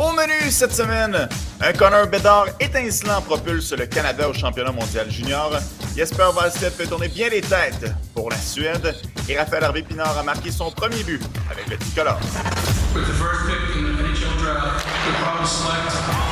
[0.00, 1.28] Au menu cette semaine,
[1.60, 5.52] un Connor Bedard étincelant propulse le Canada au championnat mondial junior.
[5.94, 8.96] Jesper Wallstedt fait tourner bien les têtes pour la Suède.
[9.28, 12.18] Et Raphaël Harvey Pinard a marqué son premier but avec le tricolore.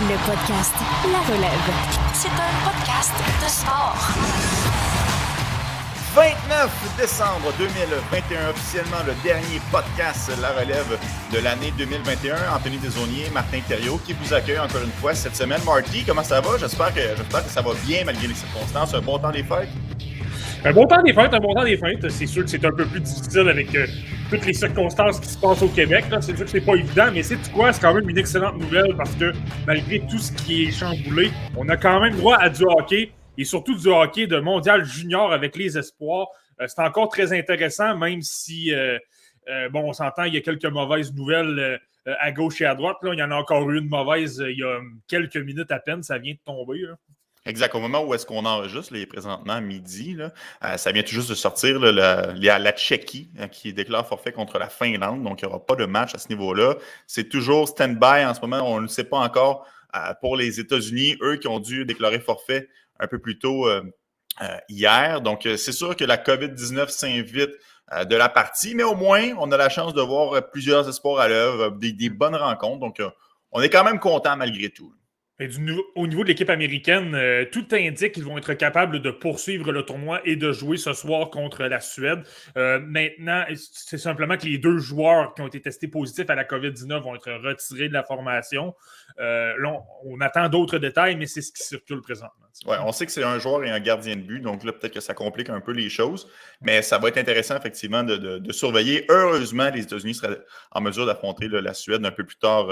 [0.00, 0.72] Le podcast
[1.12, 1.70] La Relève.
[2.14, 3.12] C'est un podcast
[3.44, 4.57] de sport.
[6.14, 10.98] 29 décembre 2021, officiellement le dernier podcast La Relève
[11.32, 12.34] de l'année 2021.
[12.54, 15.60] Anthony Desaunier, Martin Thériault qui vous accueille encore une fois cette semaine.
[15.66, 16.56] Marty, comment ça va?
[16.58, 18.94] J'espère que, j'espère que ça va bien malgré les circonstances.
[18.94, 19.68] Un bon temps des fêtes?
[20.64, 22.10] Un bon temps des fêtes, un bon temps des fêtes.
[22.10, 23.86] C'est sûr que c'est un peu plus difficile avec euh,
[24.30, 26.06] toutes les circonstances qui se passent au Québec.
[26.20, 27.72] C'est sûr que c'est pas évident, mais c'est quoi?
[27.72, 29.32] C'est quand même une excellente nouvelle parce que
[29.66, 33.44] malgré tout ce qui est chamboulé, on a quand même droit à du hockey et
[33.44, 36.28] surtout du hockey de mondial junior avec les espoirs.
[36.60, 38.98] Euh, c'est encore très intéressant, même si, euh,
[39.48, 42.96] euh, bon, on s'entend, il y a quelques mauvaises nouvelles à gauche et à droite.
[43.02, 43.12] Là.
[43.12, 46.02] Il y en a encore eu une mauvaise il y a quelques minutes à peine,
[46.02, 46.82] ça vient de tomber.
[47.44, 47.74] Exact.
[47.74, 50.16] Au moment où est-ce qu'on enregistre, les présentement midi,
[50.76, 55.22] ça vient tout juste de sortir la, la, Tchéquie qui déclare forfait contre la Finlande.
[55.22, 56.76] Donc, il n'y aura pas de match à ce niveau-là.
[57.06, 58.62] C'est toujours stand-by en ce moment.
[58.62, 59.66] On ne sait pas encore
[60.22, 63.82] pour les États-Unis, eux qui ont dû déclarer forfait un peu plus tôt euh,
[64.42, 65.20] euh, hier.
[65.20, 67.50] Donc, euh, c'est sûr que la COVID-19 s'invite
[68.06, 71.28] de la partie, mais au moins, on a la chance de voir plusieurs espoirs à
[71.28, 72.80] l'œuvre, des, bonnes rencontres.
[72.80, 73.00] Donc,
[73.50, 74.92] on est quand même content malgré tout.
[75.94, 77.16] Au niveau de l'équipe américaine,
[77.52, 81.30] tout indique qu'ils vont être capables de poursuivre le tournoi et de jouer ce soir
[81.30, 82.24] contre la Suède.
[82.56, 87.02] maintenant, c'est simplement que les deux joueurs qui ont été testés positifs à la COVID-19
[87.02, 88.74] vont être retirés de la formation?
[89.18, 92.48] là, on attend d'autres détails, mais c'est ce qui circule présentement.
[92.66, 94.94] Ouais, on sait que c'est un joueur et un gardien de but, donc là, peut-être
[94.94, 96.28] que ça complique un peu les choses,
[96.60, 99.04] mais ça va être intéressant, effectivement, de, surveiller.
[99.08, 100.40] Heureusement, les États-Unis seraient
[100.72, 102.68] en mesure d'affronter la Suède un peu plus tard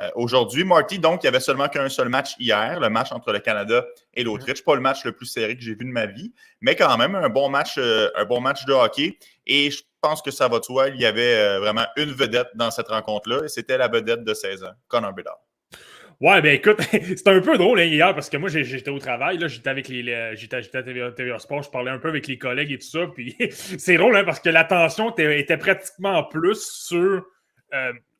[0.00, 0.64] euh, euh, aujourd'hui.
[0.64, 3.84] Marty, donc, il n'y avait seulement qu'un seul match hier, le match entre le Canada
[4.14, 4.64] et l'Autriche.
[4.64, 7.14] Pas le match le plus serré que j'ai vu de ma vie, mais quand même
[7.14, 9.18] un bon match, euh, un bon match de hockey.
[9.46, 12.70] Et je pense que ça va de soi, il y avait vraiment une vedette dans
[12.70, 15.38] cette rencontre-là, et c'était la vedette de 16 ans, Connor Bedard.
[16.20, 19.38] Ouais, ben écoute, c'était un peu drôle hein, hier parce que moi j'étais au travail,
[19.48, 20.32] j'étais avec les.
[20.36, 23.06] J'étais à TVA, Sport, je parlais un peu avec les collègues et tout ça.
[23.12, 27.24] Puis c'est drôle hein, parce que l'attention était, pratiquement plus sur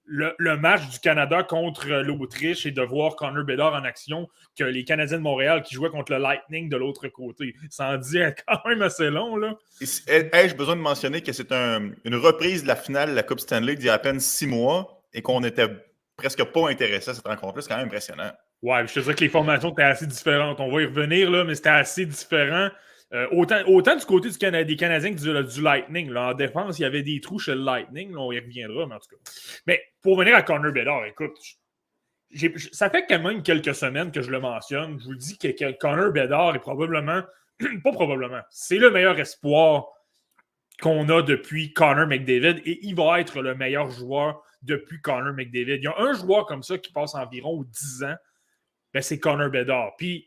[0.07, 4.29] le, match du Canada contre l'Autriche et de voir Connor Bedard en action
[4.59, 7.55] que les Canadiens de Montréal qui jouaient contre le Lightning de l'autre côté.
[7.71, 9.57] Ça en dit quand même assez long, là.
[9.81, 13.77] Ai-je besoin de mentionner que c'est une reprise de la finale de la Coupe Stanley
[13.77, 15.69] d'il y a à peine six mois et qu'on était
[16.17, 17.63] presque pas intéressé à cette rencontre-là.
[17.63, 18.31] C'est quand même impressionnant.
[18.63, 20.61] Ouais, je te dirais que les formations étaient assez différentes.
[20.61, 22.69] On va y revenir, là, mais c'était assez différent.
[23.15, 26.11] Euh, autant, du côté du des Canadiens que du, Lightning.
[26.11, 26.31] Là.
[26.31, 28.17] En défense, il y avait des trous chez le Lightning.
[28.17, 29.31] on y reviendra, mais en tout cas.
[29.67, 31.39] Mais pour venir à Connor Bedard, écoute,
[32.73, 34.99] ça fait quand même quelques semaines que je le mentionne.
[34.99, 37.23] Je vous dis que, que Connor Bedard est probablement,
[37.85, 39.87] pas probablement, c'est le meilleur espoir
[40.83, 45.77] qu'on a depuis Connor McDavid et il va être le meilleur joueur depuis Connor McDavid.
[45.77, 48.17] Il y a un joueur comme ça qui passe environ 10 ans,
[48.93, 49.95] ben c'est Connor Bedard.
[49.97, 50.27] Puis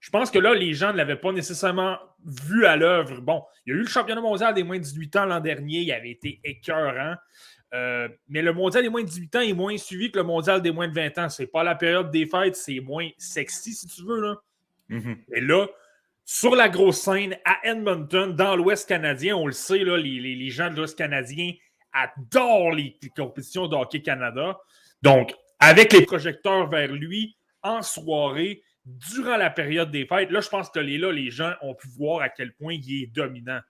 [0.00, 3.20] je pense que là, les gens ne l'avaient pas nécessairement vu à l'œuvre.
[3.20, 5.80] Bon, il y a eu le championnat mondial des moins de 18 ans l'an dernier,
[5.80, 7.14] il avait été écœurant.
[7.74, 10.62] Euh, mais le mondial des moins de 18 ans est moins suivi que le mondial
[10.62, 11.28] des moins de 20 ans.
[11.28, 14.20] C'est pas la période des fêtes, c'est moins sexy, si tu veux.
[14.20, 14.36] Là.
[14.90, 15.16] Mm-hmm.
[15.34, 15.66] Et là,
[16.24, 20.50] sur la grosse scène à Edmonton, dans l'Ouest canadien, on le sait, là, les, les
[20.50, 21.52] gens de l'Ouest canadien
[21.96, 24.58] adore les, compétitions de Hockey Canada.
[25.02, 30.48] Donc, avec les projecteurs vers lui en soirée, durant la période des fêtes, là, je
[30.48, 33.60] pense que là, les gens ont pu voir à quel point il est dominant.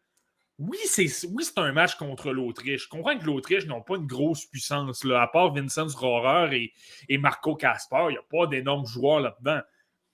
[0.59, 2.85] Oui, c'est oui, un match contre l'Autriche.
[2.85, 5.05] Je comprends que l'Autriche n'ont pas une grosse puissance.
[5.05, 5.23] Là.
[5.23, 6.73] À part Vincent Rohrer
[7.09, 9.61] et, Marco Casper, il n'y a pas d'énormes joueurs là-dedans.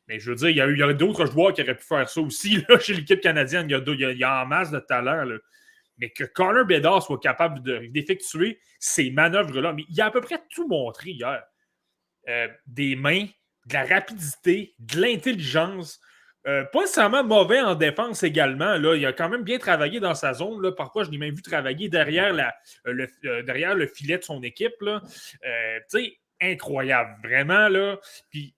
[0.09, 2.65] Mais je veux dire, il y a, d'autres joueurs qui auraient pu faire ça aussi
[2.69, 3.67] là, chez l'équipe canadienne.
[3.69, 5.25] Il y, a, il, y a, en masse de talent.
[5.25, 5.39] Là
[5.99, 9.75] mais que Connor Bedard soit capable d'effectuer ces manœuvres-là.
[9.89, 11.45] Il a à peu près tout montré hier.
[12.29, 13.27] Euh, des mains,
[13.67, 16.01] de la rapidité, de l'intelligence.
[16.49, 18.77] Euh, pas nécessairement mauvais en défense également.
[18.77, 18.97] Là.
[18.97, 20.61] Il a quand même bien travaillé dans sa zone.
[20.61, 20.73] Là.
[20.73, 22.35] Parfois, je l'ai même vu travailler derrière,
[22.87, 24.75] euh, le, derrière le filet de son équipe.
[24.81, 24.99] tu
[25.89, 27.69] sais, incroyable, vraiment.
[27.69, 27.99] Là.
[28.31, 28.57] Puis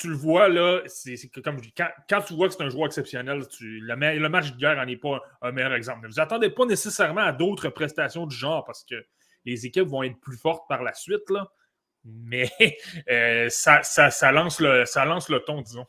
[0.00, 3.46] tu le vois, là, c'est comme dis, quand, tu vois que c'est un joueur exceptionnel,
[3.48, 6.00] tu, le, match d'hier n'en est pas un meilleur exemple.
[6.02, 8.94] Mais vous n'attendez pas nécessairement à d'autres prestations du genre parce que
[9.44, 11.46] les équipes vont être plus fortes par la suite, là.
[12.04, 12.50] Mais
[13.10, 15.86] euh, ça, ça, lance le, ça lance le ton, disons.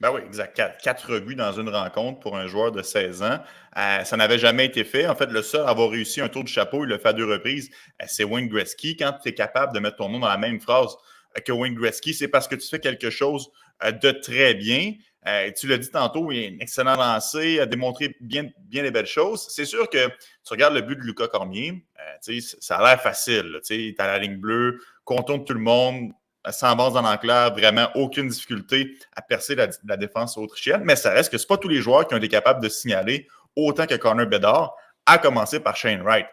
[0.00, 0.60] Ben oui, exact.
[0.82, 3.38] Quatre, buts dans une rencontre pour un joueur de 16 ans.
[3.78, 5.06] Euh, ça n'avait jamais été fait.
[5.06, 7.12] En fait, le seul à avoir réussi un tour de chapeau, il l'a fait à
[7.12, 7.70] deux reprises,
[8.02, 8.96] euh, c'est Wayne Gretzky.
[8.96, 10.94] Quand tu es capable de mettre ton nom dans la même phrase
[11.44, 13.50] que Wayne Gretzky, c'est parce que tu fais quelque chose
[13.82, 14.94] de très bien.
[15.54, 19.06] tu l'as dit tantôt, il a un excellent lancé, a démontré bien, bien les belles
[19.06, 19.46] choses.
[19.50, 21.84] C'est sûr que tu regardes le but de Lucas Cormier,
[22.20, 23.60] ça a l'air facile.
[23.66, 26.12] Tu à la ligne bleue, contourne tout le monde,
[26.44, 30.82] base dans l'enclair, vraiment aucune difficulté à percer la, défense autrichienne.
[30.84, 33.26] Mais ça reste que ce pas tous les joueurs qui ont été capables de signaler
[33.54, 34.74] autant que Connor Bedard,
[35.06, 36.26] à commencer par Shane Wright.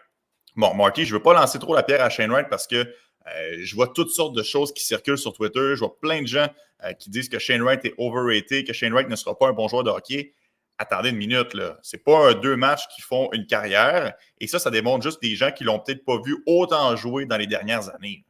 [0.56, 2.76] Bon, Marty, je ne veux pas lancer trop la pierre à Shane Wright parce que
[2.76, 5.74] euh, je vois toutes sortes de choses qui circulent sur Twitter.
[5.74, 6.46] Je vois plein de gens
[6.84, 9.52] euh, qui disent que Shane Wright est overrated, que Shane Wright ne sera pas un
[9.52, 10.34] bon joueur de hockey.
[10.76, 11.78] Attendez une minute, là.
[11.82, 14.12] C'est pas deux matchs qui font une carrière.
[14.40, 17.36] Et ça, ça démontre juste des gens qui l'ont peut-être pas vu autant jouer dans
[17.36, 18.24] les dernières années.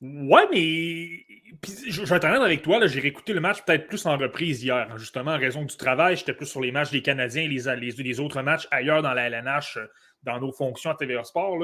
[0.00, 1.26] Ouais, mais
[1.62, 5.32] je, vais être avec toi, j'ai réécouté le match peut-être plus en reprise hier, justement
[5.32, 6.16] en raison du travail.
[6.16, 9.76] J'étais plus sur les matchs des Canadiens et les, autres matchs ailleurs dans la LNH,
[9.76, 9.86] euh,
[10.22, 11.58] dans nos fonctions à TVA Sport.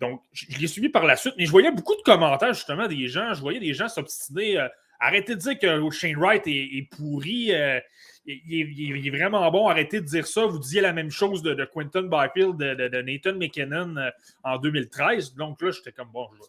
[0.00, 3.08] Donc, je, l'ai suivi par la suite, mais je voyais beaucoup de commentaires justement des
[3.08, 3.34] gens.
[3.34, 4.60] Je voyais des gens s'obstiner.
[4.60, 4.68] Euh,
[5.00, 7.52] arrêtez de dire que Shane Wright est, pourri.
[7.52, 7.80] Euh,
[8.24, 9.66] il, est, vraiment bon.
[9.66, 10.46] Arrêtez de dire ça.
[10.46, 13.96] Vous disiez la même chose de, Quentin Byfield, de, Nathan McKinnon
[14.44, 15.34] en 2013.
[15.34, 16.42] Donc là, j'étais comme bon, je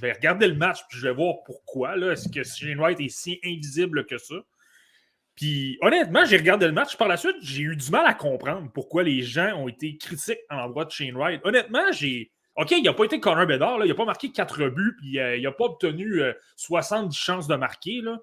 [0.00, 1.96] vais regarder le match puis je vais voir pourquoi.
[1.96, 4.36] Est-ce que Shane Wright est si invisible que ça?
[5.36, 6.96] Puis honnêtement, j'ai regardé le match.
[6.96, 10.40] Par la suite, j'ai eu du mal à comprendre pourquoi les gens ont été critiques
[10.50, 11.40] en l'endroit de Shane Wright.
[11.44, 12.32] Honnêtement, j'ai.
[12.56, 15.36] OK, il n'a pas été Connor Bedard, il n'a pas marqué 4 buts, puis euh,
[15.36, 16.22] il n'a pas obtenu
[16.56, 18.00] 70 euh, chances de marquer.
[18.00, 18.18] Là.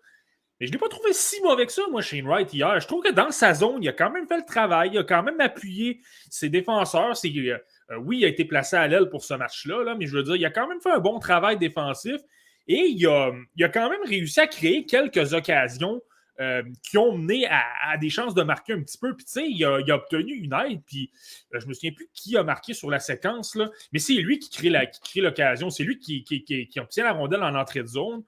[0.59, 2.79] Mais je ne l'ai pas trouvé si mauvais que ça, moi, Shane Wright, hier.
[2.79, 5.03] Je trouve que dans sa zone, il a quand même fait le travail, il a
[5.03, 7.15] quand même appuyé ses défenseurs.
[7.15, 7.59] C'est, euh,
[7.91, 10.35] euh, oui, il a été placé à l'aile pour ce match-là, mais je veux dire,
[10.35, 12.21] il a quand même fait un bon travail défensif
[12.67, 16.01] et il a, quand même réussi à créer quelques occasions
[16.39, 19.15] euh, qui ont mené à, des chances de marquer un petit peu.
[19.15, 20.81] Puis, tu sais, il, a, obtenu une aide.
[20.85, 21.11] Puis,
[21.53, 24.39] euh, je me souviens plus qui a marqué sur la séquence, là, mais c'est lui
[24.39, 25.69] qui crée, l'occasion.
[25.69, 28.23] C'est lui qui, qui, obtient la rondelle en entrée de zone,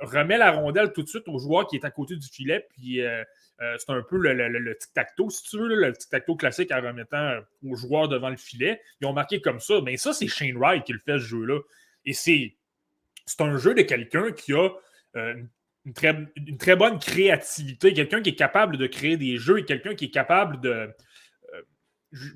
[0.00, 2.66] remet la rondelle tout de suite au joueur qui est à côté du filet.
[2.70, 3.02] Puis,
[3.60, 7.40] euh, c'est un peu le, tic-tac-toe, si tu veux, le tic-tac-toe classique en remettant euh,
[7.64, 8.80] aux joueurs devant le filet.
[9.00, 9.80] Ils ont marqué comme ça.
[9.82, 11.60] Mais ça, c'est Shane Wright qui le fait, ce jeu-là.
[12.04, 12.54] Et c'est,
[13.40, 14.68] un jeu de quelqu'un qui a
[15.16, 15.34] euh,
[15.84, 19.64] une, très, une, très, bonne créativité, quelqu'un qui est capable de créer des jeux et
[19.64, 20.90] quelqu'un qui est capable de.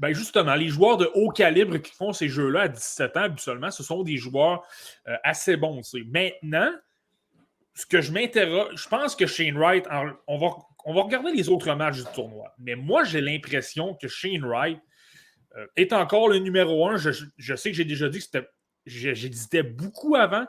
[0.00, 3.70] Ben justement, les joueurs de haut calibre qui font ces jeux-là à 17 ans, habituellement,
[3.70, 4.62] ce sont des joueurs
[5.24, 5.80] assez bons.
[6.10, 6.70] Maintenant,
[7.74, 9.86] ce que je m'interroge, je pense que Shane Wright,
[10.26, 10.48] on va
[10.84, 12.54] on va regarder les autres matchs du tournoi.
[12.58, 14.78] Mais moi, j'ai l'impression que Shane Wright
[15.56, 16.96] euh, est encore le numéro un.
[16.96, 18.48] Je, sais que j'ai déjà dit que c'était.
[18.84, 20.44] J'hésitais beaucoup avant,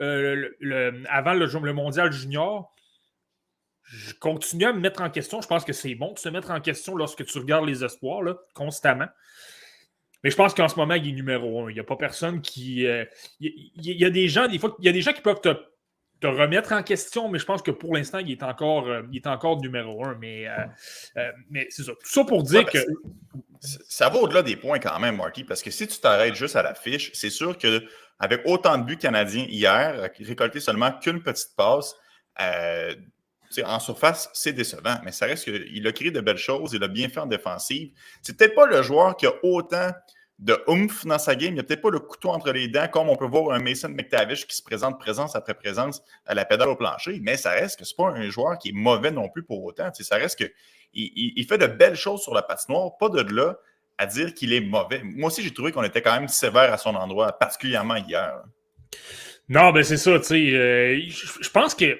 [0.00, 2.74] euh, le, avant le, mondial junior.
[3.84, 5.40] Je continue à me mettre en question.
[5.40, 8.22] Je pense que c'est bon de se mettre en question lorsque tu regardes les espoirs
[8.54, 9.06] constamment.
[10.24, 11.70] Mais je pense qu'en ce moment, il est numéro un.
[11.70, 12.84] Il n'y a pas personne qui.
[12.86, 13.04] Euh,
[13.38, 15.54] il, y a des gens, des fois, il y a des gens qui peuvent te
[16.20, 19.16] te remettre en question, mais je pense que pour l'instant, il est encore, euh, il
[19.16, 20.16] est encore numéro un.
[20.18, 20.52] Mais, euh,
[21.16, 21.92] euh, mais c'est ça.
[21.92, 22.78] Tout ça pour dire que.
[23.60, 26.62] Ça va au-delà des points quand même, Marky, parce que si tu t'arrêtes juste à
[26.62, 31.96] la fiche, c'est sûr qu'avec autant de buts canadiens hier, récolter seulement qu'une petite passe,
[32.38, 36.88] en surface, c'est décevant, mais ça reste qu'il a créé de belles choses, il a
[36.88, 37.92] bien fait en défensive.
[38.22, 39.90] C'est peut-être pas le joueur qui a autant
[40.38, 41.50] de oomph dans sa game.
[41.50, 43.58] Il n'y a peut-être pas le couteau entre les dents, comme on peut voir un
[43.58, 47.50] Mason McTavish qui se présente présence après présence à la pédale au plancher, mais ça
[47.50, 49.90] reste que ce n'est pas un joueur qui est mauvais non plus pour autant.
[49.92, 50.52] ça reste que
[50.92, 53.58] il, fait de belles choses sur la patinoire, pas de là
[53.98, 55.02] à dire qu'il est mauvais.
[55.02, 58.42] Moi aussi, j'ai trouvé qu'on était quand même sévère à son endroit, particulièrement hier.
[59.48, 60.54] Non, ben c'est ça, tu sais.
[60.54, 61.98] Euh, je pense que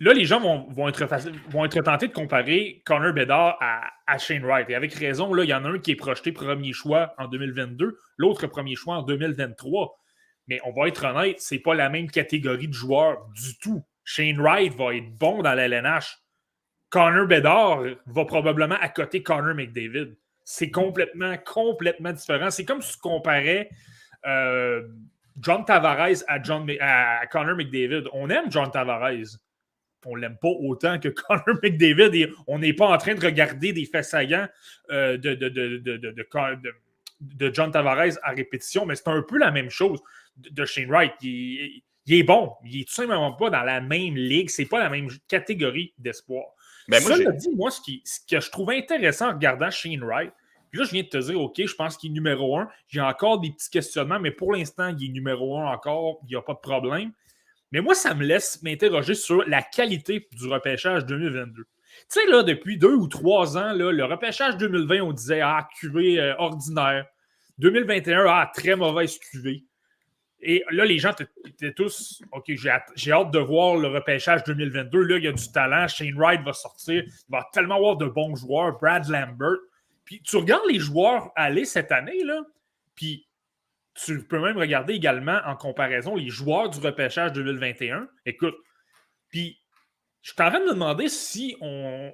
[0.00, 4.70] Là, les gens vont, être, tentés de comparer Connor Bedard à, Shane Wright.
[4.70, 7.26] Et avec raison, là, il y en a un qui est projeté premier choix en
[7.26, 9.98] 2022, l'autre premier choix en 2023.
[10.46, 13.84] Mais on va être honnête, c'est pas la même catégorie de joueurs du tout.
[14.04, 16.00] Shane Wright va être bon dans la.
[16.90, 20.16] Connor Bedard va probablement à côté Connor McDavid.
[20.44, 22.50] C'est complètement, complètement différent.
[22.50, 23.68] C'est comme si tu comparais
[24.26, 24.88] euh,
[25.40, 28.04] John Tavares à, John, à Connor McDavid.
[28.12, 29.38] On aime John Tavares
[30.06, 33.72] on l'aime pas autant que Connor McDavid et on n'est pas en train de regarder
[33.72, 34.48] des faits saillants
[34.90, 40.00] euh, de, de, John Tavares à répétition, mais c'est un peu la même chose
[40.36, 41.12] de Shane Wright.
[41.22, 44.88] Il, est bon, il est tout simplement pas dans la même ligue, c'est pas la
[44.88, 46.46] même catégorie d'espoir.
[46.86, 50.02] Mais ben, moi, dit, moi, ce, qui, ce que je trouve intéressant en regardant Shane
[50.02, 50.32] Wright,
[50.70, 52.68] puis là, je viens de te dire, OK, je pense qu'il est numéro un.
[52.88, 56.20] J'ai encore des petits questionnements, mais pour l'instant, il est numéro un encore.
[56.24, 57.12] Il n'y a pas de problème.
[57.72, 61.62] Mais moi, ça me laisse m'interroger sur la qualité du repêchage 2022.
[61.62, 61.68] Tu
[62.08, 66.18] sais, là, depuis deux ou trois ans, là, le repêchage 2020, on disait Ah, QV
[66.18, 67.06] euh, ordinaire.
[67.58, 69.64] 2021, ah, très mauvaise QV.
[70.40, 71.12] Et là, les gens
[71.46, 72.52] étaient tous OK,
[72.94, 75.02] j'ai hâte de voir le repêchage 2022.
[75.02, 75.88] Là, il y a du talent.
[75.88, 77.02] Shane Wright va sortir.
[77.04, 78.78] Il va tellement avoir de bons joueurs.
[78.78, 79.58] Brad Lambert.
[80.04, 82.40] Puis tu regardes les joueurs aller cette année, là,
[82.94, 83.27] puis
[84.04, 88.08] tu peux même regarder également en comparaison les joueurs du repêchage 2021.
[88.26, 88.56] Écoute,
[89.28, 89.60] puis
[90.22, 92.12] je suis en train de me demander si on.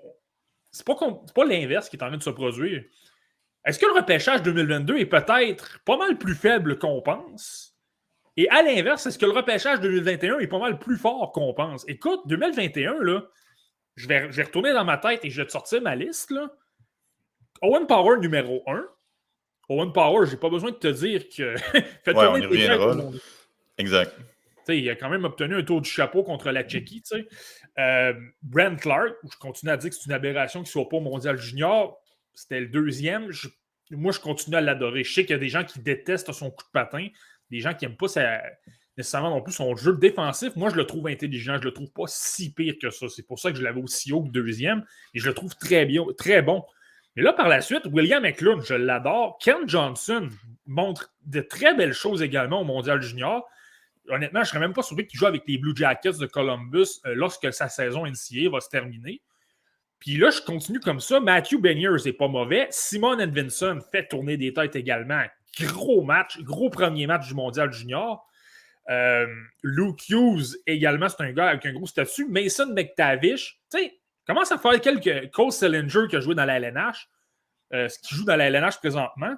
[0.70, 0.96] C'est pas,
[1.34, 2.82] pas l'inverse qui est en train de se produire.
[3.64, 7.74] Est-ce que le repêchage 2022 est peut-être pas mal plus faible qu'on pense?
[8.36, 11.84] Et à l'inverse, est-ce que le repêchage 2021 est pas mal plus fort qu'on pense?
[11.88, 13.22] Écoute, 2021, là,
[13.94, 16.30] je vais, je vais retourner dans ma tête et je vais te sortir ma liste.
[16.32, 16.50] Là.
[17.62, 18.84] Owen Power numéro 1.
[19.68, 21.56] Owen Power, j'ai pas besoin de te dire que.
[22.04, 23.10] Faites ouais, on y reviendra.
[23.78, 24.14] Exact.
[24.68, 27.02] il a quand même obtenu un tour du chapeau contre la Tchéquie.
[27.78, 30.96] Euh, Brent Clark, je continue à dire que c'est une aberration qu'il ne soit pas
[30.98, 32.00] au mondial junior.
[32.34, 33.30] C'était le deuxième.
[33.90, 35.04] moi, je continue à l'adorer.
[35.04, 37.08] Je sais qu'il y a des gens qui détestent son coup de patin,
[37.50, 38.06] des gens qui n'aiment pas
[38.96, 40.54] nécessairement non plus son jeu défensif.
[40.56, 41.54] Moi, je le trouve intelligent.
[41.54, 43.08] Je ne le trouve pas si pire que ça.
[43.08, 44.84] C'est pour ça que je l'avais aussi haut que deuxième.
[45.14, 46.64] Et je le trouve très, bien, très bon.
[47.16, 49.38] Mais là, par la suite, William McLean, je l'adore.
[49.38, 50.28] Ken Johnson
[50.66, 53.48] montre de très belles choses également au Mondial Junior.
[54.08, 57.00] Honnêtement, je ne serais même pas surpris qu'il joue avec les Blue Jackets de Columbus
[57.06, 59.22] euh, lorsque sa saison NCA va se terminer.
[59.98, 61.20] Puis là, je continue comme ça.
[61.20, 62.66] Matthew Beniers n'est pas mauvais.
[62.70, 65.22] Simon Edvinson fait tourner des têtes également.
[65.60, 68.26] Gros match, gros premier match du Mondial Junior.
[68.90, 69.26] Euh,
[69.62, 72.26] Luke Hughes également, c'est un gars avec un gros statut.
[72.26, 75.30] Mason McTavish, tu sais, commence à faire quelques.
[75.32, 77.08] Cole Sillinger qui a joué dans la LNH,
[77.72, 79.34] euh, ce qui joue dans la LNH présentement,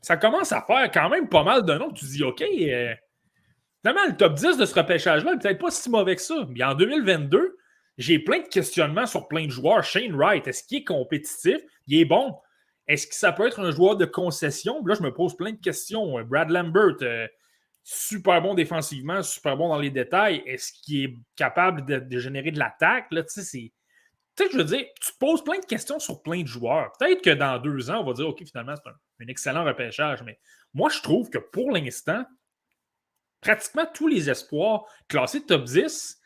[0.00, 1.92] ça commence à faire quand même pas mal de noms.
[1.92, 2.94] Tu dis, OK, euh,
[3.80, 6.46] finalement, le top 10 de ce repêchage-là n'est peut-être pas si mauvais que ça.
[6.48, 7.56] Mais en 2022,
[7.98, 9.84] j'ai plein de questionnements sur plein de joueurs.
[9.84, 11.60] Shane Wright, est-ce qu'il est compétitif?
[11.86, 12.34] Il est bon.
[12.88, 14.84] Est-ce que ça peut être un joueur de concession?
[14.84, 16.20] Là, je me pose plein de questions.
[16.24, 17.28] Brad Lambert, euh,
[17.84, 20.42] super bon défensivement, super bon dans les détails.
[20.46, 23.06] Est-ce qu'il est capable de, générer de l'attaque?
[23.12, 23.72] Là, tu sais, c'est
[24.36, 26.92] tu sais, je veux dire, tu poses plein de questions sur plein de joueurs.
[26.98, 30.22] Peut-être que dans deux ans, on va dire, OK, finalement, c'est un, excellent repêchage.
[30.22, 30.38] Mais
[30.72, 32.24] moi, je trouve que pour l'instant,
[33.40, 36.18] pratiquement tous les espoirs classés top 10,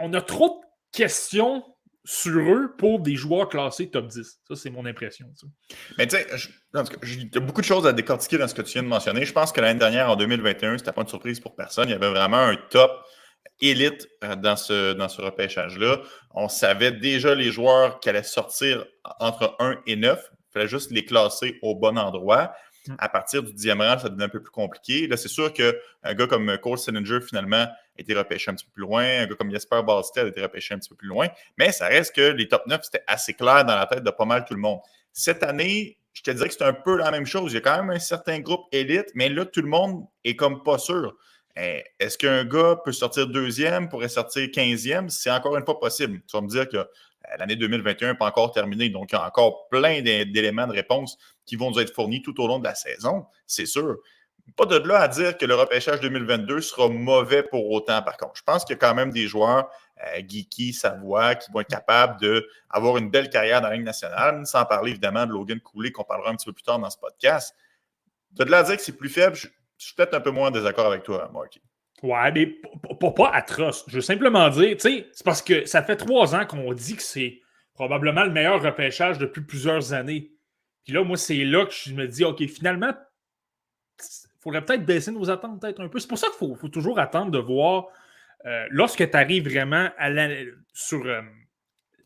[0.00, 1.64] on a trop de questions
[2.04, 4.40] sur eux pour des joueurs classés top 10.
[4.46, 5.30] Ça, c'est mon impression.
[5.96, 6.26] Mais tu sais,
[7.02, 9.24] il y a beaucoup de choses à décortiquer dans ce que tu viens de mentionner.
[9.24, 11.88] Je pense que l'année dernière, en 2021, c'était pas une surprise pour personne.
[11.88, 12.90] Il y avait vraiment un top
[13.60, 16.00] élite euh, dans ce, dans ce repêchage-là.
[16.34, 18.86] On savait déjà les joueurs qui allaient sortir
[19.20, 20.18] entre 1 et 9.
[20.32, 22.52] Il fallait juste les classer au bon endroit.
[22.86, 22.94] Mm.
[22.98, 25.06] À partir du dixième rang, ça devenait un peu plus compliqué.
[25.06, 25.72] Là, c'est sûr qu'un
[26.14, 29.04] gars comme Cole Sillinger, finalement, a été repêché un petit peu plus loin.
[29.04, 31.28] Un gars comme Jesper Ballstead a été repêché un petit peu plus loin.
[31.58, 34.24] Mais ça reste que les top 9, c'était assez clair dans la tête de pas
[34.24, 34.80] mal tout le monde.
[35.12, 37.52] Cette année, je te dirais que c'est un peu la même chose.
[37.52, 40.36] Il y a quand même un certain groupe élite, mais là, tout le monde est
[40.36, 41.16] comme pas sûr.
[41.98, 45.10] Est-ce qu'un gars peut sortir deuxième, pourrait sortir quinzième?
[45.10, 46.20] C'est encore une fois possible.
[46.28, 49.18] Tu vas me dire que euh, l'année 2021 n'est pas encore terminée, donc il y
[49.18, 52.64] a encore plein d'éléments de réponse qui vont nous être fournis tout au long de
[52.64, 53.96] la saison, c'est sûr.
[54.56, 58.36] Pas de là à dire que le repêchage 2022 sera mauvais pour autant, par contre.
[58.36, 59.68] Je pense qu'il y a quand même des joueurs,
[60.06, 64.46] euh, Geeky, Savoie, qui vont être capables d'avoir une belle carrière dans la Ligue nationale,
[64.46, 66.98] sans parler évidemment de Logan Cooley, qu'on parlera un petit peu plus tard dans ce
[66.98, 67.54] podcast.
[68.32, 69.36] De là à dire que c'est plus faible,
[69.86, 71.60] suis peut-être un peu moins en désaccord avec toi, Marky.
[72.02, 72.60] Ouais, mais
[73.16, 73.84] pas, atroce.
[73.88, 76.96] Je veux simplement dire, tu sais, c'est parce que ça fait trois ans qu'on dit
[76.96, 77.40] que c'est
[77.74, 80.30] probablement le meilleur repêchage depuis plusieurs années.
[80.84, 82.92] Puis là, moi, c'est là que je me dis, OK, finalement,
[84.00, 85.98] il faudrait peut-être baisser nos attentes peut-être un peu.
[85.98, 87.86] C'est pour ça qu'il faut, toujours attendre de voir
[88.46, 91.22] euh, lorsque tu arrives vraiment euh,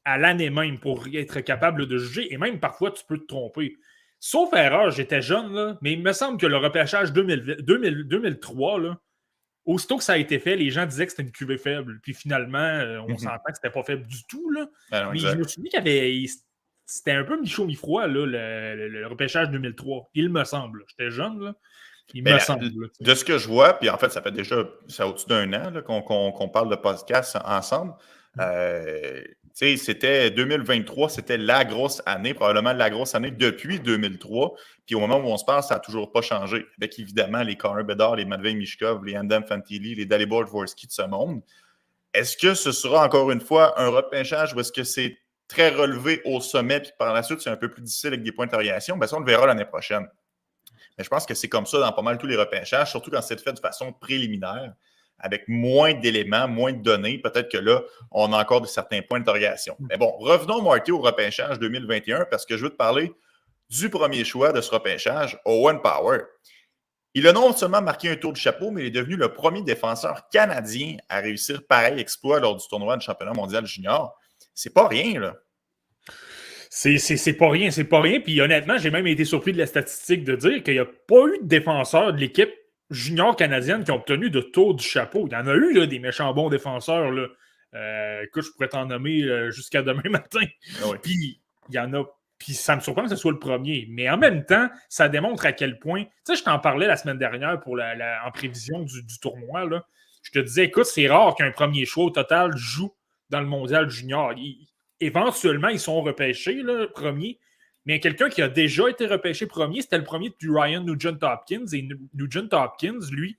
[0.05, 2.33] à l'année même pour être capable de juger.
[2.33, 3.77] Et même parfois, tu peux te tromper.
[4.25, 8.97] Sauf erreur, j'étais jeune, là, mais il me semble que le repêchage 2003, là,
[9.65, 11.99] aussitôt que ça a été fait, les gens disaient que c'était une cuvée faible.
[12.05, 13.19] Puis finalement, euh, on mhm.
[13.19, 14.49] s'entend que c'était pas faible du tout.
[14.51, 14.69] Là.
[14.93, 16.25] Ben mais je me suis dit qu'il avait.
[16.87, 20.11] C'était un peu mi-chaud, mi-froid, le, le, repêchage 2003.
[20.15, 20.85] Il me semble.
[20.87, 21.57] J'étais jeune, là.
[22.15, 22.71] Il me semble.
[23.01, 24.61] De ce que je vois, puis en fait, ça fait déjà
[25.01, 27.95] au-dessus d'un an qu'on parle de podcast ensemble.
[28.37, 28.41] Mm.
[28.41, 29.25] Euh,
[29.55, 34.55] c'était 2023, c'était la grosse année, probablement la grosse année depuis 2003.
[34.87, 36.67] Puis au moment où on se parle, ça n'a toujours pas changé.
[36.79, 40.93] Avec évidemment les Connor Bedard, les Matvei Mishkov, les Andam Fantilli, les Dalibor Dvorsky de
[40.93, 41.43] ce monde.
[42.15, 45.19] Est-ce que ce sera encore une fois un repêchage ou est-ce que c'est
[45.49, 48.33] très relevé au sommet, puis par la suite, c'est un peu plus difficile avec des
[48.33, 48.97] points d'interrogation?
[48.97, 50.07] Ben, ça, on le verra l'année prochaine.
[50.97, 53.23] Mais je pense que c'est comme ça dans pas mal tous les repêchages, surtout quand
[53.23, 54.73] c'est fait de façon préliminaire
[55.23, 59.21] avec moins d'éléments, moins de données, peut-être que là, on a encore de certains points
[59.21, 59.77] d'interrogation.
[59.89, 63.13] Mais bon, revenons, Marty, au repêchage 2021, parce que je veux te parler
[63.71, 66.19] du premier choix de ce repêchage, Owen Power.
[67.15, 69.63] Il a non seulement marqué un tour de chapeau, mais il est devenu le premier
[69.63, 74.19] défenseur canadien à réussir pareil exploit lors du tournoi de championnat mondial junior.
[74.55, 75.37] C'est pas rien, là.
[76.71, 78.21] C'est pas rien, c'est pas rien.
[78.21, 81.27] Puis honnêtement, j'ai même été surpris de la statistique de dire qu'il n'y a pas
[81.27, 82.51] eu de défenseurs de l'équipe
[82.93, 85.27] junior canadienne qui ont obtenu de tour du chapeau.
[85.27, 87.11] Il y en a eu là, des méchants bons défenseurs.
[87.11, 87.29] Là.
[87.75, 90.45] Euh, écoute, je pourrais t'en nommer euh, jusqu'à demain matin.
[90.83, 92.05] Ah Puis il y en a.
[92.39, 93.87] Puis ça me surprend que ce soit le premier.
[93.89, 96.05] Mais en même temps, ça démontre à quel point.
[96.05, 99.65] Tu sais, je t'en parlais la semaine dernière pour la, en prévision du, tournoi.
[99.65, 99.85] Là.
[100.23, 102.93] Je te disais, écoute, c'est rare qu'un premier choix au total joue
[103.31, 104.35] dans le mondial junior
[105.03, 107.39] éventuellement, ils sont repêchés, le premier.
[107.87, 111.67] Mais quelqu'un qui a déjà été repêché premier, c'était le premier du Ryan Nugent Hopkins.
[111.73, 113.37] Et Nugent Hopkins, lui,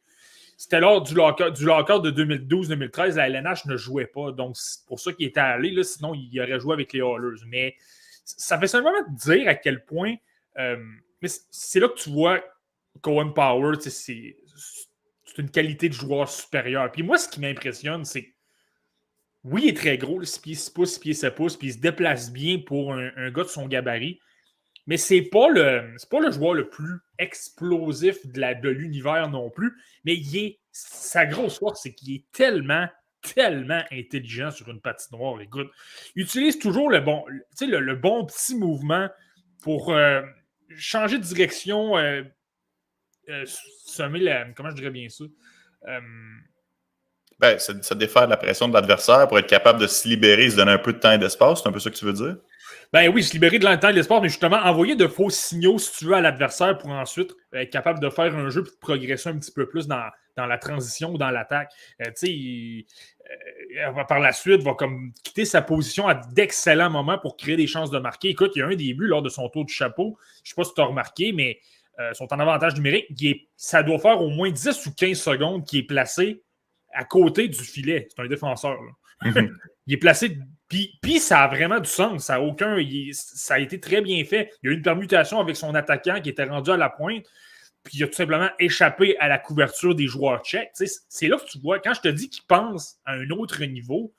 [0.57, 4.31] c'était lors du locker, du de 2012-2013, la LNH ne jouait pas.
[4.31, 5.71] Donc, c'est pour ça qu'il était allé.
[5.71, 7.41] Là, sinon, il aurait joué avec les Hallers.
[7.47, 7.75] Mais
[8.25, 10.15] ça fait simplement dire à quel point.
[10.59, 10.77] Euh,
[11.21, 12.43] mais c'est là que tu vois
[13.01, 14.35] Cohen Power, c'est
[15.37, 16.91] une qualité de joueur supérieure.
[16.91, 18.33] Puis moi, ce qui m'impressionne, c'est
[19.43, 21.73] oui, il est très gros, 6 pieds 6 pouces, 6 pieds 7 pouces, puis il
[21.73, 24.19] se déplace bien pour un, gars de son gabarit.
[24.85, 29.73] Mais c'est pas le pas le joueur le plus explosif de l'univers non plus.
[30.03, 32.87] Mais il est, sa grosse force, c'est qu'il est tellement,
[33.21, 35.39] tellement intelligent sur une patinoire.
[35.41, 37.23] Il utilise toujours le bon,
[37.61, 39.09] le, bon petit mouvement
[39.61, 40.21] pour euh,
[40.75, 42.23] changer de direction, euh,
[43.29, 43.45] euh,
[43.85, 44.45] semer la.
[44.51, 45.23] Comment je dirais bien ça?
[47.39, 50.71] Ben, ça, défaire la pression de l'adversaire pour être capable de se libérer, se donner
[50.71, 51.61] un peu de temps et d'espace.
[51.61, 52.37] C'est un peu ça que tu veux dire?
[52.93, 55.97] Ben oui, se libérer de temps et d'espace, mais justement envoyer de faux signaux, si
[55.97, 59.29] tu veux, à l'adversaire pour ensuite être capable de faire un jeu et de progresser
[59.29, 61.71] un petit peu plus dans, la transition ou dans l'attaque.
[62.01, 67.17] Euh, tu sais, euh, par la suite, va comme quitter sa position à d'excellents moments
[67.17, 68.29] pour créer des chances de marquer.
[68.29, 70.19] Écoute, il y a un début lors de son tour du chapeau.
[70.43, 71.59] Je ne sais pas si tu as remarqué, mais
[71.99, 73.07] euh, son temps d'avantage numérique,
[73.55, 76.43] ça doit faire au moins 10 ou 15 secondes qui est placé
[76.93, 78.07] à côté du filet.
[78.15, 78.77] C'est un défenseur.
[79.23, 79.57] Mhm.
[79.87, 80.37] il est placé.
[81.01, 82.25] Puis, ça a vraiment du sens.
[82.25, 82.77] Ça a aucun.
[83.11, 84.51] ça a été très bien fait.
[84.61, 87.25] Il y a eu une permutation avec son attaquant qui était rendu à la pointe.
[87.83, 90.71] Puis il a tout simplement échappé à la couverture des joueurs tchèques.
[91.09, 94.13] C'est là que tu vois, quand je te dis qu'il pense à un autre niveau,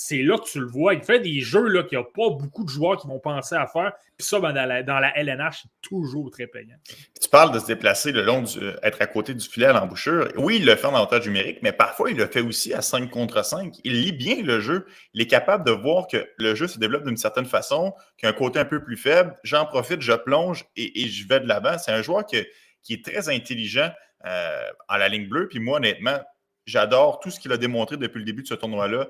[0.00, 0.94] c'est là que tu le vois.
[0.94, 3.56] Il fait des jeux là, qu'il n'y a pas beaucoup de joueurs qui vont penser
[3.56, 3.92] à faire.
[4.16, 6.76] Puis ça, ben, dans, la, LNH, c'est toujours très payant.
[7.20, 8.60] Tu parles de se déplacer le long du.
[8.84, 10.28] être à côté du filet à l'embouchure.
[10.36, 13.10] Oui, il le fait en avantage numérique, mais parfois, il le fait aussi à 5
[13.10, 13.74] contre 5.
[13.82, 14.86] Il lit bien le jeu.
[15.14, 18.30] Il est capable de voir que le jeu se développe d'une certaine façon, qu'il a
[18.30, 19.34] un côté un peu plus faible.
[19.42, 21.76] J'en profite, je plonge et, je vais de l'avant.
[21.76, 23.90] C'est un joueur qui est très intelligent
[24.26, 25.48] euh, en la ligne bleue.
[25.48, 26.20] Puis moi, honnêtement,
[26.66, 29.08] j'adore tout ce qu'il a démontré depuis le début de ce tournoi-là.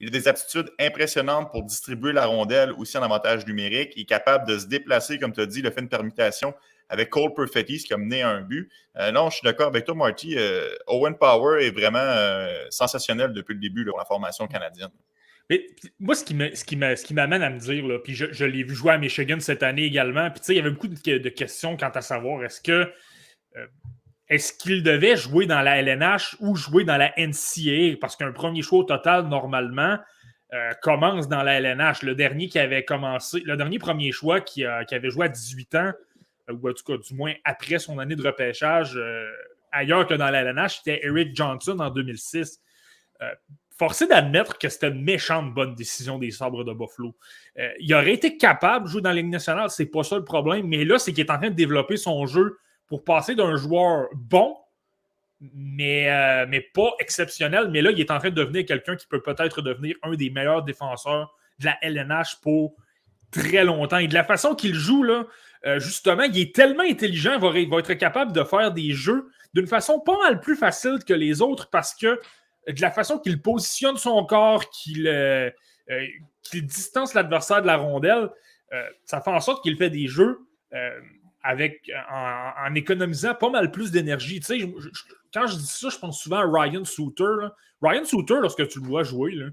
[0.00, 3.92] Il a des aptitudes impressionnantes pour distribuer la rondelle aussi en avantage numérique.
[3.96, 6.54] Il est capable de se déplacer, comme tu as dit, a fait une permutation
[6.88, 8.70] avec Cole Perfetti, ce qui a mené à un but.
[8.98, 10.34] Euh, non, je suis d'accord avec toi, Marty.
[10.36, 14.90] Euh, Owen Power est vraiment euh, sensationnel depuis le début pour la formation canadienne.
[15.48, 15.66] Mais
[15.98, 19.38] moi, ce qui m'amène à me dire, là, puis je, l'ai vu jouer à Michigan
[19.40, 22.44] cette année également, puis tu sais, il y avait beaucoup de, questions quant à savoir
[22.44, 22.92] est-ce que
[24.32, 27.98] est-ce qu'il devait jouer dans la LNH ou jouer dans la NCA?
[28.00, 29.98] Parce qu'un premier choix total, normalement,
[30.54, 32.02] euh, commence dans la LNH.
[32.02, 35.92] Le dernier qui avait commencé, le dernier premier choix qui, avait joué à 18 ans,
[36.48, 39.30] euh, ou en tout cas, du moins après son année de repêchage, euh,
[39.70, 42.58] ailleurs que dans la LNH, c'était Eric Johnson en 2006.
[43.78, 47.16] forcé d'admettre que c'était une méchante bonne décision des sabres de Buffalo.
[47.80, 50.66] il aurait été capable de jouer dans la Ligue nationale, c'est pas ça le problème,
[50.68, 52.58] mais là, c'est qu'il est en train de développer son jeu
[52.92, 54.54] pour passer d'un joueur bon,
[55.40, 57.68] mais, euh, mais pas exceptionnel.
[57.70, 60.28] Mais là, il est en train de devenir quelqu'un qui peut peut-être devenir un des
[60.28, 62.74] meilleurs défenseurs de la LNH pour
[63.30, 63.96] très longtemps.
[63.96, 65.24] Et de la façon qu'il joue, là,
[65.64, 69.66] euh, justement, il est tellement intelligent, il va, être capable de faire des jeux d'une
[69.66, 72.20] façon pas mal plus facile que les autres parce que
[72.68, 75.50] de la façon qu'il positionne son corps, qu'il euh,
[76.52, 78.28] distance l'adversaire de la rondelle,
[79.06, 80.40] ça fait en sorte qu'il fait des jeux
[81.42, 84.40] avec, en, économisant pas mal plus d'énergie.
[84.40, 84.74] Tu sais,
[85.32, 87.48] quand je dis ça, je pense souvent à Ryan Souter.
[87.80, 89.46] Ryan Souter, lorsque tu le vois jouer, là,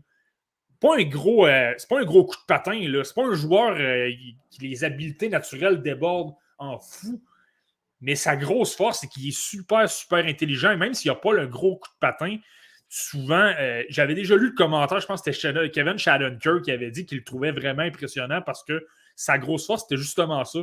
[0.79, 2.79] pas un gros, euh, c'est pas un gros coup de patin.
[3.03, 4.09] C'est pas un joueur euh,
[4.49, 7.21] qui les habiletés naturelles débordent en fou.
[8.01, 10.77] Mais sa grosse force, c'est qu'il est super, super intelligent.
[10.77, 12.37] même s'il n'y a pas le gros coup de patin,
[12.87, 16.91] souvent, euh, j'avais déjà lu le commentaire, je pense que c'était Kevin Shadonker qui avait
[16.91, 20.59] dit qu'il le trouvait vraiment impressionnant parce que sa grosse force, c'était justement ça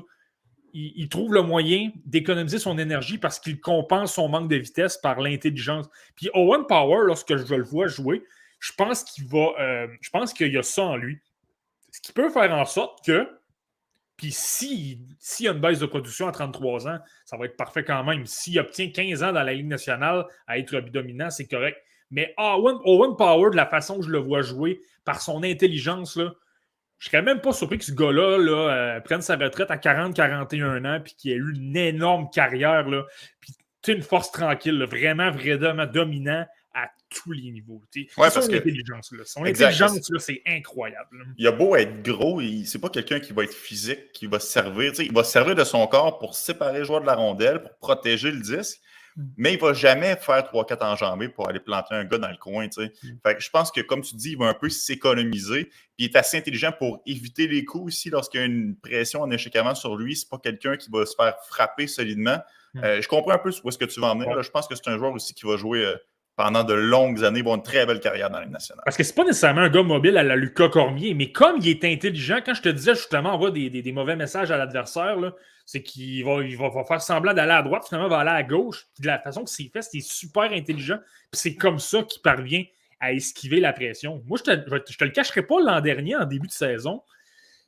[0.77, 5.21] il, trouve le moyen d'économiser son énergie parce qu'il compense son manque de vitesse par
[5.21, 5.87] l'intelligence.
[6.15, 8.23] Puis Owen Power, lorsque je le vois jouer,
[8.61, 9.53] je pense qu'il va.
[9.59, 11.19] Euh, je pense qu'il y a ça en lui.
[11.93, 13.27] Ce qui peut faire en sorte que
[14.19, 14.99] Puis s'il
[15.41, 18.27] y a une baisse de production à 33 ans, ça va être parfait quand même.
[18.27, 21.79] S'il obtient 15 ans dans la Ligue nationale à être dominant, c'est correct.
[22.11, 26.17] Mais Owen, Owen, Power, de la façon que je le vois jouer, par son intelligence,
[26.17, 26.33] là,
[26.99, 31.01] je serais même pas surpris que ce gars-là euh, prenne sa retraite à 40-41 ans
[31.03, 32.89] puis qu'il ait eu une énorme carrière.
[32.89, 33.05] Là,
[33.41, 33.53] puis
[33.89, 37.81] une force tranquille, vraiment, vraiment dominant à tous les niveaux.
[38.19, 39.25] Ouais, son intelligence, là.
[39.25, 41.25] Son intelligence, c'est incroyable.
[41.39, 44.49] Il a beau être gros, c'est pas quelqu'un qui va être physique, qui va se
[44.49, 44.93] servir.
[44.99, 47.77] Il va se servir de son corps pour séparer le joueur de la rondelle, pour
[47.77, 48.81] protéger le disque.
[49.37, 52.37] Mais il ne va jamais faire 3-4 enjambées pour aller planter un gars dans le
[52.37, 52.67] coin.
[52.67, 52.89] Mm.
[53.25, 55.65] Fait je pense que, comme tu dis, il va un peu s'économiser.
[55.65, 59.23] Puis il est assez intelligent pour éviter les coups aussi lorsqu'il y a une pression
[59.23, 60.17] en échec avant sur lui.
[60.17, 62.39] C'est pas quelqu'un qui va se faire frapper solidement.
[62.75, 62.85] Mm.
[62.85, 64.43] Euh, je comprends un peu où est-ce que tu vas en venir.
[64.43, 65.97] Je pense que c'est un joueur aussi qui va jouer euh,
[66.37, 68.83] pendant de longues années, avoir une très belle carrière dans la nationale.
[68.85, 71.69] Parce que c'est pas nécessairement un gars mobile à la Lucas Cormier, mais comme il
[71.69, 75.17] est intelligent, quand je te disais justement, on voit des, mauvais messages à l'adversaire,
[75.67, 78.43] c'est qu'il va, il va, faire semblant d'aller à droite, finalement, il va aller à
[78.45, 78.87] gauche.
[78.95, 80.99] Puis de la façon que c'est fait, c'est super intelligent.
[81.33, 82.63] Puis c'est comme ça qu'il parvient
[83.01, 84.23] à esquiver la pression.
[84.27, 87.03] Moi, je te, te le cacherai pas l'an dernier, en début de saison.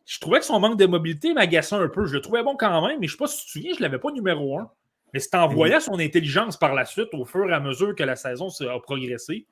[0.07, 2.07] Je trouvais que son manque de mobilité m'agaçait un peu.
[2.07, 3.73] Je le trouvais bon quand même, mais je ne sais pas si tu te souviens,
[3.73, 4.71] je ne l'avais pas numéro un.
[5.13, 8.05] Mais c'est en voyant son intelligence par la suite, au fur et à mesure que
[8.05, 9.47] la saison a progressé,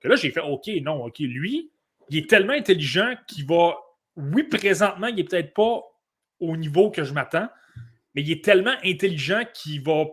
[0.00, 1.70] que là, j'ai fait OK, non, OK, lui,
[2.10, 3.76] il est tellement intelligent qu'il va.
[4.16, 5.82] Oui, présentement, il n'est peut-être pas
[6.40, 7.48] au niveau que je m'attends,
[8.14, 10.06] mais il est tellement intelligent qu'il va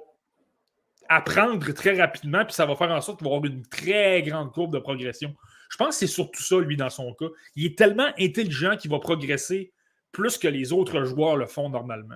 [1.09, 4.51] apprendre très rapidement, puis ça va faire en sorte qu'il va avoir une très grande
[4.51, 5.35] courbe de progression.
[5.69, 7.27] Je pense que c'est surtout ça, lui, dans son cas.
[7.55, 9.71] Il est tellement intelligent qu'il va progresser
[10.11, 12.15] plus que les autres joueurs le font normalement.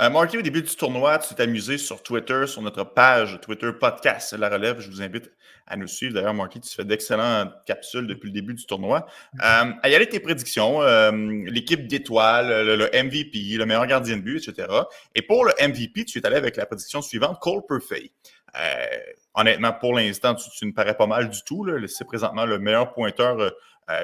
[0.00, 4.32] Euh, au début du tournoi, tu t'es amusé sur Twitter, sur notre page Twitter Podcast
[4.32, 4.80] La Relève.
[4.80, 5.30] Je vous invite
[5.68, 6.14] à nous suivre.
[6.14, 9.06] D'ailleurs, Marky, tu fais d'excellentes capsules depuis le début du tournoi.
[9.40, 11.12] Euh, à y aller tes prédictions, euh,
[11.46, 14.66] l'équipe d'étoiles, le, MVP, le meilleur gardien de but, etc.
[15.14, 18.10] Et pour le MVP, tu es allé avec la prédiction suivante, Cole Perfay.
[18.58, 18.86] Euh,
[19.34, 21.68] honnêtement, pour l'instant, tu, ne parais pas mal du tout.
[21.86, 23.52] C'est présentement le meilleur pointeur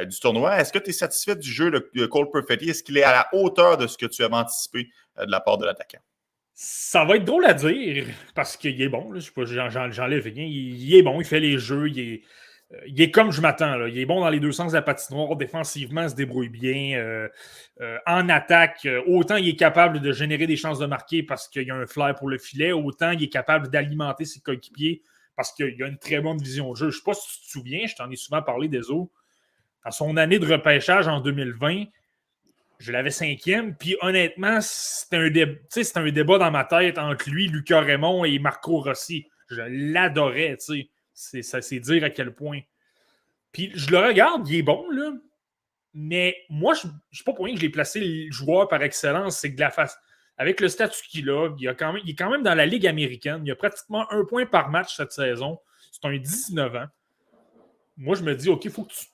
[0.06, 0.56] du tournoi.
[0.60, 2.70] Est-ce que tu es satisfait du jeu de Cole Perfetti?
[2.70, 4.88] Est-ce qu'il est à la hauteur de ce que tu avais anticipé
[5.26, 6.00] de la part de l'attaquant?
[6.54, 9.14] Ça va être drôle à dire parce qu'il est bon.
[9.18, 10.44] J'enlève rien.
[10.44, 11.88] Il, est bon, il fait les jeux.
[11.88, 12.22] Il est,
[13.02, 13.86] est comme je m'attends.
[13.86, 15.36] Il est bon dans les deux sens de la patinoire.
[15.36, 17.28] Défensivement, il se débrouille bien.
[18.06, 21.70] en attaque, autant il est capable de générer des chances de marquer parce qu'il y
[21.70, 25.02] a un flair pour le filet, autant il est capable d'alimenter ses coéquipiers
[25.40, 26.90] parce qu'il y a une très bonne vision de jeu.
[26.90, 29.14] Je ne sais pas si tu te souviens, je t'en ai souvent parlé des autres.
[29.82, 31.84] Dans son année de repêchage en 2020,
[32.80, 33.76] je l'avais cinquième.
[33.76, 39.28] Puis honnêtement, c'était un, débat dans ma tête entre lui, Lucas Raymond et Marco Rossi.
[39.48, 41.42] Je l'adorais, tu sais.
[41.42, 42.60] Ça, c'est dire à quel point.
[43.52, 45.12] Puis je le regarde, il est bon, là.
[45.92, 48.82] Mais moi, je ne sais pas pour rien que je l'ai placé le joueur par
[48.82, 49.38] excellence.
[49.38, 49.98] C'est de la face.
[50.38, 51.64] Avec le statut qu'il a, il,
[52.04, 53.42] il est quand même dans la Ligue américaine.
[53.44, 55.58] Il a pratiquement un point par match cette saison.
[55.92, 56.86] C'est un 19 ans.
[57.98, 59.04] Moi, je me dis, OK, il faut que tu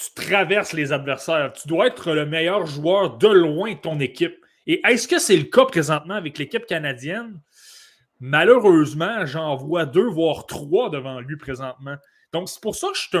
[0.00, 1.52] tu traverses les adversaires.
[1.52, 4.34] Tu dois être le meilleur joueur de loin de ton équipe.
[4.66, 7.40] Et est-ce que c'est le cas présentement avec l'équipe canadienne?
[8.18, 11.96] Malheureusement, j'en vois deux, voire trois devant lui présentement.
[12.32, 13.18] Donc, c'est pour ça que je suis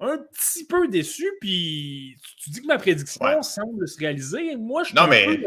[0.00, 1.28] un, petit peu déçu.
[1.40, 4.56] Puis, tu, dis que ma prédiction semble se réaliser.
[4.56, 5.40] Moi, je suis non, mais...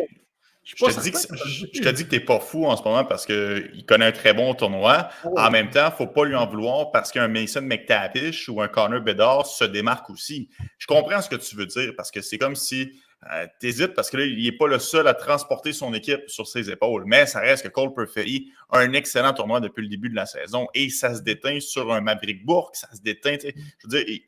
[0.63, 3.03] Je, te dis que, je, te dis que tu n'es pas fou en ce moment
[3.03, 5.09] parce qu'il connaît un très bon tournoi.
[5.25, 5.33] Oh.
[5.37, 8.61] En même temps, il ne faut pas lui en vouloir parce qu'un Mason McTavish ou
[8.61, 10.49] un Connor Bedard se démarque aussi.
[10.77, 12.91] Je comprends ce que tu veux dire parce que c'est comme si
[13.31, 16.21] euh, tu hésites parce que là, il n'est pas le seul à transporter son équipe
[16.27, 17.03] sur ses épaules.
[17.05, 20.27] Mais ça reste que Cole Perfetti a un excellent tournoi depuis le début de la
[20.27, 23.37] saison et ça se déteint sur un Maverick Bourque, ça se déteint.
[23.41, 24.19] Je veux dire,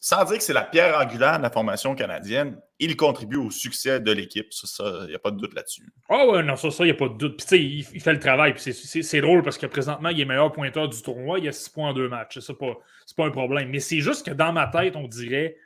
[0.00, 3.98] sans dire que c'est la pierre angulaire de la formation canadienne, il contribue au succès
[3.98, 4.52] de l'équipe.
[4.52, 5.92] Ça, il n'y a pas de doute là-dessus.
[6.08, 7.36] Ah oh ouais, non, ça, il n'y a pas de doute.
[7.36, 8.54] Puis, tu sais, il, fait le travail.
[8.54, 11.40] Puis, c'est drôle parce que présentement, il est meilleur pointeur du tournoi.
[11.40, 12.38] Il a 6 points en deux matchs.
[12.38, 12.78] C'est pas,
[13.16, 13.70] pas un problème.
[13.70, 15.56] Mais c'est juste que dans ma tête, on dirait.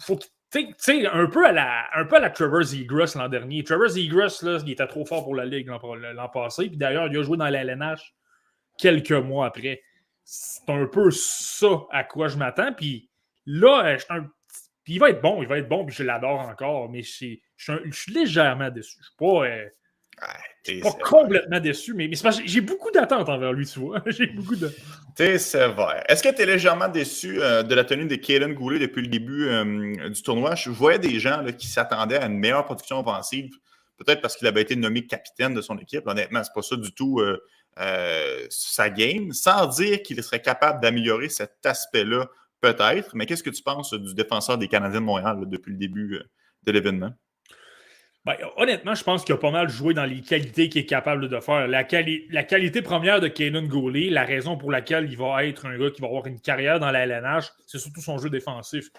[0.00, 0.18] Faut
[0.50, 3.62] tu sais, un peu à la, un peu à la l'an dernier.
[3.62, 6.68] Trevor Zegras, là, il était trop fort pour la Ligue l'an passé.
[6.68, 8.14] Puis d'ailleurs, il a joué dans la LNH
[8.78, 9.82] quelques mois après.
[10.24, 12.72] C'est un peu ça à quoi je m'attends.
[12.72, 13.07] Puis
[13.50, 14.04] Là, euh, je
[14.88, 17.10] il va être bon, il va être bon, puis je l'adore encore, mais je
[17.90, 18.98] suis légèrement déçu.
[19.00, 19.60] Je ne
[20.64, 22.10] suis pas, complètement déçu, mais,
[22.44, 24.02] j'ai beaucoup d'attentes envers lui, tu vois.
[24.06, 24.70] j'ai beaucoup de.
[25.14, 26.04] T'es sévère.
[26.08, 29.08] Est-ce que tu es légèrement déçu euh, de la tenue de Kaden Goulet depuis le
[29.08, 30.54] début euh, du tournoi?
[30.54, 33.50] Je voyais des gens qui s'attendaient à une meilleure production offensive,
[33.96, 36.06] peut-être parce qu'il avait été nommé capitaine de son équipe.
[36.06, 37.22] Honnêtement, c'est pas ça du tout
[38.50, 42.26] sa game, sans dire qu'il serait capable d'améliorer cet aspect-là
[42.60, 46.16] Peut-être, mais qu'est-ce que tu penses du défenseur des Canadiens de Montréal depuis le début
[46.16, 46.22] euh,
[46.64, 47.12] de l'événement?
[48.24, 51.28] Ben, honnêtement, je pense qu'il a pas mal joué dans les qualités qu'il est capable
[51.28, 51.66] de faire.
[51.66, 55.90] La, qualité première de Kanan Goulet, la raison pour laquelle il va être un gars
[55.90, 58.90] qui va avoir une carrière dans la LNH, c'est surtout son jeu défensif.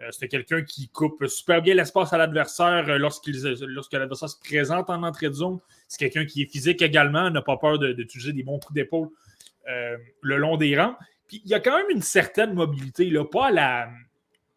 [0.00, 4.90] Euh, c'est quelqu'un qui coupe super bien l'espace à l'adversaire euh, lorsque l'adversaire se présente
[4.90, 5.58] en entrée de zone.
[5.88, 9.08] C'est quelqu'un qui est physique également, n'a pas peur d'utiliser des bons coups d'épaule
[9.68, 10.94] euh, le long des rangs.
[11.28, 13.90] Puis il y a quand même une certaine mobilité, là, pas à la,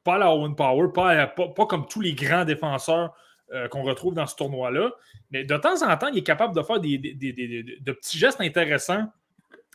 [0.03, 3.13] pas la Owen Power, pas, pas, comme tous les grands défenseurs
[3.53, 4.91] euh, qu'on retrouve dans ce tournoi-là.
[5.29, 9.05] Mais de temps en temps, il est capable de faire des, de petits gestes intéressants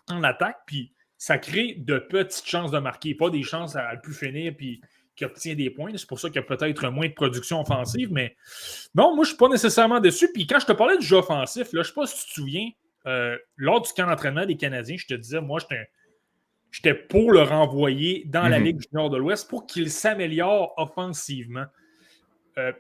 [0.09, 4.01] en attaque, puis ça crée de petites chances de marquer, pas des chances à, le
[4.01, 4.81] plus finir, puis
[5.15, 5.91] qui obtient des points.
[5.97, 8.37] C'est pour ça qu'il y a peut-être moins de production offensive, mais
[8.95, 10.31] non, moi, je ne suis pas nécessairement dessus.
[10.33, 12.29] Puis quand je te parlais du jeu offensif, là, je ne sais pas si tu
[12.29, 12.69] te souviens,
[13.07, 15.89] euh, lors du camp d'entraînement des Canadiens, je te disais, moi, j'étais
[17.09, 18.65] pour le renvoyer dans la mhm.
[18.65, 21.65] Ligue du Nord de l'Ouest pour qu'il s'améliore offensivement.
[22.59, 22.73] Euh,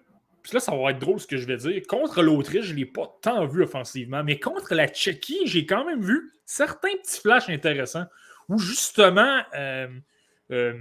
[0.42, 1.82] puis là, ça va être drôle ce que je vais dire.
[1.88, 5.84] Contre l'Autriche, je ne l'ai pas tant vu offensivement, mais contre la Tchéquie, j'ai quand
[5.84, 8.06] même vu certains petits flashs intéressants
[8.48, 9.88] où justement, euh,
[10.52, 10.74] euh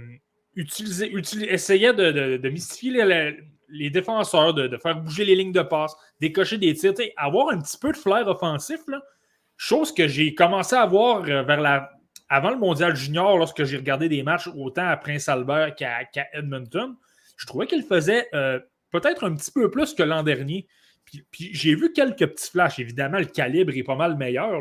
[0.56, 1.12] utiliser,
[1.52, 3.04] essayait de, mystifier
[3.68, 7.76] les, défenseurs, de, faire bouger les lignes de passe, décocher des tirs, avoir un petit
[7.76, 8.80] peu de flair offensif.
[9.56, 11.95] chose que j'ai commencé à voir euh, vers la,
[12.28, 16.96] avant le mondial junior, lorsque j'ai regardé des matchs autant à Prince Albert qu'à Edmonton.
[17.36, 18.58] Je trouvais qu'il faisait euh,
[18.90, 20.66] peut-être un petit peu plus que l'an dernier.
[21.04, 22.78] Puis, j'ai vu quelques petits flashs.
[22.78, 24.60] Évidemment, le calibre est pas mal meilleur.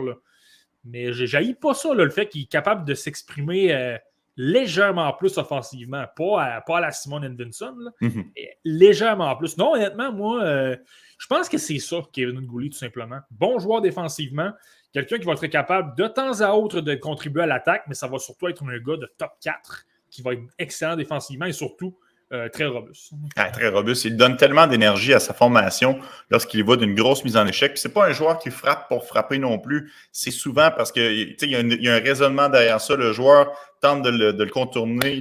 [0.83, 3.97] Mais j'ai pas ça, le fait qu'il est capable de s'exprimer euh,
[4.37, 6.05] légèrement plus offensivement.
[6.15, 8.25] Pas à, pas la Simon Vinson, mhm.
[8.63, 9.57] légèrement plus.
[9.57, 10.75] Non, honnêtement, moi, euh,
[11.17, 13.19] je pense que c'est ça, Kevin Goulet, tout simplement.
[13.31, 14.51] Bon joueur défensivement.
[14.95, 18.07] Quelqu'un qui va être capable de temps à autre de contribuer à l'attaque, mais ça
[18.07, 21.97] va surtout être un gars de top 4 qui va être excellent défensivement et surtout
[22.31, 23.11] euh, très robuste.
[23.35, 24.05] Ah, très robuste.
[24.05, 27.77] Il donne tellement d'énergie à sa formation lorsqu'il va d'une grosse mise en échec.
[27.77, 29.91] Ce n'est pas un joueur qui frappe pour frapper non plus.
[30.13, 32.95] C'est souvent parce qu'il y, a un raisonnement derrière ça.
[32.95, 35.19] Le joueur tente de le, contourner,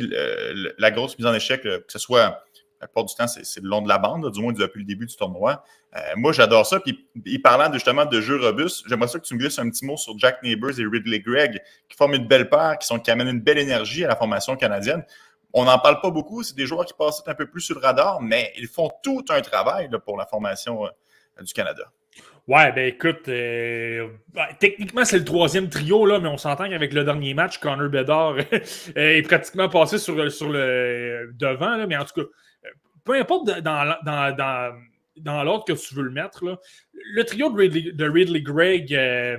[0.79, 2.45] la grosse mise en échec, que ce soit
[2.85, 5.07] la plupart du temps, c'est le long de la bande, du moins depuis le début
[5.07, 5.65] du tournoi.
[5.97, 6.81] Euh, moi, j'adore ça.
[6.81, 9.97] Puis, parlant justement de jeux robustes, j'aimerais ça que tu me glisses un petit mot
[9.97, 13.29] sur Jack Neighbors et Ridley Gregg, qui forment une belle paire, qui, sont, qui amènent
[13.29, 15.03] une belle énergie à la formation canadienne.
[15.55, 17.81] On n'en parle pas beaucoup, c'est des joueurs qui passent un peu plus sur le
[17.81, 21.91] radar, mais ils font tout un travail pour la formation euh, du Canada.
[22.47, 26.93] Ouais, ben écoute, euh, ben, techniquement, c'est le troisième trio, là, mais on s'entend qu'avec
[26.93, 28.37] le dernier match, Connor Bedard
[28.97, 32.29] est pratiquement passé sur, le devant, mais en tout cas,
[33.05, 34.75] peu importe dans, dans,
[35.17, 36.59] dans, l'ordre que tu veux le mettre, là,
[36.93, 39.37] le trio de Ridley, de Ridley Gregg, euh,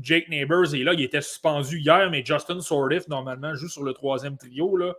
[0.00, 3.92] Jake Neighbors est là, il était suspendu hier, mais Justin Sordiff, normalement, joue sur le
[3.92, 4.76] troisième trio.
[4.76, 4.94] Là.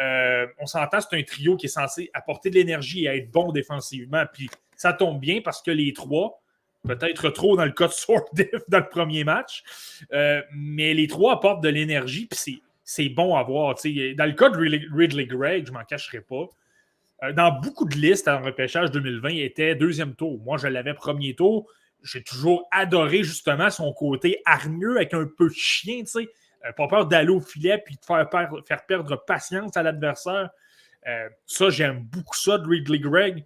[0.00, 3.52] Euh, on s'entend, c'est un trio qui est censé apporter de l'énergie et être bon
[3.52, 4.24] défensivement.
[4.32, 6.42] Puis ça tombe bien parce que les trois,
[6.86, 9.62] peut-être trop dans le cas de Swordif dans le premier match,
[10.12, 13.74] euh, mais les trois apportent de l'énergie, puis c'est bon à voir.
[13.74, 14.58] Dans le cas de
[14.94, 16.46] Ridley, Gregg, je m'en cacherai pas.
[17.22, 20.38] Euh, dans beaucoup de listes en repêchage 2020, il était deuxième tour.
[20.42, 21.70] Moi, je l'avais premier tour.
[22.02, 26.28] J'ai toujours adoré justement son côté hargneux avec un peu de chien, tu sais.
[26.66, 30.50] Euh, pas peur d'aller au filet puis de faire, perdre patience à l'adversaire.
[31.06, 33.44] Euh, ça, j'aime beaucoup ça de Ridley Gregg.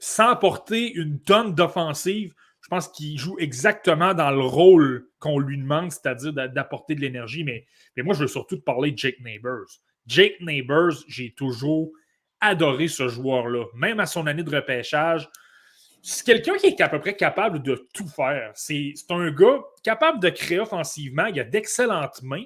[0.00, 5.58] Sans porter une tonne d'offensive, je pense qu'il joue exactement dans le rôle qu'on lui
[5.58, 7.42] demande, c'est-à-dire d'apporter de l'énergie.
[7.42, 9.66] Mais, mais moi, je veux surtout te parler de Jake Neighbors.
[10.06, 11.90] Jake Neighbors, j'ai toujours
[12.40, 13.64] adoré ce joueur-là.
[13.74, 15.28] Même à son année de repêchage,
[16.02, 18.52] c'est quelqu'un qui est à peu près capable de tout faire.
[18.54, 21.26] C'est un gars capable de créer offensivement.
[21.26, 22.44] Il a d'excellentes mains.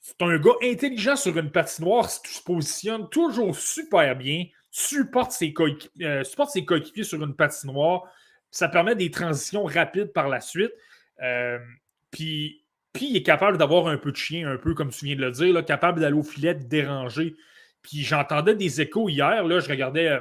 [0.00, 5.52] C'est un gars intelligent sur une patinoire, se positionne toujours super bien, supporte ses
[6.00, 6.22] euh,
[6.64, 8.04] coéquipiers sur une patinoire.
[8.52, 10.70] Ça permet des transitions rapides par la suite.
[11.22, 11.58] Euh,
[12.12, 15.16] puis, puis, il est capable d'avoir un peu de chien, un peu comme tu viens
[15.16, 17.34] de le dire, capable d'aller au filet, de déranger.
[17.86, 20.20] Puis j'entendais des échos hier, là, je regardais euh,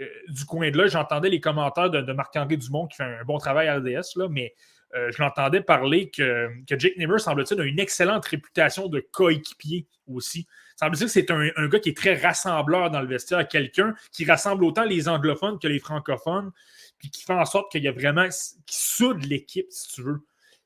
[0.00, 3.38] euh, du coin de là, j'entendais les commentaires de, Marc-André Dumont qui fait un bon
[3.38, 4.54] travail à RDS, là, mais
[4.96, 9.86] euh, je l'entendais parler que, que Jake Neighbor, semble-t-il, a une excellente réputation de coéquipier
[10.08, 10.48] aussi.
[10.74, 14.64] Semble-t-il que c'est un, gars qui est très rassembleur dans le vestiaire, quelqu'un qui rassemble
[14.64, 16.50] autant les anglophones que les francophones,
[16.98, 18.26] puis qui fait en sorte qu'il y a vraiment,
[18.66, 20.20] qui soude l'équipe, si tu veux.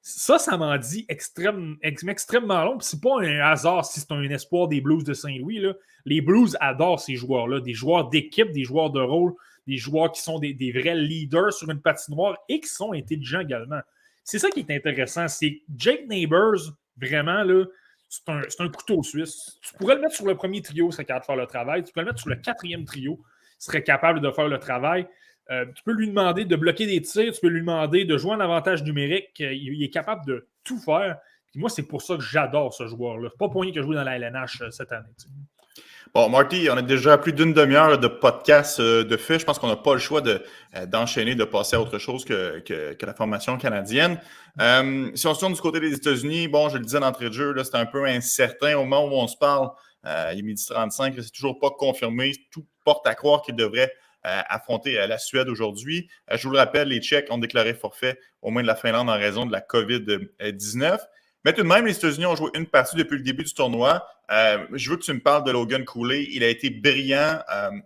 [0.07, 2.79] Ça, ça m'en dit extrême, extrêmement long.
[2.79, 5.65] C'est pas un hasard si c'est un espoir des Blues de Saint-Louis.
[6.05, 9.33] Les Blues adorent ces joueurs-là, des joueurs d'équipe, des joueurs de rôle,
[9.67, 13.81] des joueurs qui sont des, vrais leaders sur une patinoire et qui sont intelligents également.
[14.25, 15.27] C'est ça qui est intéressant.
[15.27, 17.43] C'est Jake Neighbors, vraiment,
[18.11, 19.59] c'est un, couteau suisse.
[19.63, 21.83] Tu pourrais le mettre sur le premier trio, serait capable de faire le travail.
[21.83, 23.19] Tu pourrais le mettre sur le quatrième trio,
[23.59, 25.09] serait capable de faire le travail.
[25.51, 28.33] Euh, tu peux lui demander de bloquer des tirs, tu peux lui demander de jouer
[28.33, 29.41] en avantage numérique.
[29.41, 31.19] Euh, il, est capable de tout faire.
[31.51, 33.29] Puis moi, c'est pour ça que j'adore ce joueur-là.
[33.39, 35.09] Pas pour rien que je joue dans la LNH euh, cette année.
[36.15, 39.41] Bon, Marty, on a déjà plus d'une demi-heure de podcast de fait.
[39.41, 40.23] Je pense qu'on n'a pas le choix
[40.87, 42.63] d'enchaîner, de, passer à autre chose que,
[43.05, 44.21] la formation canadienne.
[44.57, 47.53] si on se tourne du côté des États-Unis, bon, je le disais d'entrée de jeu,
[47.65, 49.71] c'est un peu incertain au moment où on se parle.
[50.05, 52.31] il est midi 35, c'est toujours pas confirmé.
[52.53, 53.91] Tout porte à croire qu'il devrait
[54.25, 56.09] affronter euh, la Suède aujourd'hui.
[56.31, 59.11] Euh, je vous le rappelle, les Tchèques ont déclaré forfait au moins de la Finlande
[59.11, 60.99] en raison de la COVID-19.
[61.45, 64.07] Mais tout de même, les États-Unis ont joué une partie depuis le début du tournoi.
[64.31, 66.27] je veux que tu me parles de Logan Cooley.
[66.31, 67.39] Il a été brillant,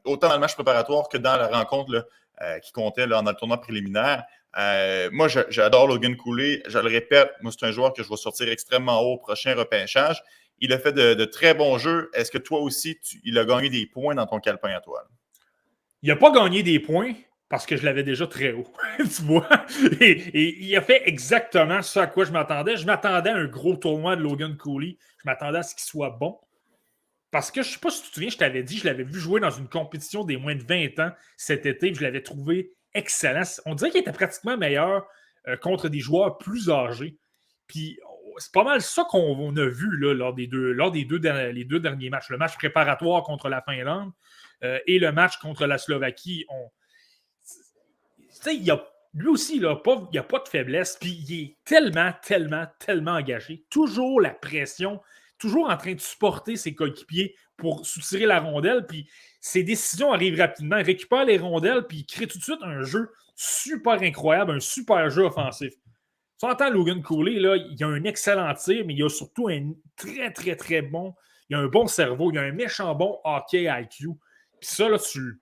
[0.04, 2.06] autant dans le match préparatoire que dans la rencontre
[2.62, 4.22] qui comptait dans le tournoi préliminaire.
[5.10, 6.62] moi, j'adore Logan Cooley.
[6.68, 9.56] Je le répète, moi, c'est un joueur que je vais sortir extrêmement haut au prochain
[9.56, 10.22] repêchage.
[10.60, 12.10] Il a fait de, très bons jeux.
[12.14, 15.08] Est-ce que toi aussi, il a gagné des points dans ton calepin à toi?
[16.02, 17.12] Il n'a pas gagné des points
[17.48, 18.70] parce que je l'avais déjà très haut.
[18.98, 19.48] tu vois?
[20.00, 22.76] Et, il a fait exactement ce à quoi je m'attendais.
[22.76, 24.98] Je m'attendais à un gros tournoi de Logan Cooley.
[25.18, 26.38] Je m'attendais à ce qu'il soit bon.
[27.30, 29.02] Parce que je ne sais pas si tu te souviens, je t'avais dit, je l'avais
[29.02, 31.92] vu jouer dans une compétition des moins de 20 ans cet été.
[31.92, 33.42] Je l'avais trouvé excellent.
[33.66, 35.06] On dirait qu'il était pratiquement meilleur
[35.46, 37.16] euh, contre des joueurs plus âgés.
[37.66, 37.98] Puis
[38.38, 42.10] c'est pas mal ça qu'on a vu là, lors, des deux, lors des deux, derniers
[42.10, 42.30] matchs.
[42.30, 44.12] Le match préparatoire contre la Finlande
[44.64, 46.70] euh, et le match contre la Slovaquie, on...
[48.46, 50.96] il a, lui aussi, il n'y a, pas de faiblesse.
[51.00, 53.64] Puis il est tellement, tellement, tellement engagé.
[53.70, 55.00] Toujours la pression,
[55.38, 58.86] toujours en train de supporter ses coéquipiers pour soutirer la rondelle.
[58.86, 59.08] Puis
[59.40, 60.78] ses décisions arrivent rapidement.
[60.78, 64.60] Il récupère les rondelles, puis il crée tout de suite un jeu super incroyable, un
[64.60, 65.72] super jeu offensif.
[66.40, 69.72] Tu entends Logan Cooley, là, il a un excellent tir, mais il a surtout un
[69.96, 71.14] très, très, très bon.
[71.50, 74.10] Il a un bon cerveau, il a un méchant bon hockey IQ.
[74.60, 75.40] Puis ça, là, tu.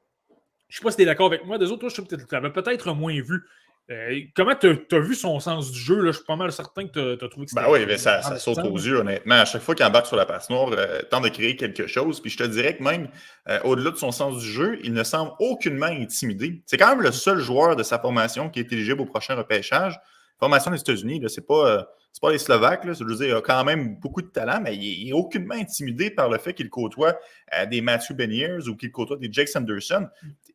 [0.69, 1.59] Je sais pas si tu es d'accord avec moi.
[1.59, 3.45] Des autres, toi, je sais que tu l'avais peut-être moins vu.
[3.89, 6.01] Euh, comment tu as, vu son sens du jeu?
[6.01, 6.11] Là?
[6.11, 7.65] Je suis pas mal certain que tu as, trouvé que c'était.
[7.65, 9.37] Ben oui, mais ça, ça saute aux yeux, honnêtement.
[9.37, 12.21] À chaque fois qu'il embarque sur la passe noire, euh, tente de créer quelque chose.
[12.21, 13.09] Puis je te dirais que même
[13.49, 16.63] euh, au-delà de son sens du jeu, il ne semble aucunement intimidé.
[16.67, 19.97] C'est quand même le seul joueur de sa formation qui est éligible au prochain repêchage.
[20.41, 23.63] Formation des États-Unis, c'est pas c'est pas les Slovaques, je veux dire, il a quand
[23.63, 27.15] même beaucoup de talent, mais il est, aucunement intimidé par le fait qu'il côtoie
[27.55, 30.09] euh, des Matthew Beniers ou qu'il côtoie des Jake Sanderson.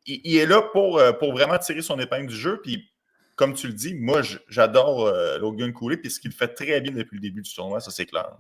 [0.07, 2.59] Il, est là pour, euh, pour vraiment tirer son épingle du jeu.
[2.63, 2.89] Puis,
[3.35, 6.93] comme tu le dis, moi, j'adore euh, Logan Cooley, puis ce qu'il fait très bien
[6.93, 8.35] depuis le début du tournoi, ça c'est clair.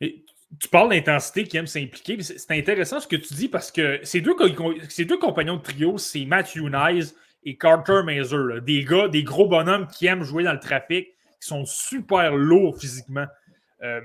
[0.00, 2.22] Tu parles d'intensité qui aime s'impliquer.
[2.22, 4.34] C'est intéressant ce que tu dis parce que ces deux,
[5.18, 7.12] compagnons de trio, c'est Matthew Nyes
[7.44, 8.62] et Carter Mazer.
[8.62, 11.08] Des gars, des gros bonhommes qui aiment jouer dans le trafic
[11.42, 13.26] qui sont super lourds physiquement.
[13.82, 14.00] Euh,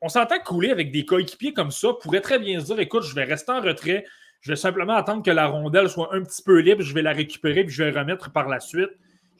[0.00, 3.14] on s'entend couler avec des coéquipiers comme ça pourrait très bien se dire écoute, je
[3.16, 4.06] vais rester en retrait,
[4.40, 7.12] je vais simplement attendre que la rondelle soit un petit peu libre, je vais la
[7.12, 8.90] récupérer puis je vais remettre par la suite.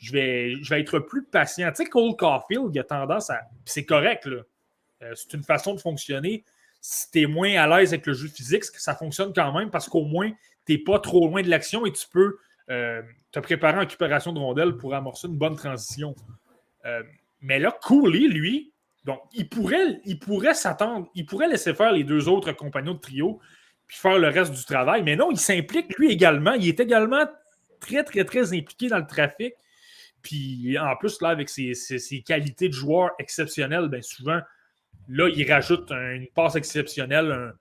[0.00, 1.68] Je vais, être plus patient.
[1.70, 3.40] Tu sais, Cole Caulfield, il a tendance à.
[3.64, 4.42] C'est correct, là.
[5.02, 6.44] Euh, c'est une façon de fonctionner.
[6.80, 9.88] Si tu es moins à l'aise avec le jeu physique, ça fonctionne quand même parce
[9.88, 10.30] qu'au moins,
[10.66, 12.36] tu n'es pas trop loin de l'action et tu peux
[12.70, 16.14] euh, te préparer en récupération de rondelle pour amorcer une bonne transition.
[17.40, 18.72] Mais là, Cooley, lui,
[19.04, 22.98] donc, il pourrait, il pourrait s'attendre, il pourrait laisser faire les deux autres compagnons de
[22.98, 23.40] trio
[23.86, 25.02] puis faire le reste du travail.
[25.02, 26.52] Mais non, il s'implique lui également.
[26.52, 27.26] Il est également
[27.80, 29.54] très, très, très impliqué dans le trafic.
[30.20, 31.72] Puis en plus, là, avec ses,
[32.26, 34.40] qualités de joueur exceptionnelles, bien souvent,
[35.08, 37.54] là, il rajoute une passe exceptionnelle,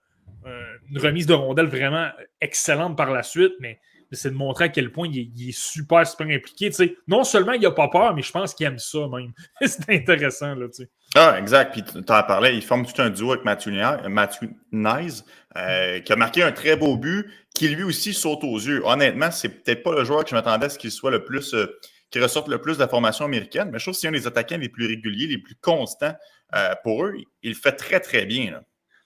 [0.89, 2.09] une remise de rondelle vraiment
[2.41, 3.53] excellente par la suite.
[3.61, 3.79] Mais
[4.11, 6.71] c'est de montrer à quel point il est, super, super impliqué.
[7.07, 9.31] Non seulement il n'a pas peur, mais je pense qu'il aime ça même.
[9.61, 10.55] c'est intéressant.
[10.55, 10.67] Là,
[11.15, 11.73] ah, exact.
[11.73, 13.69] Puis tu en parlais, il forme tout un duo avec Matthew,
[14.07, 15.23] Matthew Nice,
[15.55, 18.81] euh, qui a marqué un très beau but, qui lui aussi saute aux yeux.
[18.85, 21.53] Honnêtement, c'est peut-être pas le joueur que je m'attendais à ce qu'il soit le plus.
[21.53, 24.11] Euh, qui ressorte le plus de la formation américaine, mais je trouve que c'est un
[24.11, 26.15] des attaquants les plus réguliers, les plus constants
[26.55, 27.15] euh, pour eux.
[27.43, 28.51] Il fait très, très bien.
[28.51, 28.63] Là.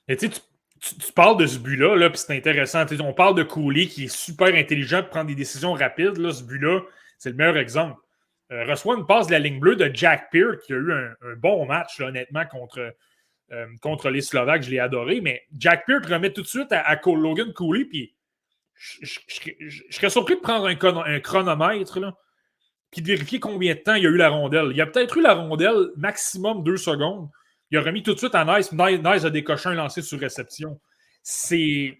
[0.08, 0.30] Et tu
[0.82, 2.86] tu, parles de ce but-là, -là, puis c'est intéressant.
[3.02, 6.17] On parle de Cooley qui est super intelligent pour prendre des décisions rapides.
[6.17, 6.82] Là, ce but-là,
[7.19, 8.00] c'est le meilleur exemple.
[8.52, 11.13] Euh, reçoit une passe de la ligne bleue de Jack Peer qui a eu un,
[11.38, 12.94] bon match, honnêtement, contre,
[13.52, 14.63] euh, contre les Slovaques.
[14.63, 15.21] Je l'ai adoré.
[15.21, 17.86] Mais Jack Peer remet tout de suite à, Logan Cooley.
[17.86, 18.15] Puis
[18.73, 19.19] je,
[19.92, 22.17] serais surpris de prendre un, un chronomètre là,
[22.90, 24.69] puis de vérifier combien de temps il y a eu la rondelle.
[24.71, 27.29] Il y a peut-être eu la rondelle maximum deux secondes
[27.72, 28.72] il a remis tout de suite à Nice.
[28.72, 30.80] Nice a décoché un lancé sur réception.
[31.24, 31.98] C'est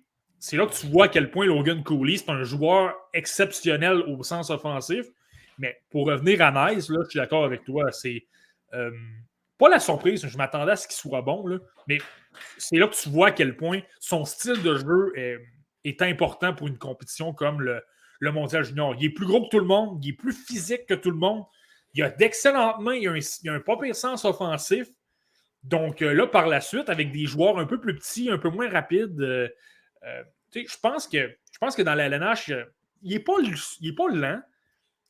[0.52, 4.50] là que tu vois à quel point Logan Cooley, c'est un joueur exceptionnel au sens
[4.50, 5.06] offensif.
[5.58, 8.26] Mais pour revenir à Nice, là, je suis d'accord avec toi, c'est
[8.74, 8.92] euh,
[9.58, 11.58] pas la surprise, je m'attendais à ce qu'il soit bon, là,
[11.88, 12.00] mais
[12.58, 16.68] c'est là que tu vois à quel point son style de jeu est, important pour
[16.68, 17.82] une compétition comme le,
[18.20, 18.96] le mondial junior.
[18.98, 21.18] Il est plus gros que tout le monde, il est plus physique que tout le
[21.18, 21.44] monde.
[21.94, 24.88] Il a d'excellentes mains, il a un, un pas pire sens offensif.
[25.64, 28.50] Donc euh, là, par la suite, avec des joueurs un peu plus petits, un peu
[28.50, 29.48] moins rapides, euh,
[30.04, 32.52] euh, je pense que pense que dans la LNH,
[33.04, 33.38] il n'est pas,
[33.96, 34.42] pas lent,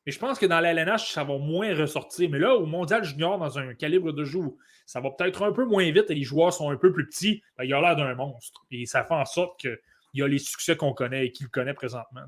[0.06, 2.30] mais je pense que dans la LNH, ça va moins ressortir.
[2.30, 4.41] Mais là, au Mondial Junior, dans un calibre de jeu,
[4.86, 7.41] ça va peut-être un peu moins vite et les joueurs sont un peu plus petits.
[7.58, 8.66] Ben, il a l'air d'un monstre.
[8.70, 9.78] Et ça fait en sorte qu'il
[10.16, 12.22] y a les succès qu'on connaît et qu'il connaît présentement.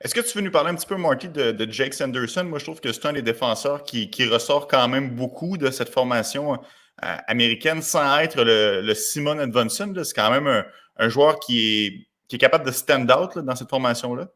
[0.00, 2.44] Est-ce que tu veux nous parler un petit peu, Marty, de, Jake Sanderson?
[2.44, 5.90] Moi, je trouve que c'est un des défenseurs qui, ressort quand même beaucoup de cette
[5.90, 6.58] formation
[7.00, 9.92] américaine sans être le, Simon Edvonson.
[10.04, 10.64] C'est quand même
[10.96, 14.28] un, joueur qui est, capable de stand out dans cette formation-là.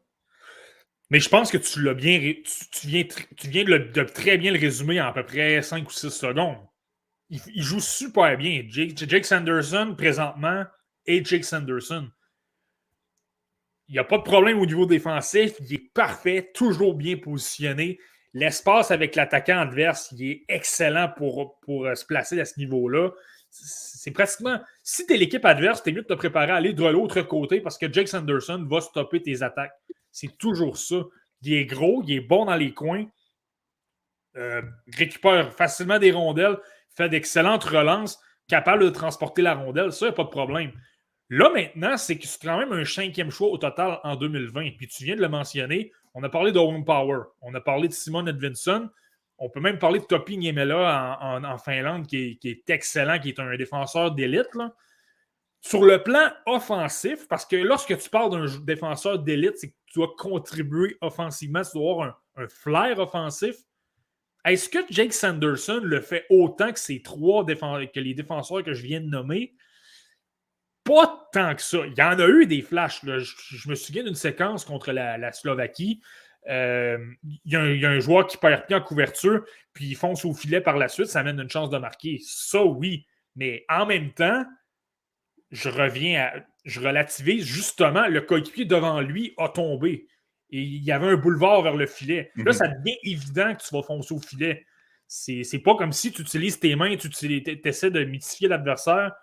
[1.11, 2.19] Mais je pense que tu l'as bien.
[2.83, 6.57] Viens, de, très bien le résumer en à peu près 5 ou 6 secondes.
[7.29, 8.63] Il, joue super bien.
[8.67, 10.63] Jake, Sanderson, présentement,
[11.05, 12.09] et Jake Sanderson.
[13.87, 15.53] Il n'y a pas de problème au niveau défensif.
[15.59, 17.99] Il est parfait, toujours bien positionné.
[18.35, 23.11] L'espace avec l'attaquant adverse, il est excellent pour, euh, se placer à ce niveau-là.
[23.49, 24.59] C'est pratiquement.
[24.83, 27.21] Si tu es l'équipe adverse, tu es mieux de te préparer à aller de l'autre
[27.21, 29.71] côté parce que Jake Sanderson va stopper tes attaques.
[30.11, 30.97] C'est toujours ça.
[31.43, 33.05] Il est gros, il est bon dans les coins,
[34.35, 34.61] euh,
[34.93, 36.57] récupère facilement des rondelles,
[36.93, 38.19] fait d'excellentes relances,
[38.49, 39.93] capable de transporter la rondelle.
[39.93, 40.73] Ça, il n'y a pas de problème.
[41.29, 44.71] Là, maintenant, c'est que c'est quand même un cinquième choix au total en 2020.
[44.77, 47.93] Puis tu viens de le mentionner, on a parlé d'Owen Power, on a parlé de
[47.93, 48.89] Simon Edvinson,
[49.37, 53.55] on peut même parler de Topi Niemela en, Finlande, qui est, excellent, qui est un
[53.57, 54.47] défenseur d'élite.
[55.59, 59.99] Sur le plan offensif, parce que lorsque tu parles d'un défenseur d'élite, c'est que tu
[59.99, 63.55] dois contribuer offensivement, tu dois avoir un, flair offensif.
[64.45, 68.83] Est-ce que Jake Sanderson le fait autant que ces trois que les défenseurs que je
[68.83, 69.54] viens de nommer?
[70.85, 71.79] Pas tant que ça.
[71.85, 73.01] Il y en a eu des flashs.
[73.03, 76.01] Je, me souviens d'une séquence contre la, Slovaquie.
[76.47, 80.33] Euh, il, y a un, joueur qui perd bien en couverture, puis il fonce au
[80.33, 82.19] filet par la suite, ça amène une chance de marquer.
[82.23, 83.07] Ça, oui.
[83.35, 84.45] Mais en même temps,
[85.51, 86.33] je reviens à.
[86.63, 90.07] Je relativise justement, le coéquipier devant lui a tombé.
[90.49, 92.31] Et il y avait un boulevard vers le filet.
[92.35, 92.53] Là, mhm.
[92.53, 94.65] ça devient évident que tu vas foncer au filet.
[95.07, 97.09] C'est pas comme si tu utilises tes mains, tu
[97.63, 99.13] essaies de mythifier l'adversaire,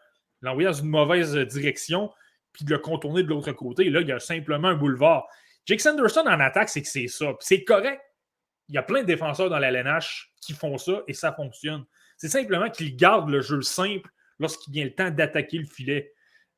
[0.43, 2.11] l'envoyer dans une mauvaise direction,
[2.53, 3.89] puis de le contourner de l'autre côté.
[3.89, 5.27] Là, il y a simplement un boulevard.
[5.67, 7.33] Jake Sanderson en attaque, c'est que c'est ça.
[7.41, 8.01] C'est correct.
[8.69, 11.85] Il y a plein de défenseur dans la LNH qui font ça et ça fonctionne.
[12.17, 16.13] C'est simplement qu'il garde le jeu simple lorsqu'il vient le temps d'attaquer le filet.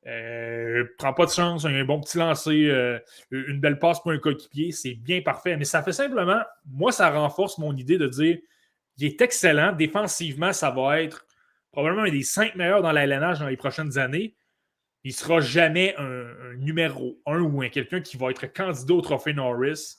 [0.07, 2.99] Euh, prend pas de chance, un bon petit lancer, euh,
[3.31, 5.57] une belle passe pour un coéquipier, c'est bien parfait.
[5.57, 8.37] Mais ça fait simplement, moi, ça renforce mon idée de dire
[8.97, 9.73] il est excellent.
[9.73, 11.24] Défensivement, ça va être
[11.75, 14.33] probablement un des cinq meilleurs dans la LNH dans les prochaines années.
[15.03, 19.01] Il ne sera jamais un, numéro un ou un quelqu'un qui va être candidat au
[19.01, 19.97] trophée Norris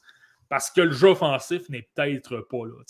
[0.49, 2.83] parce que le jeu offensif n'est peut-être pas là.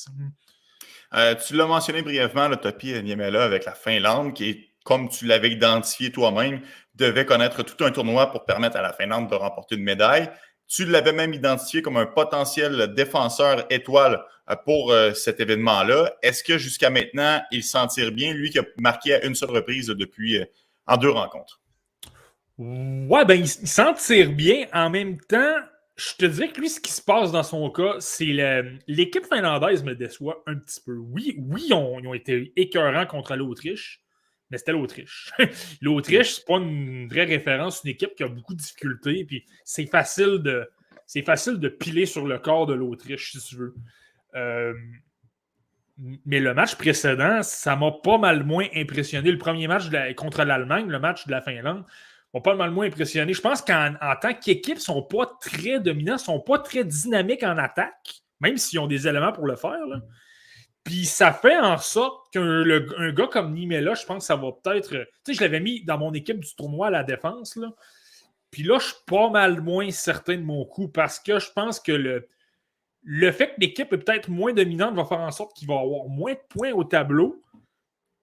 [1.14, 5.50] Euh, tu l'as mentionné brièvement, le Topi Niemela avec la Finlande, qui comme tu l'avais
[5.50, 6.60] identifié toi-même,
[6.94, 10.30] devait connaître tout un tournoi pour permettre à la Finlande de remporter une médaille.
[10.68, 16.16] Tu l'avais même identifié comme un potentiel défenseur étoile euh, pour euh, cet événement-là.
[16.22, 19.50] Est-ce que jusqu'à maintenant, il s'en tire bien, lui qui a marqué à une seule
[19.50, 20.40] reprise depuis
[20.86, 21.60] en deux rencontres?
[22.58, 24.66] Ouais, ben il, s'en tire bien.
[24.72, 25.56] En même temps,
[25.96, 28.34] je te dirais que lui, ce qui se passe dans son cas, c'est
[28.86, 30.96] l'équipe finlandaise me déçoit un petit peu.
[30.96, 34.00] Oui, oui, ils ont été écœurants contre l'Autriche,
[34.50, 35.32] mais c'était l'Autriche.
[35.80, 39.86] L'Autriche, c'est pas une vraie référence, une équipe qui a beaucoup de difficultés, puis c'est
[39.86, 40.68] facile de
[41.06, 43.74] c'est facile de piler sur le corps de l'Autriche, si tu veux.
[44.34, 44.74] Euh,
[46.26, 49.30] mais le match précédent, ça m'a pas mal moins impressionné.
[49.30, 49.84] Le premier match
[50.16, 51.84] contre l'Allemagne, le match de la Finlande,
[52.34, 53.32] m'a pas mal moins impressionné.
[53.32, 57.44] Je pense qu'en tant qu'équipe, ils sont pas très dominants, ils sont pas très dynamiques
[57.44, 59.78] en attaque, même s'ils ont des éléments pour le faire.
[60.86, 64.90] Puis ça fait en sorte qu'un gars comme Nimela, je pense que ça va peut-être.
[64.90, 67.56] Tu sais, je l'avais mis dans mon équipe du tournoi à la défense.
[67.56, 67.72] Là.
[68.52, 71.80] Puis là, je suis pas mal moins certain de mon coup parce que je pense
[71.80, 75.74] que le, fait que l'équipe est peut-être moins dominante va faire en sorte qu'il va
[75.74, 77.42] avoir moins de points au tableau.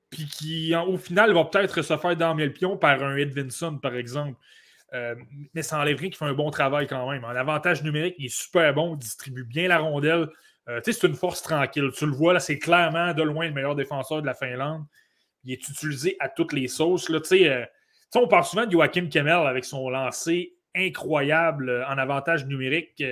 [0.09, 3.95] Puis qui, au final, va peut-être se faire dormir le pion par un Edvinson, par
[3.95, 4.39] exemple.
[4.93, 5.16] Euh,
[5.53, 7.26] mais ça enlève rien qu'il fait un bon travail quand même.
[7.26, 10.30] En avantage numérique, il est super bon, il distribue bien la rondelle.
[10.70, 11.91] Euh, c'est une force tranquille.
[11.95, 14.86] Tu le vois, là, c'est clairement de loin le meilleur défenseur de la Finlande.
[15.43, 17.09] Il est utilisé à toutes les sauces.
[17.09, 17.66] Là, euh,
[18.16, 23.03] on parle souvent de Joachim Kemmel avec son lancer incroyable euh, en avantage numérique.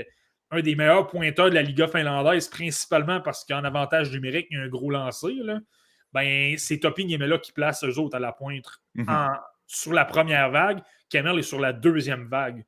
[0.52, 4.62] un des meilleurs pointeurs de la Liga finlandaise, principalement parce qu'en avantage numérique, il y
[4.62, 5.36] a un gros lancer.
[6.14, 9.08] Ben, c'est Topi Niemela qui place eux autres à la pointe mhm.
[9.68, 10.82] sur la première vague.
[11.10, 12.66] Kemmel est sur la deuxième vague.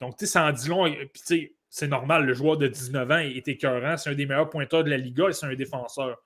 [0.00, 0.92] Donc, tu sais, ça en dit long.
[1.12, 4.82] Puis, c'est normal, le joueur de 19 ans est écœurant, c'est un des meilleurs pointeurs
[4.82, 6.20] de la Liga et c'est un défenseur.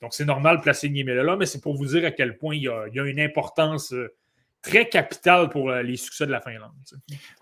[0.00, 2.54] Donc, c'est normal de placer Niemela là, mais c'est pour vous dire à quel point
[2.54, 4.14] il y a, une importance euh,
[4.62, 6.70] très capitale pour euh, les succès de la Finlande.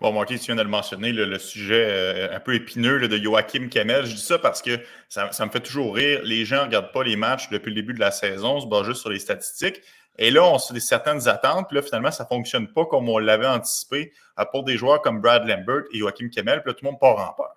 [0.01, 3.67] Bon, Marty, tu viens de le mentionner, le, sujet euh, un peu épineux de Joachim
[3.69, 4.05] Kemel.
[4.05, 4.79] Je dis ça parce que
[5.09, 6.21] ça, me fait toujours rire.
[6.23, 8.67] Les gens ne regardent pas les matchs depuis le début de la saison, on se
[8.67, 9.81] base juste sur les statistiques.
[10.17, 13.47] Et là, on a certaines attentes, là, finalement, ça ne fonctionne pas comme on l'avait
[13.47, 14.13] anticipé
[14.51, 17.17] pour des joueurs comme Brad Lambert et Joachim Kemel, puis là, tout le monde part
[17.17, 17.55] en peur.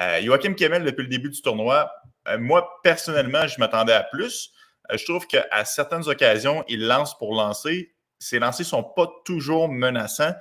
[0.00, 1.90] Euh, Joachim Kemel, depuis le début du tournoi,
[2.28, 4.52] euh, moi, personnellement, je m'attendais à plus.
[4.90, 7.92] Euh, je trouve qu'à certaines occasions, il lance pour lancer.
[8.18, 10.34] Ses lancers ne sont pas toujours menaçants.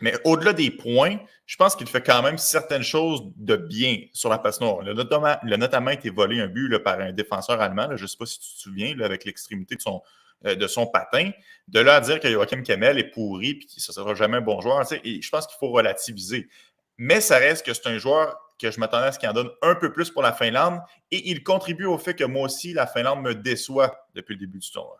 [0.00, 4.28] mais au-delà des points, je pense qu'il fait quand même certaines choses de bien sur
[4.30, 4.78] la passe noire.
[4.82, 7.88] Il a notamment, été volé un but par un défenseur allemand.
[7.96, 10.02] je ne sais pas si tu te souviens, avec l'extrémité de son,
[10.42, 11.30] de son patin.
[11.66, 14.38] De là à dire que Joachim Kemel est pourri et que ce ne sera jamais
[14.38, 16.48] un bon joueur, je pense qu'il faut relativiser.
[16.96, 19.50] Mais ça reste que c'est un joueur que je m'attendais à ce qu'il en donne
[19.62, 20.80] un peu plus pour la Finlande
[21.10, 24.58] et il contribue au fait que moi aussi, la Finlande me déçoit depuis le début
[24.58, 24.98] du tournoi.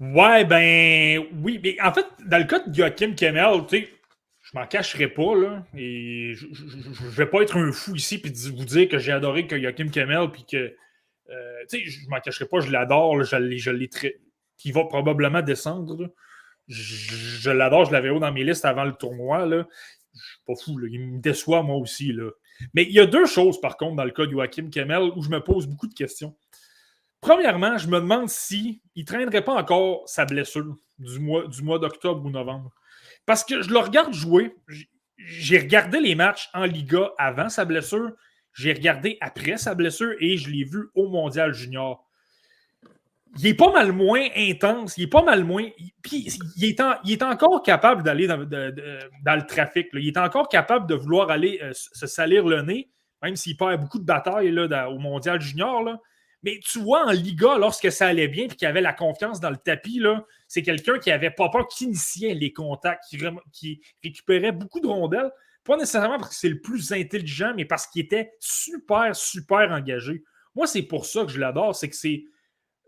[0.00, 3.88] Ouais, ben oui, mais en fait, dans le cas de Joachim Kemel, tu sais,
[4.42, 8.32] je m'en cacherai pas, là, et je, ne vais pas être un fou ici puis
[8.54, 10.76] vous dire que j'ai adoré que Joachim Kemel puis que, euh,
[11.26, 11.34] tu
[11.68, 14.20] sais, je m'en cacherai pas, je l'adore, je l'ai, très...
[14.56, 16.12] qui va probablement descendre,
[16.68, 19.66] Je, l'adore, je l'avais haut dans mes listes avant le tournoi, là
[20.14, 22.12] je suis pas fou, il me déçoit moi aussi.
[22.12, 22.30] Là.
[22.72, 25.22] Mais il y a deux choses, par contre, dans le cas de Joachim Kemel, où
[25.22, 26.36] je me pose beaucoup de questions.
[27.20, 31.62] Premièrement, je me demande si il ne traînerait pas encore sa blessure du mois, du
[31.62, 32.70] mois d'octobre ou novembre.
[33.26, 34.54] Parce que je le regarde jouer.
[35.16, 38.12] J'ai regardé les matchs en Liga avant sa blessure,
[38.54, 42.04] j'ai regardé après sa blessure et je l'ai vu au Mondial Junior
[43.38, 45.68] il est pas mal moins intense, il est pas mal moins.
[46.02, 49.88] Puis il est, il est encore capable d'aller dans, le trafic.
[49.94, 52.90] Il est encore capable de vouloir aller euh, se salir le nez,
[53.22, 55.98] même s'il perd beaucoup de batailles là, au Mondial Junior.
[56.42, 59.50] Mais tu vois, en Liga, lorsque ça allait bien et qu'il avait la confiance dans
[59.50, 60.02] le tapis,
[60.46, 63.02] c'est quelqu'un qui avait pas peur, qui initiait les contacts,
[63.52, 65.30] qui récupérait beaucoup de rondelles.
[65.64, 70.22] Pas nécessairement parce que c'est le plus intelligent, mais parce qu'il était super, super engagé.
[70.54, 72.24] Moi, c'est pour ça que je l'adore, c'est que c'est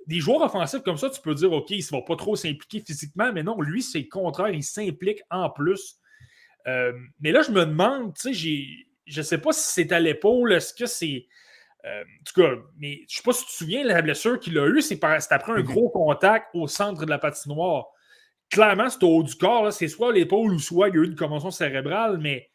[0.07, 2.81] des joueurs offensifs comme ça, tu peux dire, OK, il ne va pas trop s'impliquer
[2.81, 5.97] physiquement, mais non, lui, c'est le contraire, il s'implique en plus.
[6.67, 10.01] Euh, mais là, je me demande, tu sais, je ne sais pas si c'est à
[10.01, 11.27] l'épaule, est-ce que c'est.
[11.85, 14.41] Euh, en tout cas, mais je ne sais pas si tu te souviens, la blessure
[14.41, 15.65] qu'il a eue, c'est après un mhm.
[15.65, 17.87] gros contact au centre de la patinoire.
[18.51, 21.07] Clairement, c'est au haut du corps, c'est soit l'épaule ou soit il y a eu
[21.07, 22.49] une commotion cérébrale, mais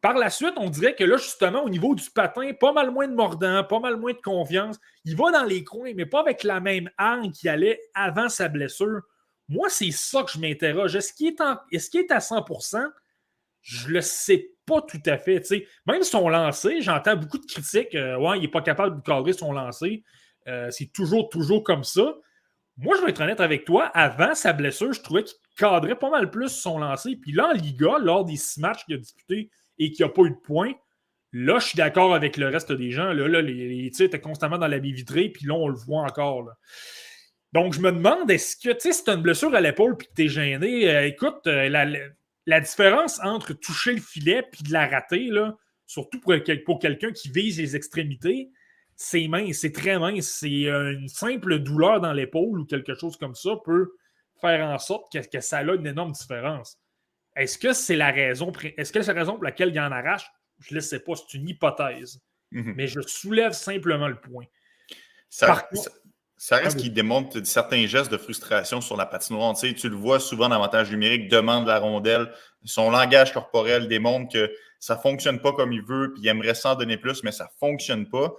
[0.00, 3.08] par la suite, on dirait que là, justement, au niveau du patin, pas mal moins
[3.08, 4.78] de mordant, pas mal moins de confiance.
[5.04, 8.48] Il va dans les coins, mais pas avec la même arme qu'il allait avant sa
[8.48, 9.00] blessure.
[9.48, 10.94] Moi, c'est ça que je m'interroge.
[10.94, 11.40] Est-ce qu'il est,
[11.96, 12.86] est, à 100%
[13.62, 15.42] Je le sais pas tout à fait.
[15.86, 17.94] Même son lancé, j'entends beaucoup de critiques.
[17.94, 20.04] Euh, ouais, il n'est pas capable de cadrer son lancer.
[20.46, 22.14] Euh, c'est toujours, toujours comme ça.
[22.76, 23.86] Moi, je vais être honnête avec toi.
[23.86, 27.16] Avant sa blessure, je trouvais qu'il cadrait pas mal plus son lancer.
[27.16, 30.14] Puis là, en Liga, lors des six matchs qu'il a disputés, et qu'il n'y a
[30.14, 30.72] pas eu de points,
[31.32, 33.12] là, je suis d'accord avec le reste des gens.
[33.12, 36.50] Là, là les, étaient constamment dans la baie vitrée, puis là, on le voit encore.
[37.52, 40.08] Donc, je me demande, est-ce que, tu sais, si as une blessure à l'épaule puis
[40.08, 41.68] que tu es gêné, euh, écoute, euh,
[42.46, 45.56] la, différence entre toucher le filet puis de la rater, là,
[45.86, 46.34] surtout pour,
[46.78, 48.50] quelqu'un qui vise les extrémités,
[48.96, 50.38] c'est mince, c'est très mince.
[50.40, 53.92] C'est une simple douleur dans l'épaule ou quelque chose comme ça peut
[54.40, 56.78] faire en sorte que, que ça a une énorme différence.
[57.38, 60.30] Est-ce que c'est la raison est-ce que c'est la raison pour laquelle il en arrache?
[60.58, 62.20] Je ne le sais pas, c'est une hypothèse.
[62.50, 62.74] Mhm.
[62.76, 64.46] Mais je soulève simplement le point.
[65.30, 65.66] Ça,
[66.56, 69.56] reste ah qu'il démontre certains gestes de frustration sur la patinoire.
[69.56, 72.32] Tu, tu le vois souvent davantage numérique, demande la rondelle.
[72.64, 76.54] Son langage corporel démontre que ça ne fonctionne pas comme il veut, puis il aimerait
[76.54, 78.34] s'en donner plus, mais ça ne fonctionne pas.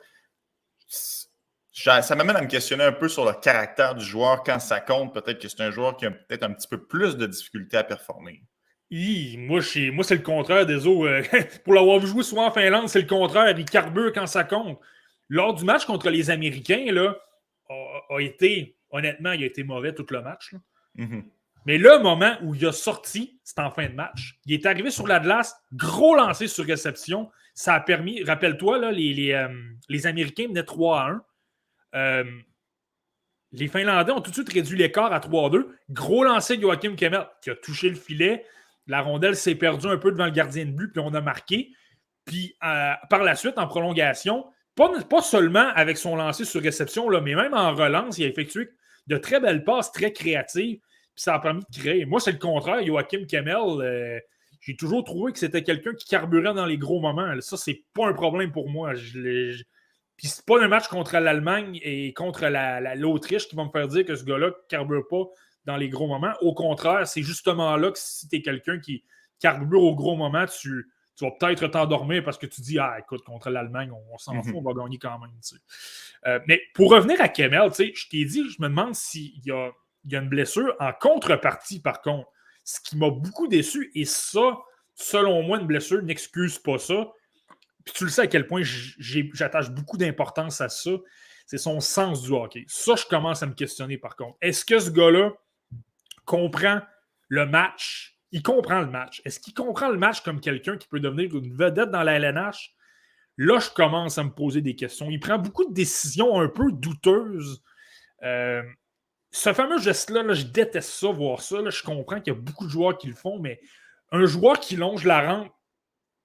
[1.71, 5.13] Ça m'amène à me questionner un peu sur le caractère du joueur quand ça compte.
[5.13, 7.83] Peut-être que c'est un joueur qui a peut-être un petit peu plus de difficultés à
[7.83, 8.43] performer
[8.91, 9.61] moi,
[9.93, 11.07] moi c'est le contraire des autres.
[11.07, 13.57] Euh, pour l'avoir vu jouer souvent en Finlande, c'est le contraire.
[13.57, 14.79] Il carbure quand ça compte.
[15.29, 17.15] Lors du match contre les Américains, là,
[17.69, 20.55] a, été, honnêtement, il a été mauvais tout le match.
[20.97, 21.23] Mm-hmm.
[21.65, 24.39] Mais le moment où il a sorti, c'est en fin de match.
[24.45, 27.29] Il est arrivé sur la glace, gros lancé sur réception.
[27.53, 29.49] Ça a permis, rappelle-toi, les, les, euh,
[29.87, 31.21] les, Américains menaient 3 à 1.
[31.95, 32.23] Euh,
[33.51, 35.75] les Finlandais ont tout de suite réduit l'écart à 3 à 2.
[35.89, 38.45] Gros lancé de Joachim Kemmel qui a touché le filet.
[38.89, 41.71] La rondelle s'est perdue un peu devant le gardien de but, puis on a marqué.
[42.25, 47.21] Puis euh, par la suite, en prolongation, pas, seulement avec son lancer sur réception, là,
[47.21, 48.69] mais même en relance, il a effectué
[49.07, 50.79] de très belles passes, très créatives.
[50.79, 52.05] Puis ça a permis de créer.
[52.05, 52.83] Moi, c'est le contraire.
[52.83, 54.19] Joachim Kemmel, euh,
[54.61, 57.31] J'ai toujours trouvé que c'était quelqu'un qui carburait dans les gros moments.
[57.41, 58.95] Ça, c'est pas un problème pour moi.
[58.95, 59.61] Je
[60.17, 62.47] Puis c'est pas un match contre l'Allemagne et contre
[62.95, 65.25] l'Autriche qui va me faire dire que ce gars-là carbure pas
[65.65, 66.33] dans les gros moments.
[66.41, 69.03] Au contraire, c'est justement là que si tu es quelqu'un qui
[69.39, 70.91] carbure au gros moment, tu,
[71.21, 74.43] vas peut-être t'endormir parce que tu dis Ah, écoute, contre l'Allemagne, on, s'en mhm.
[74.43, 75.31] fout, on va gagner quand même.
[76.27, 79.71] Euh, mais pour revenir à Kemel, je t'ai dit, je me demande s'il y a,
[80.05, 82.27] y a une blessure en contrepartie, par contre.
[82.65, 84.59] Ce qui m'a beaucoup déçu, et ça,
[84.93, 87.11] selon moi, une blessure n'excuse pas ça.
[87.83, 90.91] Puis tu le sais à quel point j'attache beaucoup d'importance à ça.
[91.47, 92.65] C'est son sens du hockey.
[92.67, 94.37] Ça, je commence à me questionner par contre.
[94.41, 95.31] Est-ce que ce gars-là
[96.29, 96.81] comprend
[97.27, 98.19] le match.
[98.31, 99.19] Il comprend le match.
[99.25, 102.75] Est-ce qu'il comprend le match comme quelqu'un qui peut devenir une vedette dans la LNH?
[103.37, 105.09] Là, je commence à me poser des questions.
[105.09, 107.63] Il prend beaucoup de décisions un peu douteuses.
[108.21, 108.61] Euh,
[109.31, 111.57] ce fameux geste-là, je déteste ça, voir ça.
[111.67, 113.59] je comprends qu'il y a beaucoup de joueurs qui le font, mais
[114.11, 115.51] un joueur qui longe la rampe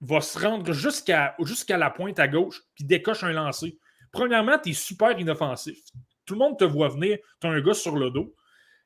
[0.02, 1.34] va se rendre jusqu'à
[1.78, 3.78] la pointe à gauche puis décoche un lancer.
[4.12, 5.78] Premièrement, tu es super inoffensif.
[6.26, 8.34] Tout le monde te voit venir, tu as un gars sur le dos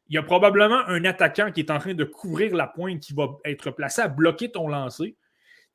[0.09, 3.13] il y a probablement un attaquant qui est en train de couvrir la pointe qui
[3.13, 5.17] va être placé à bloquer ton lancer.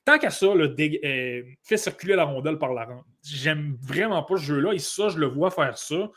[0.04, 3.06] Tant qu'à ça, le euh, fait circuler la rondelle par la rampe.
[3.22, 6.10] J'aime vraiment pas ce jeu-là et ça, je le vois faire ça.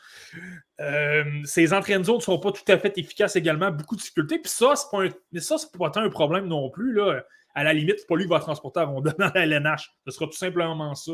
[0.80, 4.38] Euh, de zone ne sont pas tout à fait efficaces également, beaucoup de difficultés.
[4.40, 6.92] Puis ça, c'est pas un, pas un problème non plus.
[6.92, 7.22] Là
[7.58, 9.90] à la limite, c'est pas lui qui va transporter rondelle dans la LNH.
[10.06, 11.10] Ce sera tout simplement ça.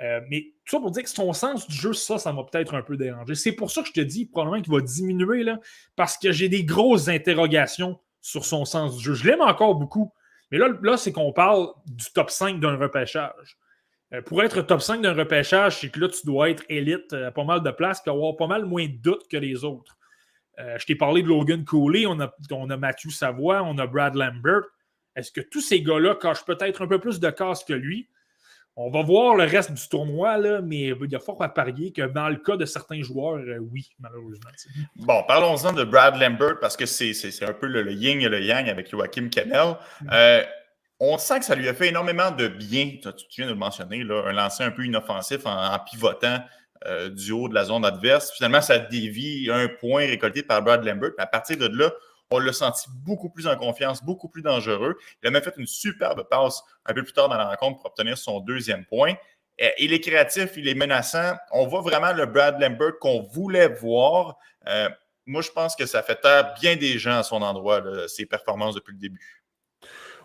[0.00, 2.74] Euh, mais tout ça pour dire que son sens du jeu, ça, ça m'a peut-être
[2.74, 3.34] un peu dérangé.
[3.34, 5.60] C'est pour ça que je te dis probablement qu'il va diminuer, là,
[5.96, 9.12] parce que j'ai des grosses interrogations sur son sens du jeu.
[9.12, 10.10] Je l'aime encore beaucoup.
[10.50, 13.58] Mais là, là c'est qu'on parle du top 5 d'un repêchage.
[14.14, 17.30] Euh, pour être top 5 d'un repêchage, c'est que là, tu dois être élite à
[17.32, 19.98] pas mal de places et avoir pas mal moins de doutes que les autres.
[20.58, 23.86] Euh, je t'ai parlé de Logan Cooley, on a, on a Matthew Savoie, on a
[23.86, 24.62] Brad Lambert.
[25.16, 28.08] Est-ce que tous ces gars-là cachent peut-être un peu plus de casse que lui?
[28.76, 31.92] On va voir le reste du tournoi, là, mais il y a fort à parier
[31.92, 34.50] que dans le cas de certains joueurs, euh, oui, malheureusement.
[34.96, 38.68] Bon, parlons-en de Brad Lambert parce que c'est un peu le, yin et le yang
[38.68, 39.76] avec Joachim Kennel.
[40.00, 40.08] Mm.
[40.12, 40.44] Euh,
[41.00, 44.04] on sent que ça lui a fait énormément de bien, tu, viens de le mentionner,
[44.04, 46.38] là, un lancer un peu inoffensif en, pivotant
[46.86, 48.32] euh, du haut de la zone adverse.
[48.32, 51.10] Finalement, ça dévie un point récolté par Brad Lambert.
[51.18, 51.90] À partir de là,
[52.30, 54.96] on l'a senti beaucoup plus en confiance, beaucoup plus dangereux.
[55.22, 57.86] Il a même fait une superbe passe un peu plus tard dans la rencontre pour
[57.86, 59.14] obtenir son deuxième point.
[59.78, 61.34] Il est créatif, il est menaçant.
[61.52, 64.38] On voit vraiment le Brad Lambert qu'on voulait voir.
[64.68, 64.88] Euh,
[65.26, 68.74] moi, je pense que ça fait taire bien des gens à son endroit, ses performances
[68.74, 69.44] depuis le début.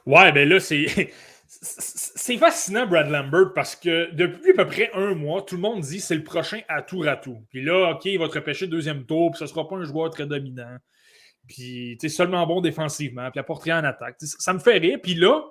[0.06, 1.12] Ouais, ben là, c'est.
[1.48, 5.82] C'est fascinant, Brad Lambert, parce que depuis à peu près un mois, tout le monde
[5.82, 7.38] dit c'est le prochain à tour à tout.
[7.50, 9.84] Puis là, OK, il va te repêcher deuxième tour, puis ce ne sera pas un
[9.84, 10.78] joueur très dominant.
[11.48, 14.16] Puis, tu seulement bon défensivement, puis apporte rien en attaque.
[14.20, 15.00] ça me fait rire.
[15.02, 15.42] Puis là,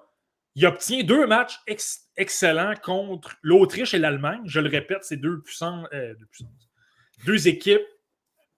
[0.55, 1.59] il obtient deux matchs
[2.17, 4.43] excellents contre l'Autriche et l'Allemagne.
[4.45, 6.15] Je le répète, c'est deux puissances, euh,
[7.27, 7.83] deux équipes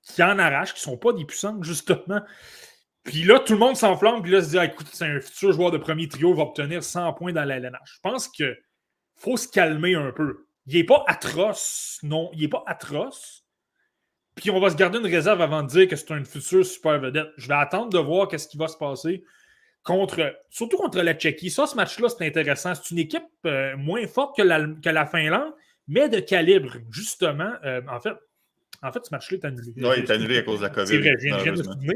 [0.02, 2.20] qui en arrachent, qui ne sont pas des puissantes, justement.
[3.02, 5.52] Puis là, tout le monde s'enflamme, puis là, se dit ah, écoute, c'est un futur
[5.52, 7.78] joueur de premier trio, va obtenir 100 points dans la LNH.
[7.84, 8.56] Je pense qu'il
[9.16, 10.46] faut se calmer un peu.
[10.66, 13.45] Il n'est pas atroce, non, il n'est pas atroce,
[14.36, 17.00] puis on va se garder une réserve avant de dire que c'est une future super
[17.00, 17.28] vedette.
[17.38, 19.24] Je vais attendre de voir qu'est-ce qui va se passer
[19.82, 21.48] contre, surtout contre la Tchéquie.
[21.48, 22.74] Ça, ce match-là, c'est intéressant.
[22.74, 25.52] C'est une équipe euh, moins forte que la, que la, Finlande,
[25.88, 27.52] mais de calibre, justement.
[27.64, 28.14] Euh, en fait,
[28.82, 29.72] en fait, ce match-là est annulé.
[29.76, 30.86] Oui, il est annulé à cause de la COVID.
[30.86, 31.94] C'est vrai, je viens de souvenir.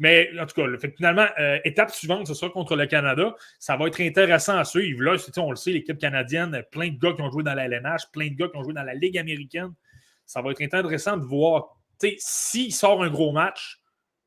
[0.00, 3.34] Mais en tout cas, finalement, euh, étape suivante, ce sera contre le Canada.
[3.58, 5.02] Ça va être intéressant à suivre.
[5.02, 8.10] Là, on le sait, l'équipe canadienne, plein de gars qui ont joué dans la LNH,
[8.12, 9.72] plein de gars qui ont joué dans la Ligue américaine
[10.28, 11.74] ça va être intéressant de voir.
[12.18, 13.80] S'il sort un gros match,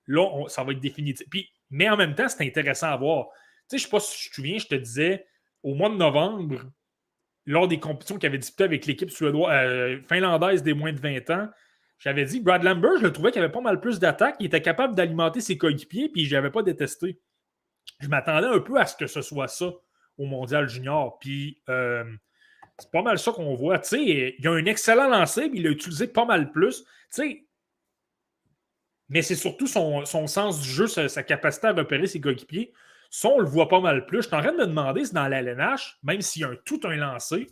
[0.08, 1.26] là, ça va être définitif.
[1.30, 3.28] Puis, mais en même temps, c'est intéressant à voir.
[3.70, 5.26] Je ne sais pas si tu te souviens, je te disais,
[5.64, 6.64] au mois de novembre,
[7.46, 11.50] lors des compétitions qu'il avait disputées avec l'équipe euh, finlandaise des moins de 20 ans,
[12.00, 14.62] j'avais dit Brad Lambert, je le trouvais qu'il avait pas mal plus d'attaques, il était
[14.62, 17.22] capable d'alimenter ses coéquipiers, puis je n'avais pas détesté.
[18.00, 19.72] Je m'attendais un peu à ce que ce soit ça
[20.18, 21.20] au Mondial Junior.
[21.20, 22.04] Puis euh,
[22.82, 23.82] c'est pas mal ça qu'on voit.
[23.94, 26.84] il a un excellent lancer, mais il l'a utilisé pas mal plus.
[29.10, 32.74] mais c'est surtout son, sens du jeu, sa, capacité à repérer ses coéquipiers.
[33.10, 34.22] Ça, on le voit pas mal plus.
[34.22, 36.56] Je suis en train de me demander si dans la LNH, même s'il y a
[36.66, 37.48] tout un lancé,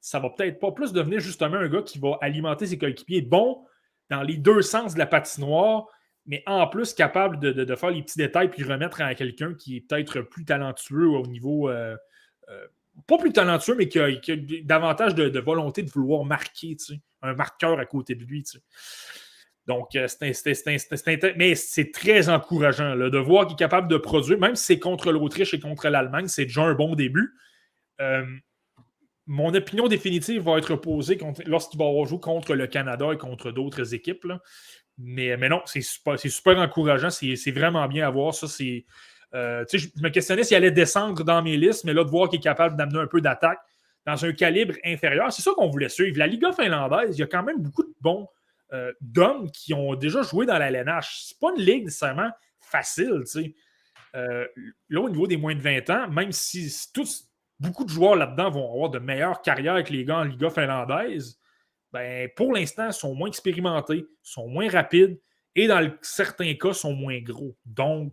[0.00, 3.64] ça va peut-être pas plus devenir justement un gars qui va alimenter ses coéquipiers bon
[4.10, 5.86] dans les deux sens de la patinoire,
[6.26, 9.80] mais en plus capable de, faire les petits détails puis remettre à quelqu'un qui est
[9.80, 11.96] peut-être plus talentueux au niveau euh,
[12.50, 12.66] euh,
[13.06, 14.08] pas plus talentueux, mais qui a,
[14.64, 16.76] davantage de, volonté de vouloir marquer,
[17.22, 18.44] un marqueur à côté de lui.
[19.66, 24.64] Donc, c'est mais c'est très encourageant de voir qu'il est capable de produire, même si
[24.64, 27.34] c'est contre l'Autriche et contre l'Allemagne, c'est déjà un bon début.
[28.00, 28.24] Euh,
[29.26, 33.94] mon opinion définitive va être posée lorsqu'il va jouer contre le Canada et contre d'autres
[33.94, 34.26] équipes.
[34.96, 37.10] Mais, mais non, c'est super, super encourageant.
[37.10, 38.34] C'est vraiment bien à voir.
[38.34, 38.86] Ça, c'est.
[39.34, 42.38] Euh, je me questionnais s'il allait descendre dans mes listes, mais là, de voir qu'il
[42.38, 43.58] est capable d'amener un peu d'attaque
[44.06, 46.18] dans un calibre inférieur, c'est ça qu'on voulait suivre.
[46.18, 48.26] La Liga finlandaise, il y a quand même beaucoup de bons
[48.72, 51.26] euh, d'hommes qui ont déjà joué dans la LNH.
[51.26, 53.22] C'est pas une ligue nécessairement facile,
[54.16, 54.46] euh,
[54.88, 56.72] là, au niveau des moins de 20 ans, même si
[57.60, 61.38] beaucoup de joueurs là-dedans vont avoir de meilleures carrières avec les gars en Liga finlandaise,
[61.92, 65.18] ben, pour l'instant, sont moins expérimentés, sont moins rapides
[65.54, 67.56] et dans certains cas, sont moins gros.
[67.64, 68.12] Donc,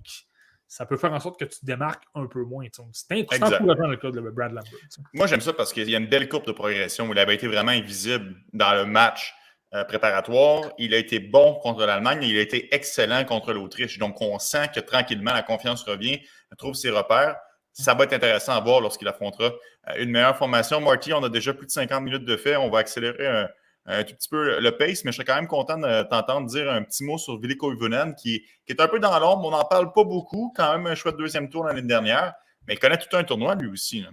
[0.68, 2.66] ça peut faire en sorte que tu te démarques un peu moins.
[2.92, 4.72] C'est encourageant le cas de Brad Lambert.
[5.14, 7.12] Moi, j'aime ça parce qu'il y a une belle courbe de progression.
[7.12, 9.34] Il avait été vraiment invisible dans le match
[9.74, 10.72] euh, préparatoire.
[10.78, 14.00] Il a été bon contre l'Allemagne et il a été excellent contre l'Autriche.
[14.00, 16.20] Donc, on sent que tranquillement, la confiance revient,
[16.58, 17.38] trouve ses repères.
[17.74, 19.52] Ça va être intéressant à voir lorsqu'il affrontera
[19.90, 20.82] euh, une meilleure formation.
[20.82, 22.56] Marty, on a déjà plus de 50 minutes de fait.
[22.56, 23.50] On va accélérer un,
[23.86, 26.82] tout petit peu le pace, mais je serais quand même content de t'entendre dire un
[26.82, 29.46] petit mot sur Ville Koivunen, qui, qui, est un peu dans l'ombre.
[29.46, 30.52] On n'en parle pas beaucoup.
[30.56, 32.34] Quand même un chouette deuxième tour l'année dernière,
[32.68, 34.04] mais il connaît tout un tournoi lui aussi.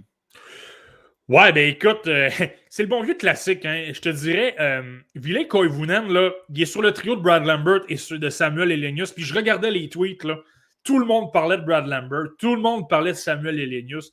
[1.29, 2.29] Ouais, ben écoute, euh,
[2.69, 3.65] c'est le bon vieux classique.
[3.65, 3.91] Hein.
[3.95, 7.81] Je te dirais, euh, Ville Koivunen, là, il est sur le trio de Brad Lambert
[7.89, 9.13] et de Samuel Elenius.
[9.13, 10.37] Puis je regardais les tweets, là,
[10.85, 14.13] tout le monde parlait de Brad Lambert, tout le monde parlait de Samuel Elenius.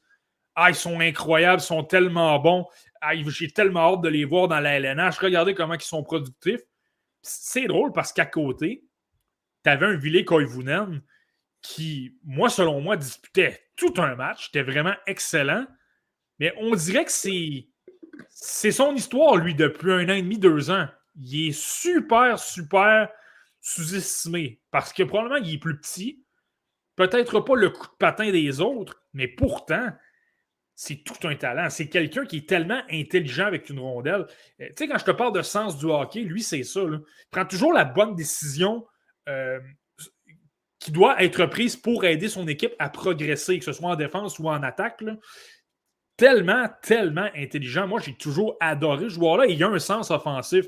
[0.55, 2.65] Ah, ils sont incroyables, ils sont tellement bons.
[3.27, 5.17] J'ai tellement hâte de les voir dans la LNH.
[5.19, 6.61] Regardez comment ils sont productifs.
[7.21, 8.85] C'est drôle parce qu'à côté,
[9.63, 11.01] tu avais un Ville Koivunen
[11.61, 14.45] qui, moi, selon moi, disputait tout un match.
[14.47, 15.65] C'était vraiment excellent.
[16.39, 17.67] Mais on dirait que c'est.
[18.29, 20.87] C'est son histoire, lui, depuis un an et demi, deux ans.
[21.15, 23.09] Il est super, super
[23.61, 24.61] sous-estimé.
[24.71, 26.23] Parce que probablement, il est plus petit.
[26.95, 29.89] Peut-être pas le coup de patin des autres, mais pourtant,
[30.81, 31.69] c'est tout un talent.
[31.69, 34.25] C'est quelqu'un qui est tellement intelligent avec une rondelle.
[34.61, 36.79] Euh, tu sais, quand je te parle de sens du hockey, lui, c'est ça.
[36.79, 37.01] Il
[37.31, 38.87] prend toujours la bonne décision
[39.27, 39.59] euh,
[40.79, 44.39] qui doit être prise pour aider son équipe à progresser, que ce soit en défense
[44.39, 45.03] ou en attaque.
[46.15, 47.85] Tellement, tellement intelligent.
[47.85, 49.47] Moi, j'ai toujours adoré ce joueur-là.
[49.47, 50.65] Il a un sens offensif.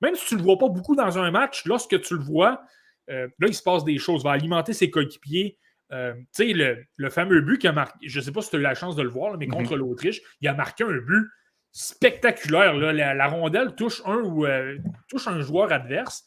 [0.00, 2.62] Même si tu ne le vois pas beaucoup dans un match, lorsque tu le vois,
[3.10, 4.22] euh, là, il se passe des choses.
[4.22, 5.58] Il va alimenter ses coéquipiers.
[5.92, 8.56] Euh, tu sais, le, fameux but qu'il a marqué, je ne sais pas si tu
[8.56, 9.52] as eu la chance de le voir, mais mhm.
[9.52, 11.28] contre l'Autriche, il a marqué un but
[11.72, 12.74] spectaculaire.
[12.74, 14.78] La, rondelle touche un ou euh,
[15.08, 16.26] touche un joueur adverse,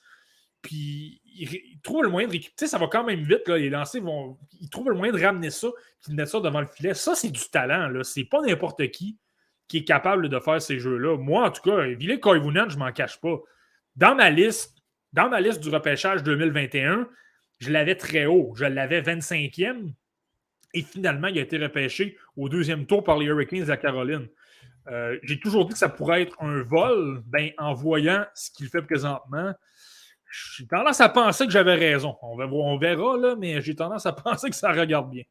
[0.61, 2.67] puis il, trouve le moyen de récupérer.
[2.67, 3.47] Ça va quand même vite.
[3.47, 4.37] Là, les lancers vont.
[4.59, 5.69] Il trouve le moyen de ramener ça,
[6.01, 6.93] puis de mettre ça devant le filet.
[6.93, 7.91] Ça, c'est du talent.
[8.03, 9.17] C'est pas n'importe qui
[9.67, 11.17] qui est capable de faire ces jeux-là.
[11.17, 13.37] Moi, en tout cas, Ville Koivunen, je m'en cache pas.
[13.95, 14.77] Dans ma liste,
[15.13, 17.07] dans ma liste du repêchage 2021,
[17.63, 18.53] je l'avais très haut.
[18.55, 19.93] Je l'avais 25e.
[20.73, 24.27] Et finalement, il a été repêché au deuxième tour par les Hurricanes à Caroline.
[24.87, 27.21] Euh, j'ai toujours dit que ça pourrait être un vol.
[27.27, 29.53] Ben, en voyant ce qu'il fait présentement,
[30.55, 32.17] j'ai tendance à penser que j'avais raison.
[32.21, 35.23] On, verra, mais j'ai tendance à penser que ça regarde bien.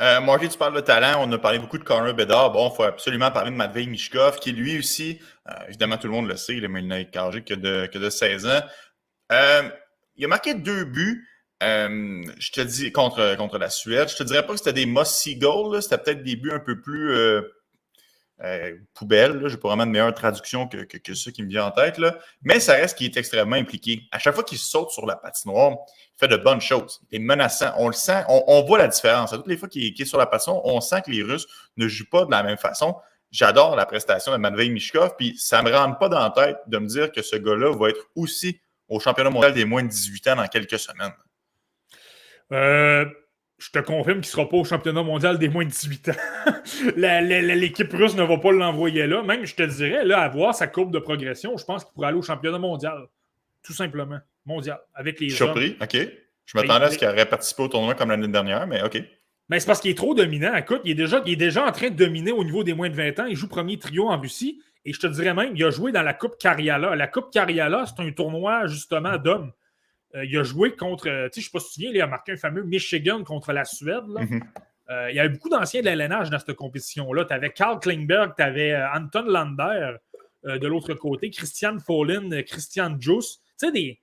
[0.00, 1.26] Euh, tu parles de talent.
[1.26, 2.52] On a parlé beaucoup de Connor Bedard.
[2.52, 6.12] Bon, il faut absolument parler de Matvei Mishkov, qui lui aussi, euh, évidemment, tout le
[6.12, 8.60] monde le sait, il n'a que de, que de 16 ans.
[9.32, 9.62] Euh,
[10.16, 11.26] il a marqué deux buts.
[11.62, 14.08] Euh, je te dis contre, contre la Suède.
[14.08, 15.80] Je te dirais pas que c'était des must-see goals.
[15.82, 17.42] C'était peut-être des buts un peu plus euh,
[18.42, 19.40] euh, poubelles.
[19.46, 22.00] Je n'ai pas vraiment de meilleure traduction que, que, ceux qui me viennent en tête.
[22.42, 24.02] Mais ça reste qu'il est extrêmement impliqué.
[24.10, 25.76] À chaque fois qu'il saute sur la patinoire,
[26.16, 27.00] il fait de bonnes choses.
[27.10, 27.72] Il est menaçant.
[27.76, 28.24] On le sent.
[28.28, 29.32] On, voit la différence.
[29.32, 31.46] À toutes les fois qu'il est, sur la patinoire, on sent que les Russes
[31.76, 32.96] ne jouent pas de la même façon.
[33.30, 36.58] J'adore la prestation de Matvei Mishkov, puis ça ne me rentre pas dans la tête
[36.66, 39.88] de me dire que ce gars-là va être aussi au championnat mondial des moins de
[39.88, 41.14] 18 ans dans quelques semaines.
[42.52, 43.04] Euh,
[43.58, 46.12] je te confirme qu'il ne sera pas au championnat mondial des moins de 18 ans.
[46.96, 49.22] L'équipe russe ne va pas l'envoyer là.
[49.22, 52.08] Même, je te dirais, là, à voir sa courbe de progression, je pense qu'il pourrait
[52.08, 53.06] aller au championnat mondial.
[53.62, 54.18] Tout simplement.
[54.44, 54.80] Mondial.
[54.94, 55.96] Avec les Surpris, OK.
[56.44, 59.00] Je m'attendais à ce qu'il aurait participé au tournoi comme l'année dernière, mais OK.
[59.48, 60.54] Mais c'est parce qu'il est trop dominant.
[60.56, 62.90] Écoute, il est, déjà, il est déjà en train de dominer au niveau des moins
[62.90, 63.26] de 20 ans.
[63.26, 64.60] Il joue premier trio en Russie.
[64.84, 66.96] Et je te dirais même, il a joué dans la Coupe Cariala.
[66.96, 69.52] La Coupe Cariala, c'est un tournoi justement d'hommes.
[70.14, 71.74] Euh, il a joué contre, euh, tu sais, je ne sais pas si tu te
[71.74, 74.04] souviens, il a marqué un fameux Michigan contre la Suède.
[74.06, 74.42] Mhm.
[74.90, 77.24] Euh, il y avait beaucoup d'anciens de l'LNH dans cette compétition-là.
[77.24, 79.96] Tu avais Karl Klingberg, tu avais Anton Lander
[80.44, 83.40] de l'autre côté, Christian Follin, Christian Juice.
[83.58, 84.00] Tu sais, des,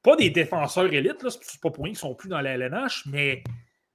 [0.00, 3.42] pas des défenseurs élites, c'est pas pour rien qu'ils sont plus dans la LNH, mais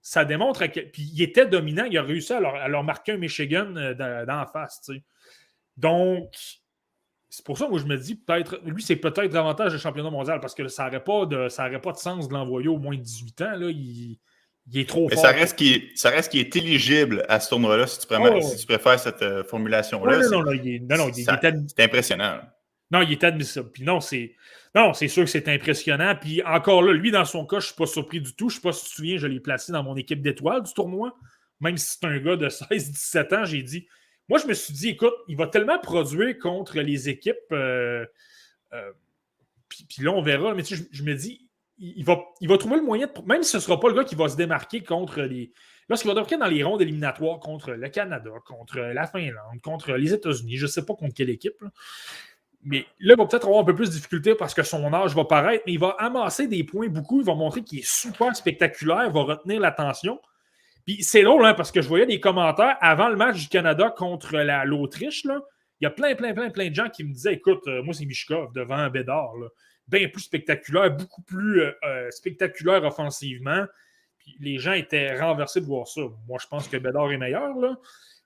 [0.01, 0.81] ça démontre que.
[0.81, 4.81] Puis il était dominant, il a réussi à leur, marquer un Michigan d'en face.
[4.85, 5.03] Tu sais.
[5.77, 6.35] Donc,
[7.35, 10.09] c'est pour ça que moi je me dis, peut-être, lui, c'est peut-être davantage le championnat
[10.09, 13.01] mondial parce que ça n'aurait pas, de, pas de sens de l'envoyer au moins de
[13.01, 13.55] 18 ans.
[13.57, 13.69] Là.
[13.69, 14.17] Il,
[14.73, 15.25] est trop Mais fort.
[15.25, 18.99] Ça reste qu'il est, est, éligible à ce tournoi-là si, tu préfères, si tu préfères
[18.99, 20.17] cette euh, formulation-là.
[20.17, 22.39] Non, non, non, il est, non, non, il, c'est impressionnant.
[22.89, 23.69] Non, il est admissible.
[23.69, 24.33] Puis non, c'est.
[24.73, 26.15] Non, c'est sûr que c'est impressionnant.
[26.19, 28.49] Puis encore là, lui, dans son cas, je ne suis pas surpris du tout.
[28.49, 30.63] Je ne sais pas si tu te souviens, je l'ai placé dans mon équipe d'étoiles
[30.63, 31.17] du tournoi.
[31.59, 33.87] Même si c'est un gars de 16-17 ans, j'ai dit.
[34.29, 37.35] Moi, je me suis dit, écoute, il va tellement produire contre les équipes.
[37.51, 38.05] Euh,
[38.73, 38.91] euh,
[39.67, 40.53] puis, là, on verra.
[40.53, 41.47] Mais tu sais, je, me dis,
[41.77, 43.93] il va, il va trouver le moyen, de, même si ce ne sera pas le
[43.93, 45.51] gars qui va se démarquer contre les.
[45.87, 50.13] Lorsqu'il va démarquer dans les rondes éliminatoires contre le Canada, contre la Finlande, contre les
[50.13, 51.63] États-Unis, je ne sais pas contre quelle équipe.
[52.63, 55.13] Mais là, il va peut-être avoir un peu plus de difficulté parce que son âge
[55.13, 57.21] va paraître, mais il va amasser des points beaucoup.
[57.21, 60.19] Il va montrer qu'il est super spectaculaire, il va retenir l'attention.
[60.85, 63.93] Puis c'est drôle, hein, parce que je voyais des commentaires avant le match du Canada
[63.95, 65.23] contre l'Autriche.
[65.25, 67.93] Il y a plein, plein, plein, plein de gens qui me disaient Écoute, euh, moi,
[67.93, 69.33] c'est Mishkov devant Bédard.
[69.87, 73.65] Bien plus spectaculaire, beaucoup plus euh, euh, spectaculaire offensivement.
[74.19, 76.01] Puis les gens étaient renversés de voir ça.
[76.27, 77.55] Moi, je pense que Bédard est meilleur.
[77.57, 77.77] Là.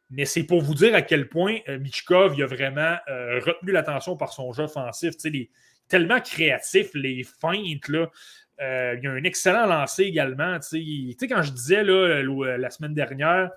[0.10, 4.34] Mais c'est pour vous dire à quel point Michkov il a vraiment retenu l'attention par
[4.34, 5.14] son jeu offensif.
[5.26, 5.51] Les,
[5.88, 7.89] tellement créatif, les feintes.
[7.89, 8.10] Là.
[8.62, 10.60] Euh, il a un excellent lancer également.
[10.60, 12.22] Tu sais, quand je disais là,
[12.57, 13.51] la semaine dernière,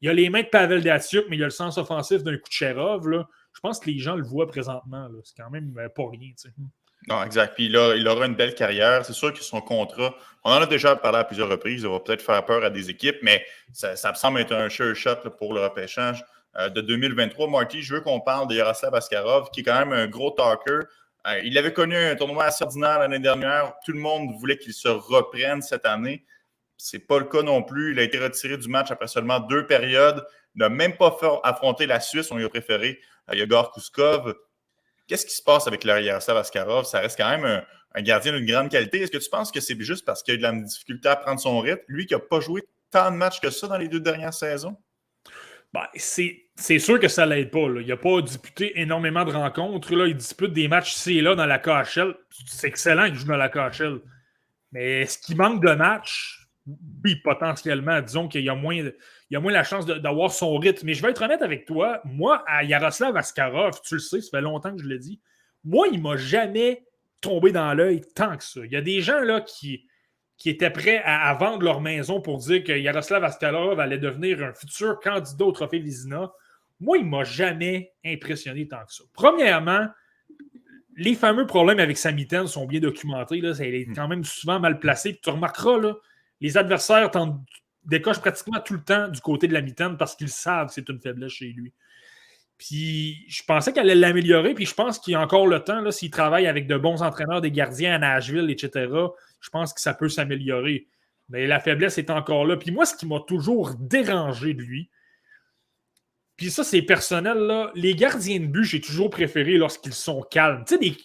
[0.00, 2.48] il a les mains de Pavel Datsuk, mais il a le sens offensif d'un coup
[2.50, 3.24] de.
[3.52, 5.08] Je pense que les gens le voient présentement.
[5.24, 6.32] C'est quand même pas rien.
[7.08, 7.54] Non, exact.
[7.54, 7.76] Puis il
[8.08, 9.04] aura une belle carrière.
[9.04, 12.00] C'est sûr que son contrat, on en a déjà parlé à plusieurs reprises, il va
[12.00, 15.54] peut-être faire peur à des équipes, mais ça, me semble être un sure shot pour
[15.54, 16.24] le repêchage
[16.56, 17.48] euh, de 2023.
[17.48, 20.80] Marty, je veux qu'on parle de Yaroslav Askarov, qui est quand même un gros talker.
[21.26, 23.74] Euh, il avait connu un tournoi assez ordinaire l'année dernière.
[23.84, 26.24] Tout le monde voulait qu'il se reprenne cette année.
[26.76, 27.92] Ce n'est pas le cas non plus.
[27.92, 30.24] Il a été retiré du match après seulement deux périodes.
[30.54, 32.30] Il n'a même pas fait affronter la Suisse.
[32.30, 33.00] On lui a préféré
[33.30, 34.34] euh, Yegor Kuskov.
[35.06, 36.84] Qu'est-ce qui se passe avec Yaroslav Askarov?
[36.84, 37.64] Ça reste quand même
[37.94, 39.02] un, gardien d'une grande qualité.
[39.02, 41.40] Est-ce que tu penses que c'est juste parce qu'il a de la difficulté à prendre
[41.40, 41.82] son rythme?
[41.88, 44.76] Lui qui n'a pas joué tant de matchs que ça dans les deux dernières saisons?
[45.72, 47.66] Ben, c'est sûr que ça l'aide pas.
[47.80, 49.94] Il n'a pas disputé énormément de rencontres.
[49.94, 50.06] Là.
[50.06, 52.14] Il dispute des matchs ici et là dans la KHL.
[52.46, 54.00] C'est excellent qu'il joue dans la KHL.
[54.72, 56.48] Mais est-ce qu'il manque de matchs?
[57.24, 58.00] Potentiellement.
[58.00, 58.84] Disons qu'il y a moins
[59.34, 60.86] a moins la chance d'avoir son rythme.
[60.86, 62.00] Mais je vais être honnête avec toi.
[62.04, 65.20] Moi, à Yaroslav Askarov, tu le sais, ça fait longtemps que je le dis.
[65.64, 66.84] Moi, il ne m'a jamais
[67.20, 68.60] tombé dans l'œil tant que ça.
[68.64, 69.86] Il y a des gens là qui,
[70.36, 74.54] qui étaient prêts à, vendre leur maison pour dire que Yaroslav Askarov allait devenir un
[74.54, 76.32] futur candidat au trophée Vizina.
[76.80, 79.04] Moi, il ne m'a jamais impressionné tant que ça.
[79.12, 79.86] Premièrement,
[80.96, 83.40] les fameux problèmes avec sa mitaine sont bien documentés.
[83.40, 83.52] Là.
[83.60, 83.94] Elle est hmm.
[83.94, 85.18] quand même souvent mal placée.
[85.22, 85.94] tu remarqueras, là,
[86.40, 87.40] les adversaires tentent
[87.84, 90.88] décoche pratiquement tout le temps du côté de la mitaine parce qu'ils savent que c'est
[90.88, 91.72] une faiblesse chez lui.
[92.58, 95.90] Puis je pensais qu'elle allait l'améliorer, puis je pense qu'il y a encore le temps,
[95.90, 98.86] s'il travaille avec de bons entraîneurs, des gardiens à Nashville, etc.,
[99.40, 100.86] je pense que ça peut s'améliorer.
[101.30, 102.58] Mais la faiblesse est encore là.
[102.58, 104.90] Puis moi, ce qui m'a toujours dérangé de lui,
[106.40, 110.64] puis ça, c'est personnel, là, les gardiens de but, j'ai toujours préféré lorsqu'ils sont calmes.
[110.66, 110.96] Tu sais,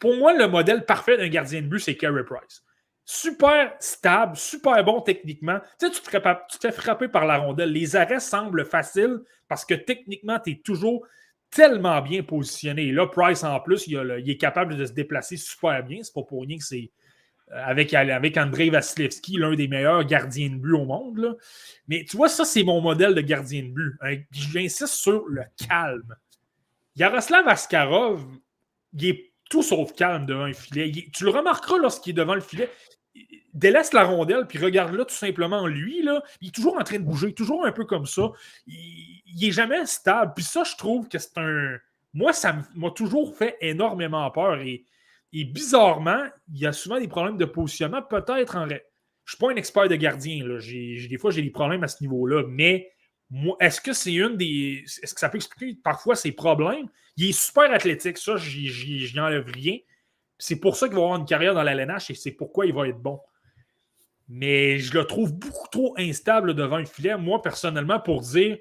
[0.00, 2.64] pour moi, le modèle parfait d'un gardien de but, c'est Carey Price
[3.04, 5.58] super stable, super bon techniquement.
[5.78, 7.72] Tu sais, tu te, fais frapper par la rondelle.
[7.72, 11.06] Les arrêts semblent faciles parce que techniquement, tu es toujours
[11.50, 12.86] tellement bien positionné.
[12.86, 16.02] Et là, Price, en plus, il, est capable de se déplacer super bien.
[16.02, 16.90] C'est pas pour rien que c'est
[17.52, 21.36] avec, avec Andrei Vasilevski, l'un des meilleurs gardiens de but au monde.
[21.88, 23.96] Mais tu vois, ça, c'est mon modèle de gardien de but.
[24.30, 26.14] J'insiste sur le calme.
[26.96, 28.24] Yaroslav Askarov,
[28.94, 30.92] il est tout sauf calme devant un filet.
[31.12, 32.68] tu le remarqueras lorsqu'il est devant le filet
[33.52, 36.98] délaisse la rondelle, puis regarde là tout simplement lui, là, il est toujours en train
[36.98, 38.30] de bouger, toujours un peu comme ça.
[38.68, 40.32] Il, il est jamais stable.
[40.34, 41.78] Puis ça, je trouve que c'est un.
[42.12, 44.60] Moi, ça m'a toujours fait énormément peur.
[44.60, 44.84] Et,
[45.32, 48.68] bizarrement, il y a souvent des problèmes de positionnement, peut-être en.
[48.68, 48.78] Je ne
[49.26, 50.44] suis pas un expert de gardien.
[50.44, 50.58] Là.
[50.58, 52.44] des fois, j'ai des problèmes à ce niveau-là.
[52.48, 52.90] Mais
[53.60, 54.84] est-ce que c'est une des.
[55.02, 56.88] Est-ce que ça peut expliquer parfois ses problèmes?
[57.16, 59.78] Il est super athlétique, ça, je n'enlève rien.
[60.38, 62.72] C'est pour ça qu'il va avoir une carrière dans la LNH et c'est pourquoi il
[62.72, 63.20] va être bon
[64.32, 67.16] mais je le trouve beaucoup trop instable devant le filet.
[67.16, 68.58] Moi, personnellement, pour dire,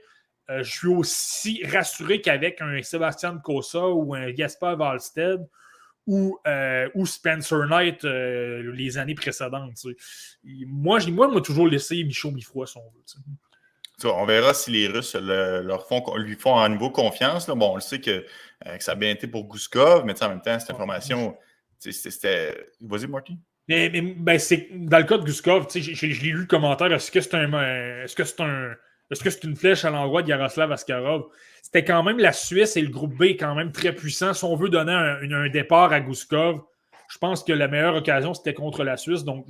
[0.50, 5.48] euh, je suis aussi rassuré qu'avec un Sébastien Cosa ou un Gaspar Valstead
[6.10, 9.86] ou, euh, ou Spencer Knight euh, les années précédentes.
[10.44, 14.12] Moi, moi, moi, toujours laissé Michaud Mifroy, si on veut.
[14.12, 17.46] On verra si les Russes leur font, lui font à nouveau confiance.
[17.48, 18.26] Bon, on le sait que,
[18.80, 21.38] ça a bien été pour Gouskov, mais en même temps, cette information,
[21.78, 22.58] c'était.
[22.82, 23.38] Vas-y, Marty.
[23.68, 26.92] Mais, ben, c'est dans le cas de Guskov, je, je, l'ai lu le commentaire.
[26.92, 28.74] Est-ce que c'est un, est-ce que c'est un,
[29.12, 31.26] Est-ce que c'est une flèche à l'endroit de Yaroslav Askarov?
[31.72, 34.34] C'était quand même la Suisse et le groupe B quand même très puissant.
[34.34, 36.64] Si on veut donner un, départ à Gouskov,
[37.08, 39.24] je pense que la meilleure occasion, c'était contre la Suisse.
[39.24, 39.46] Donc,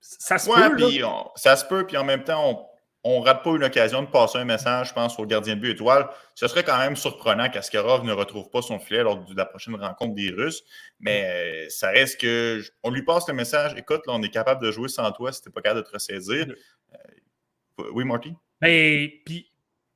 [0.00, 1.32] ça se peut.
[1.34, 2.70] ça se peut, puis en même temps,
[3.02, 5.60] on ne rate pas une occasion de passer un message, je pense, au gardien de
[5.60, 6.08] but étoile.
[6.36, 9.74] Ce serait quand même surprenant qu'Askarov ne retrouve pas son filet lors de la prochaine
[9.74, 10.62] rencontre des Russes.
[11.00, 12.62] Mais euh, ça reste que.
[12.84, 15.42] On lui passe le message écoute, là, on est capable de jouer sans toi si
[15.42, 16.46] tu n'es pas capable de te ressaisir.
[16.94, 18.34] Euh, oui, Marty?
[18.60, 19.50] Mais, puis,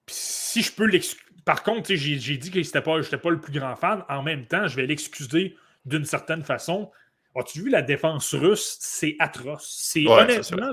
[0.08, 1.29] si je peux l'excuser.
[1.44, 4.04] Par contre, j'ai dit que je n'étais pas, pas le plus grand fan.
[4.08, 6.90] En même temps, je vais l'excuser d'une certaine façon.
[7.34, 8.76] As-tu vu la défense russe?
[8.80, 9.68] C'est atroce.
[9.80, 10.72] C'est honnêtement,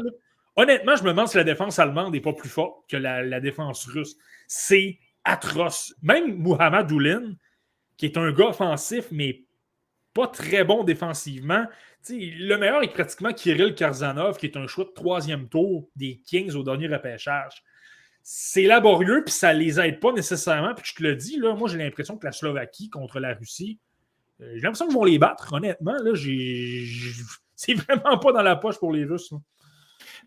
[0.55, 3.85] honnêtement, je me demande si la défense allemande n'est pas plus forte que la, défense
[3.85, 4.15] russe.
[4.47, 5.93] C'est atroce.
[6.01, 7.33] Même Muhammad Oulin,
[7.95, 9.43] qui est un gars offensif, mais
[10.13, 11.65] pas très bon défensivement.
[12.09, 16.55] le meilleur est pratiquement Kirill Karzanov, qui est un choix de troisième tour des Kings
[16.55, 17.63] au dernier repêchage.
[18.29, 20.73] C'est laborieux, puis ça les aide pas nécessairement.
[20.75, 23.79] Puis je te le dis, là, moi j'ai l'impression que la Slovaquie contre la Russie,
[24.41, 25.95] euh, j'ai l'impression qu'ils vont les battre, honnêtement.
[26.03, 26.11] Là,
[27.55, 29.31] c'est vraiment pas dans la poche pour les Russes.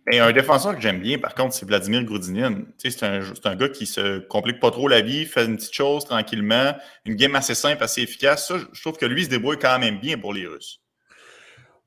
[0.07, 2.63] Mais un défenseur que j'aime bien, par contre, c'est Vladimir Groudinin.
[2.79, 6.07] C'est un, un, gars qui se complique pas trop la vie, fait une petite chose
[6.07, 6.75] tranquillement,
[7.05, 8.49] une game assez simple, assez efficace.
[8.49, 10.81] Ça, je trouve que lui se débrouille quand même bien pour les Russes.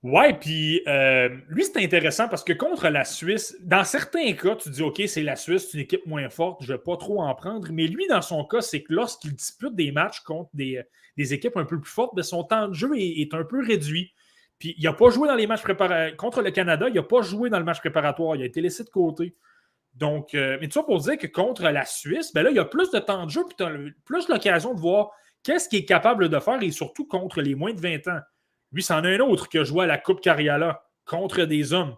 [0.04, 4.70] Ouais, puis euh, lui, c'est intéressant parce que contre la Suisse, dans certains cas, tu
[4.70, 7.22] dis OK, c'est la Suisse, c'est une équipe moins forte, je ne vais pas trop
[7.22, 7.70] en prendre.
[7.72, 10.84] Mais lui, dans son cas, c'est que lorsqu'il dispute des matchs contre des,
[11.18, 14.14] équipes un peu plus fortes, ben, son temps de jeu est, un peu réduit.
[14.60, 16.18] Puis il n'a pas joué dans les matchs préparatoires.
[16.18, 18.36] Contre le Canada, il n'a pas joué dans le match préparatoire.
[18.36, 19.38] Il a été laissé de côté.
[19.94, 22.66] Donc, euh, mais tout ça pour dire que contre la Suisse, ben il y a
[22.66, 25.12] plus de temps de jeu, puis tu plus l'occasion de voir
[25.44, 28.20] qu'est-ce qu'il est capable de faire et surtout contre les moins de 20 ans.
[28.74, 31.96] Lui, c'en a un autre qui a joué à la Coupe Cariala contre des hommes.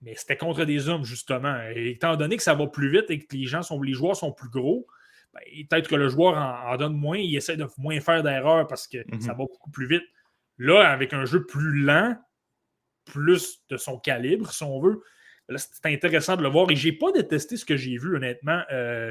[0.00, 1.58] Mais c'était contre des hommes, justement.
[1.74, 4.16] Et étant donné que ça va plus vite et que les, gens sont, les joueurs
[4.16, 4.86] sont plus gros,
[5.32, 8.86] ben, peut-être que le joueur en, donne moins, il essaie de moins faire d'erreurs parce
[8.86, 9.20] que mhm.
[9.20, 10.04] ça va beaucoup plus vite.
[10.58, 12.16] Là, avec un jeu plus lent,
[13.04, 15.02] plus de son calibre, si on veut,
[15.48, 16.70] là, c'est intéressant de le voir.
[16.70, 18.62] Et j'ai pas détesté ce que j'ai vu, honnêtement.
[18.72, 19.10] Euh,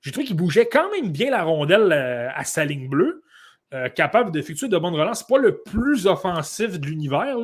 [0.00, 3.22] j'ai trouvé qu'il bougeait quand même bien la rondelle euh, à sa ligne bleue.
[3.72, 5.24] Euh, capable d'effectuer de bonnes relances.
[5.24, 7.36] pas le plus offensif de l'univers,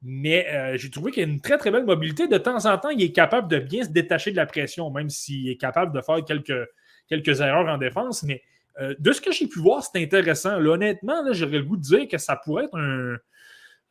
[0.00, 2.26] mais euh, j'ai trouvé qu'il a une très très belle mobilité.
[2.28, 5.10] De temps en temps, il est capable de bien se détacher de la pression, même
[5.10, 6.66] s'il est capable de faire quelques,
[7.10, 8.22] quelques erreurs en défense.
[8.22, 8.42] Mais
[8.80, 10.54] euh, de ce que j'ai pu voir, c'est intéressant.
[10.54, 13.16] honnêtement, j'aurais le goût de dire que ça pourrait être un.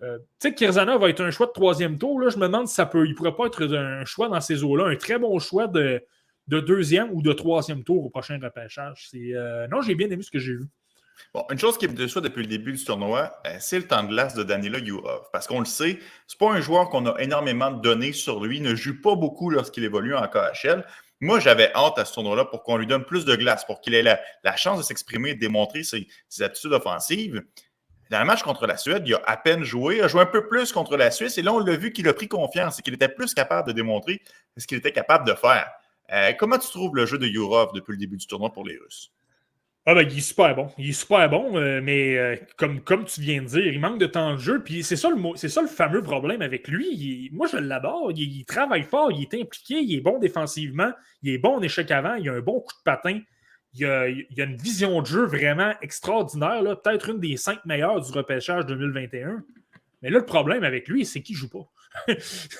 [0.01, 0.07] tu
[0.39, 2.19] sais, Kirzana va être un choix de troisième tour.
[2.19, 3.05] Là, je me demande si ça peut.
[3.05, 4.85] Il pourrait pas être un choix dans ces eaux-là.
[4.87, 6.01] Un très bon choix de,
[6.47, 9.11] de deuxième ou de troisième tour au prochain repêchage.
[9.69, 10.65] non, j'ai bien aimé ce que j'ai vu.
[11.33, 13.87] Bon, une chose qui est de soi depuis le début du tournoi, euh, c'est le
[13.87, 15.27] temps de glace de Danila Yurov.
[15.31, 18.61] Parce qu'on le sait, c'est pas un joueur qu'on a énormément de données sur lui,
[18.61, 20.85] ne joue pas beaucoup lorsqu'il évolue en KHL.
[21.21, 23.93] Moi, j'avais hâte à ce tournoi-là pour qu'on lui donne plus de glace, pour qu'il
[23.93, 27.43] ait la, chance de s'exprimer et de démontrer ses, ses, attitudes offensives.
[28.09, 30.25] Dans le match contre la Suède, il a à peine joué, il a joué un
[30.25, 32.81] peu plus contre la Suisse, et là, on l'a vu qu'il a pris confiance et
[32.81, 34.21] qu'il était plus capable de démontrer
[34.57, 35.69] ce qu'il était capable de faire.
[36.11, 38.77] Euh, comment tu trouves le jeu de Yurov depuis le début du tournoi pour les
[38.77, 39.11] Russes?
[39.91, 40.67] Ah ben, il est super bon.
[40.77, 43.97] Il est super bon, euh, mais euh, comme, comme tu viens de dire, il manque
[43.97, 44.61] de temps de jeu.
[44.63, 47.31] Puis c'est ça, le, ça le fameux problème avec lui.
[47.33, 48.11] moi, je l'adore.
[48.13, 50.91] Il, travaille fort, il est impliqué, il est bon défensivement,
[51.23, 53.19] il est bon en échec avant, il a un bon coup de patin.
[53.73, 58.67] Il a, une vision de jeu vraiment extraordinaire, peut-être une des cinq meilleures du repêchage
[58.67, 59.43] 2021.
[60.03, 62.13] Mais là, le problème avec lui, c'est qu'il ne joue pas.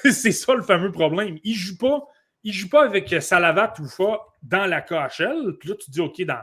[0.04, 1.38] c'est ça le fameux problème.
[1.44, 2.08] Il ne joue pas.
[2.44, 5.58] Il joue pas avec Salavat ou Fa dans la KHL.
[5.60, 6.42] Puis là, tu te dis, OK, dans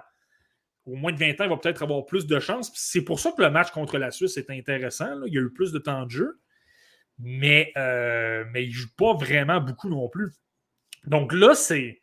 [0.87, 2.71] au moins de 20 ans, il va peut-être avoir plus de chances.
[2.75, 5.23] C'est pour ça que le match contre la Suisse est intéressant.
[5.27, 6.41] Il y a eu plus de temps de jeu,
[7.19, 10.33] mais, euh, mais il ne joue pas vraiment beaucoup non plus.
[11.05, 12.01] Donc là, c'est.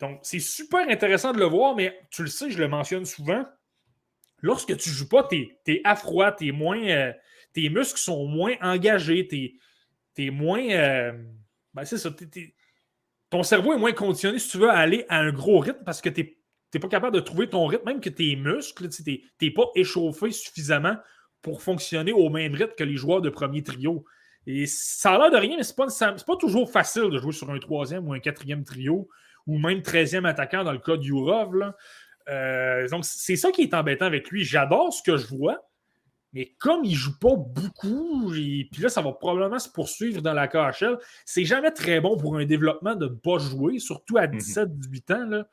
[0.00, 3.44] Donc, c'est super intéressant de le voir, mais tu le sais, je le mentionne souvent.
[4.42, 7.12] Lorsque tu ne joues pas, tu es, à froid, moins, euh,
[7.52, 9.58] tes muscles sont moins engagés, tu
[10.22, 10.62] es, moins.
[10.70, 11.12] Euh,
[11.74, 12.10] ben c'est ça.
[13.30, 16.08] ton cerveau est moins conditionné si tu veux aller à un gros rythme parce que
[16.08, 16.37] tu
[16.74, 20.30] n'es pas capable de trouver ton rythme, même que tes muscles, tu n'es pas échauffé
[20.30, 20.96] suffisamment
[21.42, 24.04] pour fonctionner au même rythme que les joueurs de premier trio.
[24.46, 27.32] Et ça a l'air de rien, mais ce n'est pas, pas, toujours facile de jouer
[27.32, 29.08] sur un troisième ou un quatrième trio,
[29.46, 31.72] ou même treizième attaquant dans le cas d'Urov.
[32.28, 34.44] Euh, donc, c'est ça qui est embêtant avec lui.
[34.44, 35.68] J'adore ce que je vois,
[36.32, 40.20] mais comme il ne joue pas beaucoup, et puis là, ça va probablement se poursuivre
[40.20, 44.18] dans la KHL, c'est jamais très bon pour un développement de ne pas jouer, surtout
[44.18, 45.16] à 17-18 mhm.
[45.16, 45.26] ans.
[45.30, 45.48] Là.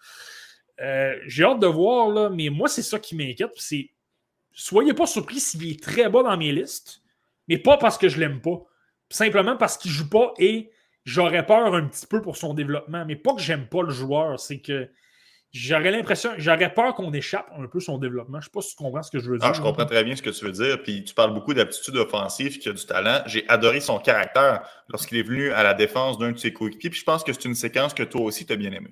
[0.81, 3.51] Euh, j'ai hâte de voir, là, mais moi, c'est ça qui m'inquiète.
[3.55, 3.89] C'est
[4.51, 7.01] soyez pas surpris s'il est très bas dans mes listes,
[7.47, 8.63] mais pas parce que je l'aime pas.
[9.09, 10.71] Simplement parce qu'il joue pas et
[11.03, 13.05] j'aurais peur un petit peu pour son développement.
[13.05, 14.89] Mais pas que j'aime pas le joueur, c'est que
[15.51, 18.39] j'aurais l'impression, j'aurais peur qu'on échappe un peu son développement.
[18.41, 19.53] Je ne sais pas si tu comprends ce que je veux dire.
[19.53, 20.81] Je comprends très bien ce que tu veux dire.
[20.81, 23.21] Puis tu parles beaucoup d'aptitude offensive, qui a du talent.
[23.27, 26.89] J'ai adoré son caractère lorsqu'il est venu à la défense d'un de ses coéquipiers.
[26.89, 28.89] Puis je pense que c'est une séquence que toi aussi tu as bien aimé.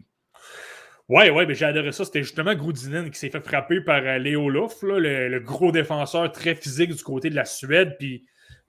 [1.10, 2.06] Ouais, mais j'ai adoré ça.
[2.06, 6.56] C'était justement Groudinen qui s'est fait frapper par euh, Léo Luff, le, gros défenseur très
[6.56, 7.98] physique du côté de la Suède.
[8.00, 8.26] Puis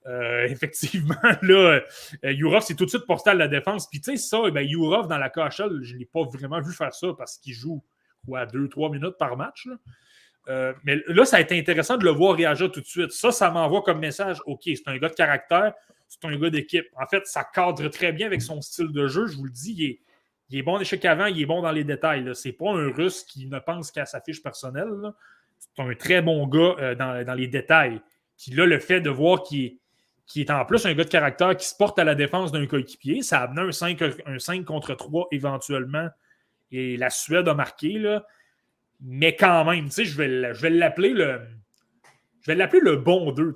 [0.06, 1.80] euh, effectivement, là,
[2.24, 3.88] euh, Yurov s'est tout de suite porté à la défense.
[3.88, 6.72] Puis, tu sais, ça, ben, Yurov dans la KHL, je ne l'ai pas vraiment vu
[6.72, 7.82] faire ça parce qu'il joue
[8.26, 9.68] quoi, 2-3 minutes par match.
[10.48, 13.12] Euh, mais là, ça a été intéressant de le voir réagir tout de suite.
[13.12, 15.72] Ça, ça m'envoie comme message OK, c'est un gars de caractère,
[16.06, 16.86] c'est un gars d'équipe.
[17.00, 19.26] En fait, ça cadre très bien avec son style de jeu.
[19.26, 20.00] Je vous le dis, il est,
[20.54, 22.30] il est bon d'échec avant, il est bon dans les détails.
[22.34, 25.10] C'est pas un russe qui ne pense qu'à sa fiche personnelle.
[25.58, 28.00] C'est un très bon gars dans, dans, les détails.
[28.38, 29.78] Puis là, le fait de voir qu'il
[30.36, 33.22] est en plus un gars de caractère qui se porte à la défense d'un coéquipier.
[33.22, 36.08] Ça a amené un 5, un 5 contre 3 éventuellement.
[36.70, 37.98] Et la Suède a marqué.
[37.98, 38.24] Là.
[39.00, 41.40] Mais quand même, je vais, je vais l'appeler le.
[42.42, 43.54] Je vais l'appeler le bon 2.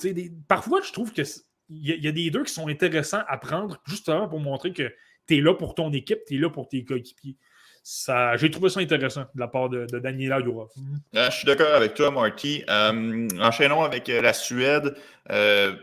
[0.48, 1.24] parfois, je trouve qu'il
[1.68, 4.90] y, y, a des deux qui sont intéressants à prendre justement pour montrer que
[5.28, 7.36] tu es là pour ton équipe, tu es là pour tes coéquipiers.
[8.36, 10.68] J'ai trouvé ça intéressant de la part de, Daniela Jourov.
[11.14, 12.64] Ah, je suis d'accord avec toi, Marty.
[12.68, 14.94] Euh, enchaînons avec euh, la Suède.
[15.30, 15.74] Euh,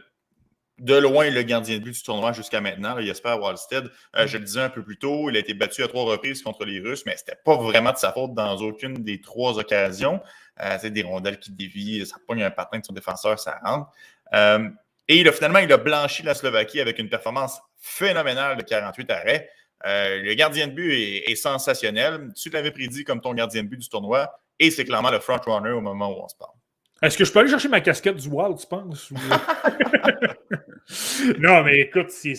[0.79, 3.89] de loin le gardien de but du tournoi jusqu'à maintenant, Jesper Wallstead.
[4.15, 6.41] Euh, je le disais un peu plus tôt, il a été battu à trois reprises
[6.41, 9.57] contre les Russes, mais ce n'était pas vraiment de sa faute dans aucune des trois
[9.57, 10.21] occasions.
[10.61, 13.89] Euh, c'est des rondelles qui dévient, ça pogne un patin de son défenseur, ça rentre.
[14.33, 14.69] Euh,
[15.07, 19.11] et il a, finalement, il a blanchi la Slovaquie avec une performance phénoménale de 48
[19.11, 19.49] arrêts.
[19.83, 22.31] le gardien de but est, sensationnel.
[22.35, 25.71] Tu l'avais prédit comme ton gardien de but du tournoi et c'est clairement le front-runner
[25.71, 26.53] au moment où on se parle.
[27.01, 29.11] Est-ce que je peux aller chercher ma casquette du Wild, tu penses?
[31.39, 32.33] non, mais écoute, c'est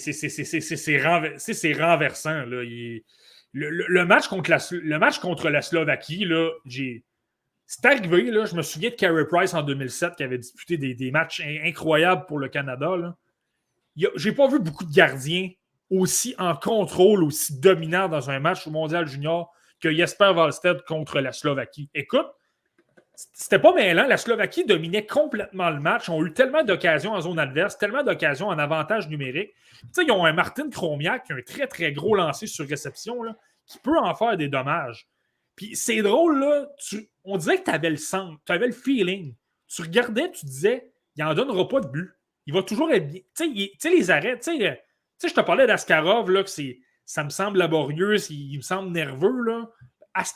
[1.78, 2.46] renversant.
[2.46, 2.62] Là.
[3.52, 6.50] le, match contre la, le match contre la Slovaquie, là.
[7.66, 11.10] C'est arrivé, là, je me souviens de Carey Price en 2007 qui avait disputé des,
[11.10, 13.16] matchs incroyables pour le Canada.
[13.96, 15.50] J'ai pas vu beaucoup de gardiens
[15.90, 21.20] aussi en contrôle, aussi dominants dans un match au Mondial Junior que Jesper Wallstedt contre
[21.20, 21.90] la Slovaquie.
[21.94, 22.26] Écoute,
[23.14, 24.06] c'était pas mêlant.
[24.06, 26.08] La Slovaquie dominait complètement le match.
[26.08, 29.52] Ils ont eu tellement d'occasions en zone adverse, tellement d'occasions en avantage numérique.
[29.80, 32.68] Tu sais, ils ont un Martin Kromiak qui a un très, très gros lancer sur
[32.68, 33.36] réception là,
[33.66, 35.08] qui peut en faire des dommages.
[35.54, 36.66] Puis c'est drôle, là,
[37.24, 39.34] on disait que tu avais le sens, tu avais le feeling.
[39.68, 42.12] Tu regardais, tu disais, il n'en donnera pas de but.
[42.46, 43.20] Il va toujours être bien.
[43.36, 44.80] Tu sais, les arrêts, tu sais,
[45.24, 46.44] je te parlais d'Askarov, là,
[47.04, 49.68] ça me semble laborieux, il, me semble nerveux, là.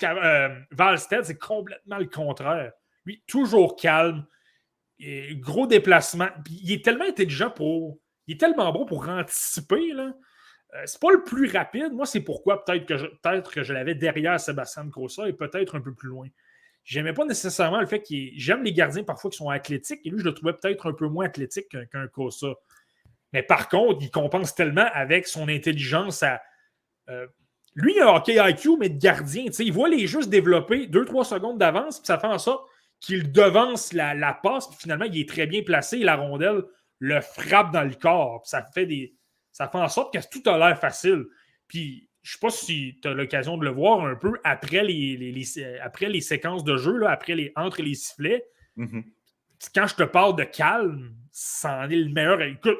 [0.02, 2.72] Euh, Valstead, c'est complètement le contraire.
[3.06, 4.26] Lui, toujours calme,
[5.34, 6.28] gros déplacement.
[6.50, 7.98] il est tellement intelligent pour.
[8.26, 9.92] Il est tellement bon pour anticiper.
[9.92, 10.12] Là.
[10.74, 11.92] Euh, c'est pas le plus rapide.
[11.92, 15.76] Moi, c'est pourquoi peut-être que je, peut que je l'avais derrière Sébastien Grossa et peut-être
[15.76, 16.28] un peu plus loin.
[16.90, 18.32] J'aimais pas nécessairement le fait qu'il.
[18.34, 21.06] J'aime les gardiens parfois qui sont athlétiques et lui, je le trouvais peut-être un peu
[21.06, 22.48] moins athlétique qu'un qu Cosa.
[23.32, 26.42] Mais par contre, il compense tellement avec son intelligence à.
[27.08, 27.28] Euh,
[27.76, 29.44] lui, il a un hockey IQ, mais de gardien.
[29.56, 32.68] Il voit les jeux se développer 2-3 secondes d'avance, puis ça fait en sorte
[32.98, 36.64] qu'il devance la, passe, puis finalement, il est très bien placé la rondelle
[36.98, 38.42] le frappe dans le corps.
[38.46, 39.14] ça fait des.
[39.52, 41.24] Ça fait en sorte que tout a l'air facile.
[41.68, 44.84] Puis je ne sais pas si tu as l'occasion de le voir un peu après
[44.84, 45.34] les,
[45.82, 48.44] après les séquences de jeu, là, après les, entre les sifflets.
[48.76, 49.04] Mm-hmm.
[49.74, 52.42] Quand je te parle de calme, ça en est le meilleur.
[52.42, 52.78] Écoute,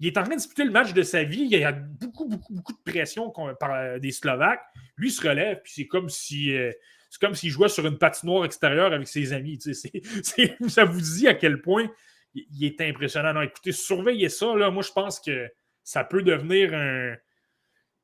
[0.00, 1.48] il est en train de disputer le match de sa vie.
[1.50, 4.62] Il y a beaucoup, beaucoup, beaucoup de pression par euh, des Slovaques.
[4.96, 6.54] Lui se relève, puis c'est comme si.
[6.54, 6.72] Euh,
[7.10, 9.60] c'est comme s'il jouait sur une patinoire extérieure avec ses amis.
[10.68, 11.88] ça vous dit à quel point
[12.34, 13.34] il est impressionnant.
[13.34, 14.56] Non, écoutez, surveillez ça.
[14.56, 14.70] Là.
[14.72, 15.48] Moi, je pense que
[15.84, 17.14] ça peut devenir un.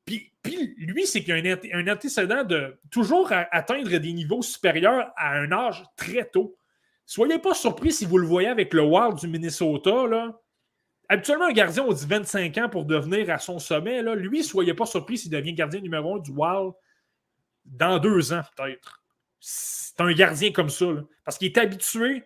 [0.05, 0.31] Puis,
[0.77, 5.83] lui, c'est qu'il a un, antécédent de toujours atteindre des niveaux supérieurs à un âge
[5.95, 6.57] très tôt.
[7.05, 10.07] Soyez pas surpris si vous le voyez avec le Wild du Minnesota.
[10.07, 10.39] Là.
[11.09, 14.01] Habituellement, un gardien, on dit 25 ans pour devenir à son sommet.
[14.01, 14.15] Là.
[14.15, 16.73] Lui, soyez pas surpris s'il devient gardien numéro un du Wild
[17.65, 19.03] dans deux ans, peut-être.
[19.39, 20.85] C'est un gardien comme ça.
[21.25, 22.23] parce qu'il est habitué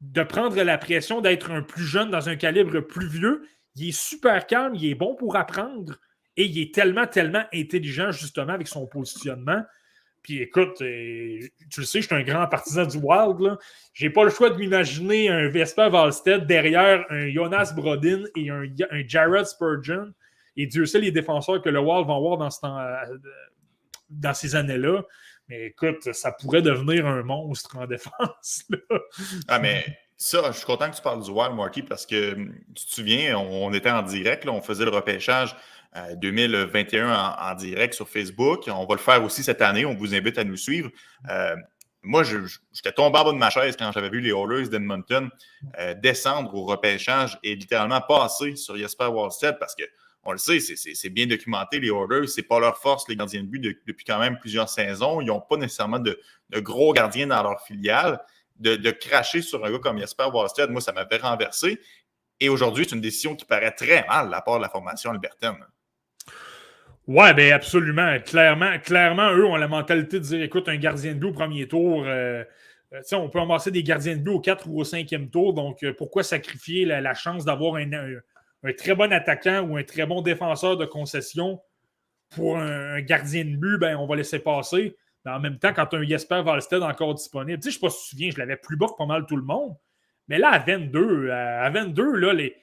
[0.00, 3.42] de prendre la pression d'être un plus jeune dans un calibre plus vieux.
[3.74, 5.98] Il est super calme, il est bon pour apprendre
[6.38, 9.62] et il est tellement, tellement intelligent justement avec son positionnement
[10.22, 11.40] puis écoute, euh,
[11.70, 13.56] tu le sais, je suis un grand partisan du Wild.
[13.94, 18.50] Je n'ai pas le choix de m'imaginer un Vesper Valstead derrière un Jonas Brodin et
[18.50, 18.64] un,
[19.06, 20.12] Jared Spurgeon.
[20.56, 23.18] Et Dieu sait les défenseurs que le Wild va avoir euh,
[24.10, 25.02] dans ces années-là.
[25.48, 28.64] Mais écoute, ça pourrait devenir un monstre en défense.
[29.48, 29.86] Ah, mais
[30.18, 32.92] ça, je suis content que tu parles du Wild, Marty, parce que hum, tu te
[32.92, 35.56] souviens, on, était en direct, on faisait le repêchage
[36.20, 38.68] 2021 euh, en, direct sur Facebook.
[38.68, 39.84] On va le faire aussi cette année.
[39.84, 40.90] On vous invite à nous suivre.
[41.28, 41.56] Euh,
[42.02, 45.30] moi, j'étais tombé en bas de ma chaise quand j'avais vu les Oilers d'Edmonton
[45.78, 49.84] euh, descendre au repêchage et littéralement passer sur Jesper Wallstead parce que
[50.24, 53.46] on le sait, c'est bien documenté, les Oilers, c'est pas leur force, les gardiens de
[53.46, 55.22] but, depuis quand même plusieurs saisons.
[55.22, 56.20] Ils n'ont pas nécessairement de,
[56.56, 58.20] gros gardiens dans leur filiale.
[58.58, 61.80] De, cracher sur un gars comme Jesper Wallstead, moi, ça m'avait renversé.
[62.40, 65.10] Et aujourd'hui, c'est une décision qui paraît très mal de la part de la formation
[65.10, 65.56] albertaine.
[67.08, 68.18] Ouais, ben absolument.
[68.20, 71.66] Clairement, clairement, eux ont la mentalité de dire écoute, un gardien de but au premier
[71.66, 72.44] tour, euh,
[72.92, 75.82] euh, on peut amasser des gardiens de but au 4 ou au 5e tour, donc
[75.84, 77.90] euh, pourquoi sacrifier la, chance d'avoir un,
[78.76, 81.62] très bon attaquant ou un très bon défenseur de concession
[82.36, 84.94] pour un, gardien de but, ben on va laisser passer.
[85.24, 88.02] Mais en même temps, quand un Jesper Valstead encore disponible, je ne sais pas si
[88.02, 89.74] te souviens, je l'avais plus bas que pas mal tout le monde.
[90.28, 92.54] Mais là, à 22, à 22, là, les,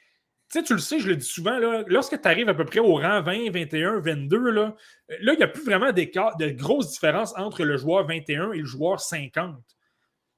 [0.52, 2.80] tu sais, tu le sais, je le dis souvent, lorsque tu arrives à peu près
[2.80, 4.76] au rang 20, 21, 22, là,
[5.10, 8.66] là il n'y a plus vraiment de grosses différences entre le joueur 21 et le
[8.66, 9.56] joueur 50.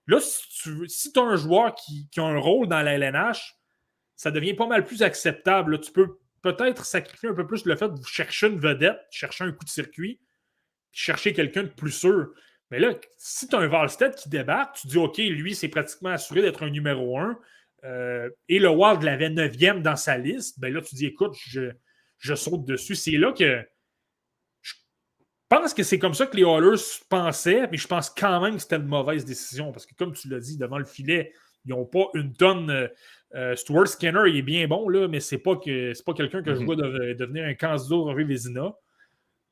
[0.07, 3.57] Là, si tu as un joueur qui, a un rôle dans la LNH,
[4.15, 5.81] ça devient pas mal plus acceptable.
[5.81, 9.51] Tu peux peut-être sacrifier un peu plus le fait de chercher une vedette, chercher un
[9.51, 10.21] coup de circuit,
[10.91, 12.29] chercher quelqu'un de plus sûr.
[12.71, 16.09] Mais là, si tu as un Valstead qui débarque, tu dis OK, lui, c'est pratiquement
[16.09, 17.37] assuré d'être un numéro 1
[17.87, 22.35] euh, et le Wild l'avait 9e dans sa liste, ben là, tu dis, écoute, je,
[22.35, 22.95] saute dessus.
[22.95, 23.65] C'est là que
[24.61, 24.73] je
[25.49, 28.61] pense que c'est comme ça que les Oilers pensaient, mais je pense quand même que
[28.61, 31.31] c'était une mauvaise décision parce que, comme tu l'as dit, devant le filet,
[31.65, 32.69] ils n'ont pas une tonne.
[32.69, 32.87] Euh,
[33.35, 36.53] euh, Stuart Skinner, il est bien bon, là, mais c'est pas, que, pas quelqu'un que
[36.53, 36.65] je mhm.
[36.65, 38.73] vois devenir un candidat Vézina.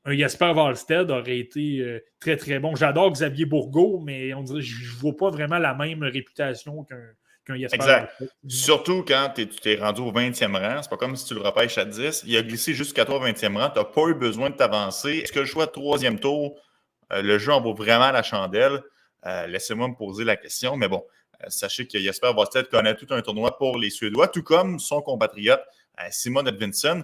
[0.05, 2.75] Un Jasper Wallstead aurait été très, très bon.
[2.75, 7.01] J'adore Xavier Bourgault, mais on dirait je ne vois pas vraiment la même réputation qu'un
[7.47, 8.11] Exact.
[8.47, 11.77] Surtout quand tu t'es rendu au 20e rang, c'est pas comme si tu le repêches
[11.77, 12.23] à 10.
[12.25, 15.19] Il a glissé jusqu'à toi au 20e rang, tu n'as pas eu besoin de t'avancer.
[15.19, 16.59] Est-ce que le choix de troisième tour,
[17.13, 18.81] euh, le jeu en vaut vraiment la chandelle?
[19.27, 21.03] Euh, laissez-moi me poser la question, mais bon,
[21.43, 25.01] euh, sachez que Jesper Vosted connaît tout un tournoi pour les Suédois, tout comme son
[25.01, 25.61] compatriote
[26.09, 27.03] Simon Edvinson.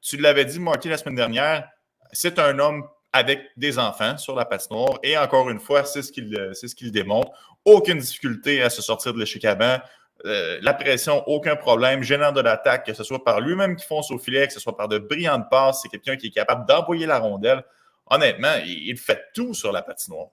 [0.00, 1.68] tu l'avais dit, Marty, la semaine dernière,
[2.12, 4.98] c'est un homme avec des enfants sur la patinoire.
[5.02, 7.30] Et encore une fois, c'est ce qu'il ce qu'il démontre.
[7.64, 9.78] Aucune difficulté à se sortir de l'échec avant.
[10.26, 12.02] Euh, la pression, aucun problème.
[12.02, 14.76] Gênant de l'attaque, que ce soit par lui-même qui fonce au filet, que ce soit
[14.76, 15.80] par de brillantes passes.
[15.82, 17.64] C'est quelqu'un qui est capable d'envoyer la rondelle.
[18.06, 20.28] Honnêtement, il, fait tout sur la patinoire.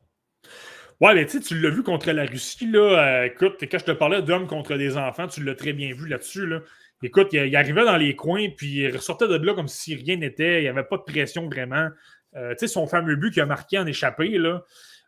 [1.00, 2.80] Ouais, mais tu l'as vu contre la Russie, là.
[2.80, 6.08] Euh, écoute, quand je te parlais d'hommes contre des enfants, tu l'as très bien vu
[6.08, 6.62] là-dessus, là.
[7.04, 10.62] Écoute, il, arrivait dans les coins, puis il ressortait de là comme si rien n'était.
[10.62, 11.90] Il n'y avait pas de pression vraiment.
[12.36, 14.64] Euh, tu sais, son fameux but qui a marqué en échappé, là.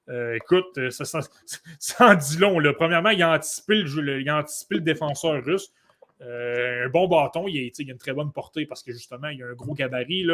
[0.10, 1.20] Euh, écoute, euh, ça,
[2.00, 2.60] en dit long.
[2.74, 5.72] Premièrement, il a, anticipé le, défenseur russe.
[6.22, 9.54] un bon bâton, il, a, une très bonne portée parce que justement, il a un
[9.54, 10.28] gros gabarit.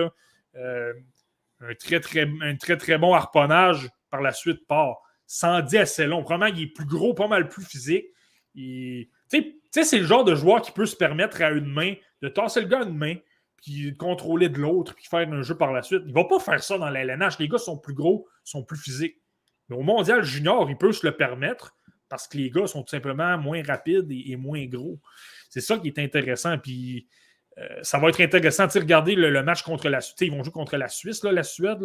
[0.56, 5.02] Un, très, très, bon harponnage par la suite part.
[5.28, 6.24] Sans dit assez long.
[6.24, 8.06] Premièrement, il est plus gros, pas mal plus physique.
[8.56, 12.68] C'est le genre de joueur qui peut se permettre à une main de tasser le
[12.68, 13.16] gars à une main,
[13.58, 16.04] puis contrôler de l'autre, puis faire un jeu par la suite.
[16.06, 17.40] Il ne va pas faire ça dans la LNH.
[17.40, 19.18] Les gars sont plus gros, sont plus physiques.
[19.70, 21.76] Mais au mondial junior, il peut se le permettre
[22.10, 25.00] parce que les gars sont tout simplement moins rapides et, moins gros.
[25.50, 26.58] C'est ça qui est intéressant.
[26.58, 27.08] Puis
[27.58, 30.18] euh, ça va être intéressant de regarder le, match contre la Suisse.
[30.22, 31.82] Ils vont jouer contre la Suisse, la Suède.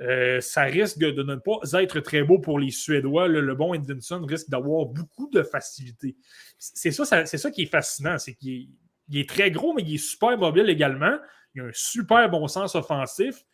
[0.00, 3.26] Euh, ça risque de, ne pas être très beau pour les Suédois.
[3.26, 6.16] Le, bon Edvinson risque d'avoir beaucoup de facilité.
[6.58, 8.18] C'est ça, c'est ça qui est fascinant.
[8.18, 8.68] C'est qu'il
[9.08, 11.16] il est très gros, mais il est super mobile également.
[11.54, 13.44] Il a un super bon sens offensif.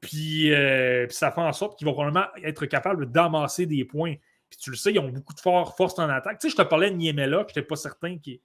[0.00, 4.14] Puis, euh, ça fait en sorte qu'il va probablement être capable d'amasser des points.
[4.48, 6.38] Puis tu le sais, ils ont beaucoup de force en attaque.
[6.38, 8.40] Tu sais, je te parlais de Niemela, je n'étais pas certain qu'il.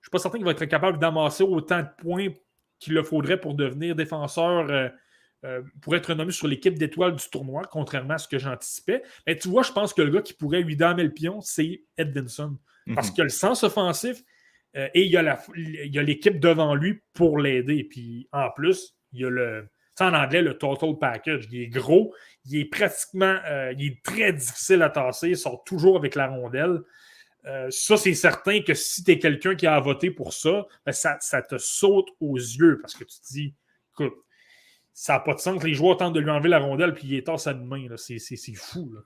[0.00, 2.28] Je suis pas certain qu'il va être capable d'amasser autant de points
[2.78, 4.88] qu'il le faudrait pour devenir défenseur, euh,
[5.44, 9.02] euh, pour être nommé sur l'équipe d'étoiles du tournoi, contrairement à ce que j'anticipais.
[9.26, 11.82] Mais tu vois, je pense que le gars qui pourrait lui damer le pion, c'est
[11.96, 12.58] Edvinson.
[12.94, 13.14] Parce mhm.
[13.14, 14.22] qu'il a le sens offensif,
[14.74, 15.16] et il y
[15.98, 17.84] a l'équipe devant lui pour l'aider.
[17.84, 19.68] Puis en plus, il y a le.
[20.04, 21.48] En anglais, le total package.
[21.50, 22.14] Il est gros,
[22.44, 23.38] il est pratiquement.
[23.46, 25.30] Euh, il est très difficile à tasser.
[25.30, 26.80] Il sort toujours avec la rondelle.
[27.46, 30.92] Euh, ça, c'est certain que si tu es quelqu'un qui a voté pour ça, ben,
[30.92, 33.54] ça, ça, te saute aux yeux parce que tu te dis,
[33.92, 34.14] écoute,
[34.92, 37.06] ça n'a pas de sens que les joueurs tentent de lui enlever la rondelle puis
[37.06, 37.86] il est tasse à une main.
[37.96, 38.18] C'est
[38.54, 38.92] fou.
[38.92, 39.00] Là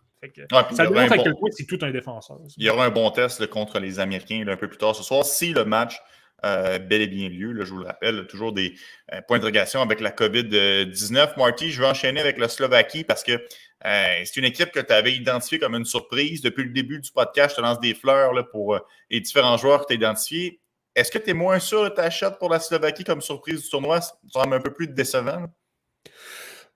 [0.70, 2.38] ça démontre à quel point c'est tout un défenseur.
[2.56, 5.24] Il y aura un bon test contre les Américains un peu plus tard ce soir.
[5.24, 6.00] Si le match
[6.44, 8.74] euh, bel et bien lieu, je vous le rappelle, toujours des
[9.12, 11.36] euh, points d'interrogation avec la COVID-19.
[11.36, 13.40] Marty, je vais enchaîner avec la Slovaquie parce que
[13.84, 16.40] Euh, c'est une équipe que tu avais identifiée comme une surprise.
[16.40, 18.78] Depuis le début du podcast, je te lance des fleurs pour euh,
[19.10, 20.60] les différents joueurs que tu as identifiés.
[20.94, 23.68] Est-ce que tu es moins sûr de ta shot pour la Slovaquie comme surprise du
[23.68, 24.00] tournoi?
[24.00, 25.46] Ça semble un peu plus décevant.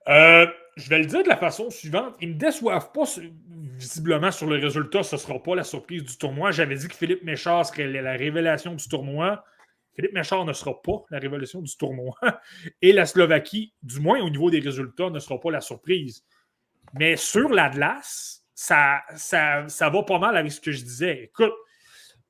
[0.05, 2.15] Je vais le dire de la façon suivante.
[2.21, 3.03] Ils ne me déçoivent pas
[3.77, 5.03] visiblement sur le résultat.
[5.03, 6.51] Ce ne sera pas la surprise du tournoi.
[6.51, 9.43] J'avais dit que Philippe Méchard serait la révélation du tournoi.
[9.97, 12.13] Philippe Méchard ne sera pas la révélation du tournoi.
[12.83, 16.23] Et la Slovaquie, du moins au niveau des résultats, ne sera pas la surprise.
[16.93, 21.23] Mais sur l'Atlas, ça, ça, ça va pas mal avec ce que je disais.
[21.23, 21.53] Écoute,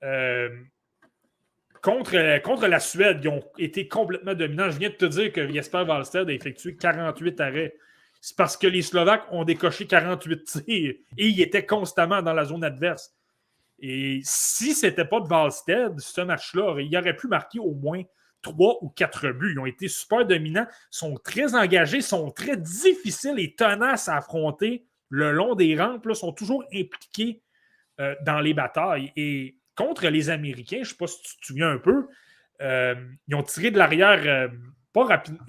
[0.04, 0.50] euh,
[1.82, 4.72] contre, contre la Suède, ils ont été complètement dominants.
[4.72, 7.76] Je viens de te dire que Jesper Wallstedt a effectué 48 arrêts.
[8.22, 10.64] C'est parce que les Slovaques ont décoché 48 tirs
[11.18, 13.14] et ils étaient constamment dans la zone adverse.
[13.80, 18.02] Et si ce n'était pas de Wallstedt, ce match-là, il aurait pu marquer au moins
[18.42, 19.54] trois ou quatre buts.
[19.54, 24.86] Ils ont été super dominants, sont très engagés, sont très difficiles et tenaces à affronter
[25.10, 27.42] le long des rampes, là, sont toujours impliqués
[28.00, 29.12] euh, dans les batailles.
[29.16, 32.08] Et contre les Américains, je ne sais pas si tu te souviens un peu,
[32.62, 32.96] euh,
[33.28, 34.48] ils ont tiré de l'arrière euh,
[34.92, 35.46] pas rapidement.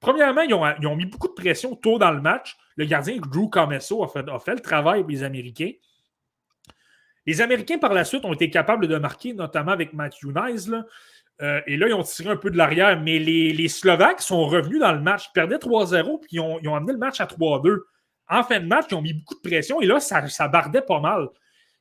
[0.00, 0.54] Premièrement, ils
[0.86, 2.56] ont, mis beaucoup de pression tôt dans le match.
[2.76, 5.70] Le gardien Drew Comesso a fait, a fait le travail pour les Américains.
[7.26, 10.70] Les Américains, par la suite, ont été capables de marquer, notamment avec Matthew Nice.
[11.40, 14.80] Euh, et là, ils ont tiré un peu de l'arrière, mais les, Slovaques sont revenus
[14.80, 15.26] dans le match.
[15.28, 17.78] Ils perdaient 3-0, puis ils ont, amené le match à 3-2.
[18.28, 21.00] En fin de match, ils ont mis beaucoup de pression, et là, ça, bardait pas
[21.00, 21.28] mal.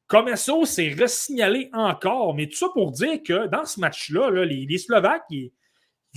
[0.08, 4.78] Comme ça, c'est resignalé encore, mais tout ça pour dire que dans ce match-là, les,
[4.78, 5.52] Slovaques, ils,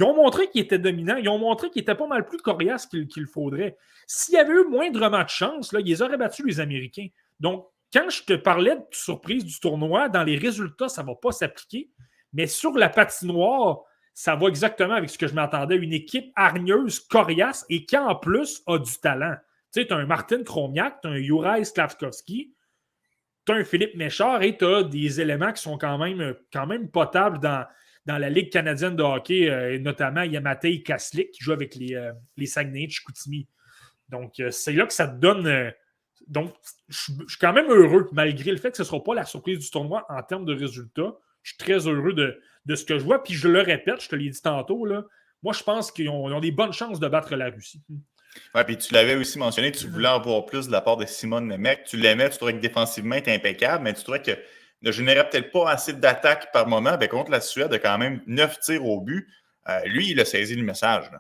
[0.01, 3.27] ont montré qu'ils étaient dominants, ils ont montré qu'ils étaient pas mal plus coriaces qu'il
[3.27, 3.77] faudrait.
[4.07, 7.07] S'il y avait eu moindrement de chance, ils auraient battu les Américains.
[7.39, 11.15] Donc, quand je te parlais de surprise du tournoi, dans les résultats, ça ne va
[11.15, 11.91] pas s'appliquer.
[12.33, 15.77] Mais sur la patinoire, ça va exactement avec ce que je m'attendais.
[15.77, 19.37] Une équipe hargneuse, coriace et qui en plus a du talent.
[19.73, 22.53] Tu sais, tu as un Martin Kromiak, tu as un Juraj Slavkovski,
[23.47, 26.67] tu as un Philippe Méchard et tu as des éléments qui sont quand même, quand
[26.67, 27.65] même potables dans,
[28.07, 32.13] dans la Ligue canadienne de hockey, euh, notamment Yamatei Kaslik qui joue avec les, euh,
[32.37, 33.47] les Saguenay de Chicoutimi.
[34.09, 35.73] Donc, euh, c'est là que ça te donne.
[36.29, 36.53] Donc,
[36.89, 39.59] je suis quand même heureux, malgré le fait que ce ne sera pas la surprise
[39.59, 41.15] du tournoi en termes de résultats.
[41.43, 43.23] Je suis très heureux de, ce que je vois.
[43.23, 44.87] Puis je le répète, je te l'ai dit tantôt,
[45.43, 47.83] moi, je pense qu'ils ont, des bonnes chances de battre la Russie.
[48.55, 51.05] Oui, puis tu l'avais aussi mentionné, tu voulais en voir plus de la part de
[51.05, 51.85] Simone Nemec.
[51.85, 54.33] Tu l'aimais, tu trouvais que défensivement, il impeccable, mais tu trouvais que
[54.83, 56.97] ne générait peut-être pas assez d'attaques par moment.
[56.97, 59.29] Ben, contre la Suède, quand même neuf tirs au but.
[59.69, 61.11] Euh, lui, il a saisi le message.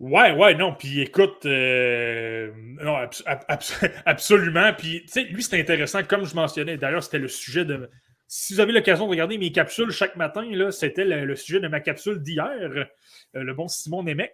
[0.00, 0.74] Ouais, ouais, non.
[0.74, 2.50] Puis écoute, euh,
[2.82, 2.96] non,
[4.06, 4.72] absolument.
[4.76, 6.78] Puis, tu sais, lui, c'est intéressant, comme je mentionnais.
[6.78, 7.88] D'ailleurs, c'était le sujet de,
[8.26, 11.80] si vous avez l'occasion de regarder mes capsules chaque matin, c'était le, sujet de ma
[11.80, 12.84] capsule d'hier, euh,
[13.34, 14.32] le bon Simon Nemec.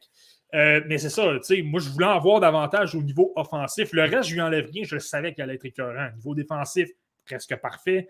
[0.55, 3.93] Euh, mais c'est ça, tu sais, moi je voulais en voir davantage au niveau offensif.
[3.93, 6.10] Le reste, je lui enlève rien, je savais qu'il allait être écœurant.
[6.14, 6.90] Niveau défensif,
[7.24, 8.06] presque parfait.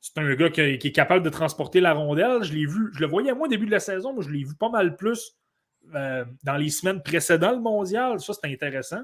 [0.00, 2.44] C'est un gars qui, est capable de transporter la rondelle.
[2.44, 4.44] Je l'ai vu, je le voyais moi au début de la saison, mais je l'ai
[4.44, 5.36] vu pas mal plus
[5.94, 8.20] euh, dans les semaines précédentes le mondial.
[8.20, 9.02] Ça, c'était intéressant.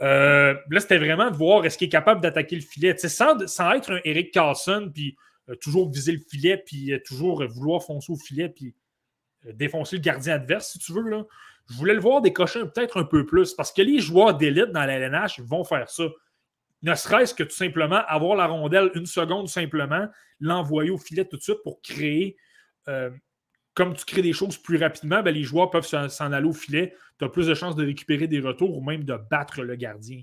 [0.00, 2.96] là, c'était vraiment de voir est-ce qu'il est capable d'attaquer le filet.
[2.96, 5.16] Sans, sans être un Eric Carlson, puis
[5.48, 8.74] euh, toujours viser le filet, puis euh, toujours vouloir foncer au filet, puis
[9.46, 11.08] euh, défoncer le gardien adverse, si tu veux.
[11.08, 11.24] Là.
[11.70, 14.84] Je voulais le voir décocher peut-être un peu plus, parce que les joueurs d'élite dans
[14.84, 16.04] la LNH vont faire ça.
[16.82, 20.06] Ne serait-ce que tout simplement avoir la rondelle une seconde simplement,
[20.38, 22.36] l'envoyer au filet tout de suite pour créer.
[23.78, 26.94] Comme tu crées des choses plus rapidement, ben, les joueurs peuvent s'en aller au filet.
[27.20, 30.20] Tu as plus de chances de récupérer des retours ou même de battre le gardien.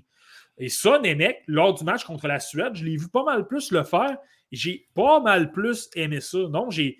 [0.58, 3.72] Et ça, Nemec, lors du match contre la Suède, je l'ai vu pas mal plus
[3.72, 4.18] le faire
[4.52, 6.38] j'ai pas mal plus aimé ça.
[6.50, 6.98] Non, j'ai,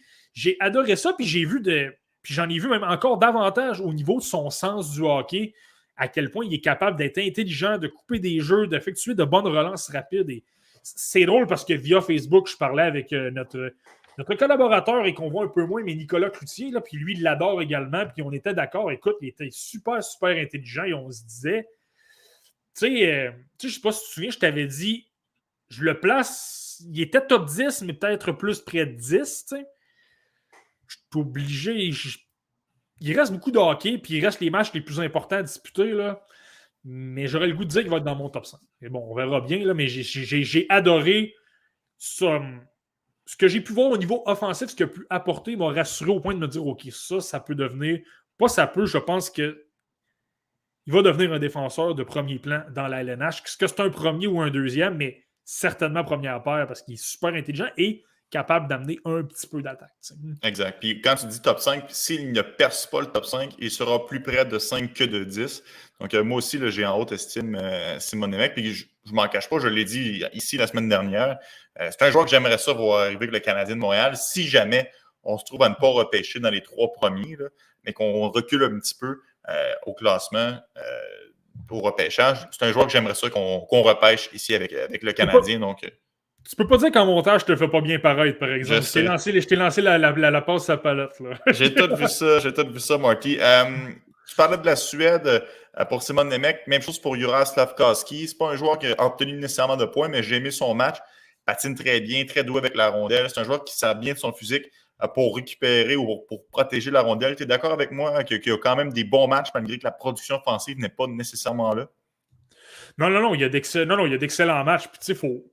[0.60, 1.94] adoré ça, puis j'ai vu de.
[2.22, 5.54] Puis j'en ai vu même encore davantage au niveau de son sens du hockey,
[5.96, 9.46] à quel point il est capable d'être intelligent, de couper des jeux, d'effectuer de bonnes
[9.46, 10.30] relances rapides.
[10.30, 10.42] Et
[10.82, 13.72] c'est drôle parce que via Facebook, je parlais avec euh, notre,
[14.18, 17.22] notre collaborateur et qu'on voit un peu moins, mais Nicolas Cloutier, là, puis lui, il
[17.22, 18.90] l'adore également, puis on était d'accord.
[18.90, 21.68] Écoute, il était super, super intelligent et on se disait,
[22.74, 23.30] tu sais, euh,
[23.62, 25.08] je sais pas si tu te souviens, je t'avais dit,
[25.68, 29.46] je le place il était top 10, mais peut-être plus près de 10.
[29.50, 29.56] Je
[30.96, 31.90] suis obligé.
[33.00, 35.92] il reste beaucoup de hockey, puis il reste les matchs les plus importants à disputer.
[35.92, 36.24] Là.
[36.84, 38.60] Mais j'aurais le goût de dire qu'il va être dans mon top 5.
[38.80, 41.34] Mais bon, on verra bien, là, mais j'ai adoré
[41.98, 42.42] ça.
[43.26, 46.10] Ce que j'ai pu voir au niveau offensif, ce qu'il a pu apporter m'a rassuré
[46.10, 48.00] au point de me dire OK, ça, ça peut devenir.
[48.38, 49.66] Pas ça peut, je pense que
[50.86, 53.42] il va devenir un défenseur de premier plan dans la LNH.
[53.44, 57.02] Est-ce que c'est un premier ou un deuxième, mais certainement première paire parce qu'il est
[57.02, 59.92] super intelligent et capable d'amener un petit peu d'attaque.
[60.42, 60.78] Exact.
[60.80, 64.04] Puis quand tu dis top 5, s'il ne perce pas le top 5, il sera
[64.04, 65.62] plus près de 5 que de 10.
[66.00, 68.54] Donc, euh, moi aussi, j'ai en haute estime euh, Simon Nemec.
[68.54, 71.38] Puis je ne m'en cache pas, je l'ai dit ici la semaine dernière.
[71.80, 74.48] Euh, c'est un joueur que j'aimerais ça voir arriver avec le Canadien de Montréal si
[74.48, 74.90] jamais
[75.22, 77.36] on se trouve à ne pas repêcher dans les trois premiers,
[77.84, 79.20] mais qu'on recule un petit peu
[79.84, 80.58] au classement
[81.70, 82.46] au repêchage.
[82.52, 85.58] C'est un joueur que j'aimerais ça qu'on repêche ici avec, avec le Canadien.
[85.58, 85.84] Donc,
[86.48, 88.82] tu peux pas dire qu'en montage, je te fais pas bien paraître, par exemple.
[88.82, 91.10] Je t'ai lancé, je t'ai lancé la, la, la, passe à palette.
[91.48, 93.38] j'ai tout vu ça, j'ai tout vu ça, Marty.
[93.40, 93.64] Euh,
[94.28, 96.60] tu parlais de la Suède euh, pour Simon Nemec.
[96.66, 98.28] Même chose pour Jura Slavkowski.
[98.28, 100.96] C'est pas un joueur qui a obtenu nécessairement de points, mais j'ai aimé son match.
[101.44, 103.28] Patine très bien, très doué avec la rondelle.
[103.28, 104.70] C'est un joueur qui sert bien de son physique
[105.02, 107.34] euh, pour récupérer ou pour protéger la rondelle.
[107.34, 109.84] Tu es d'accord avec moi qu'il y a quand même des bons matchs malgré que
[109.84, 111.88] la production offensive n'est pas nécessairement là?
[112.98, 114.88] Non, non, non, il y a d'excellents matchs.
[114.88, 115.44] Puis tu sais, il faut,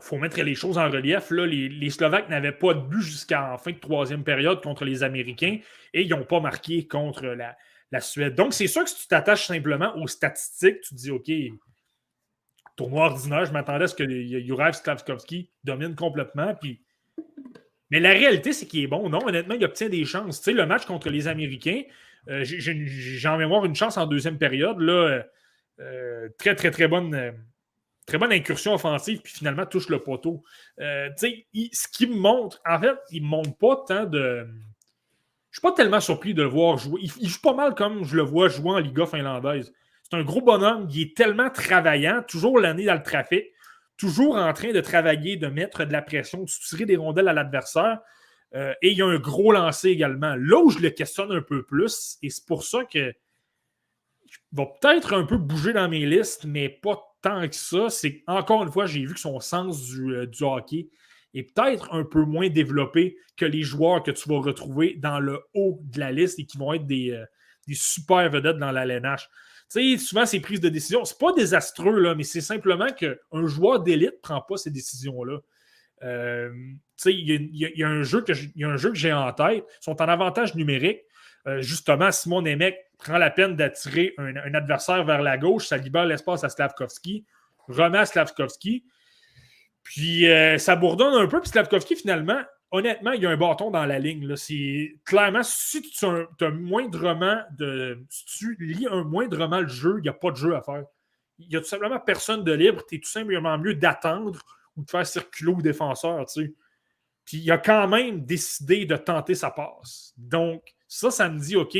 [0.00, 1.30] faut mettre les choses en relief.
[1.30, 5.58] Là, les, Slovaques n'avaient pas de but jusqu'à fin de troisième période contre les Américains
[5.92, 7.56] et ils n'ont pas marqué contre la,
[8.00, 8.34] Suède.
[8.34, 11.30] Donc, c'est sûr que si tu t'attaches simplement aux statistiques, tu te dis OK,
[12.74, 16.56] tournoi ordinaire, je m'attendais à ce que Juraj Slavkovski domine complètement.
[16.56, 16.82] Puis...
[17.90, 19.08] Mais la réalité, c'est qu'il est bon.
[19.08, 20.38] Non, honnêtement, il obtient des chances.
[20.38, 21.82] Tu sais, le match contre les Américains,
[22.28, 24.80] euh, j'ai en mémoire une chance en deuxième période.
[24.80, 25.22] Là, euh,
[25.80, 27.34] euh, très, très, très bonne
[28.06, 30.42] Très bonne incursion offensive, puis finalement touche le poteau.
[30.78, 34.46] Euh, ce qui montre, en fait, il ne montre pas tant de.
[35.50, 37.00] Je ne suis pas tellement surpris de le voir jouer.
[37.02, 39.72] Il, joue pas mal comme je le vois jouer en Liga finlandaise.
[40.02, 43.44] C'est un gros bonhomme, il est tellement travaillant, toujours l'année dans le trafic,
[43.96, 47.32] toujours en train de travailler, de mettre de la pression, de tirer des rondelles à
[47.32, 48.00] l'adversaire.
[48.54, 50.34] Euh, et il a un gros lancer également.
[50.36, 53.14] Là où je le questionne un peu plus, et c'est pour ça que
[54.52, 58.62] vais peut-être un peu bouger dans mes listes, mais pas tant que ça, c'est encore
[58.62, 60.88] une fois, j'ai vu que son sens euh, du, hockey
[61.32, 65.40] est peut-être un peu moins développé que les joueurs que tu vas retrouver dans le
[65.54, 67.24] haut de la liste et qui vont être des, euh,
[67.72, 69.28] super vedettes dans la LNH.
[69.72, 73.46] Tu sais, souvent, ces prises de décision, c'est pas désastreux, là, mais c'est simplement qu'un
[73.46, 75.38] joueur d'élite ne prend pas ces décisions-là.
[76.02, 76.52] Euh,
[77.06, 81.00] il y, a un jeu que j'ai en tête, ils sont en avantage numérique.
[81.60, 86.42] justement, Simon Nemec prend la peine d'attirer un, adversaire vers la gauche, ça libère l'espace
[86.42, 87.24] à Slavkovski,
[87.68, 88.84] remet à Slavkovski.
[89.82, 93.70] Puis euh, ça bourdonne un peu, puis Slavkovski, finalement, honnêtement, il y a un bâton
[93.70, 94.34] dans la ligne.
[94.36, 98.02] C'est clairement, si tu as, moindrement de.
[98.08, 100.84] Si tu lis un moindrement le jeu, il n'y a pas de jeu à faire.
[101.38, 102.82] Il n'y a tout simplement personne de libre.
[102.88, 104.40] Tu es tout simplement mieux d'attendre
[104.76, 106.24] ou de faire circuler au défenseur.
[106.26, 106.54] Tu
[107.24, 110.14] Puis il a quand même décidé de tenter sa passe.
[110.16, 111.76] Donc, ça, ça me dit OK,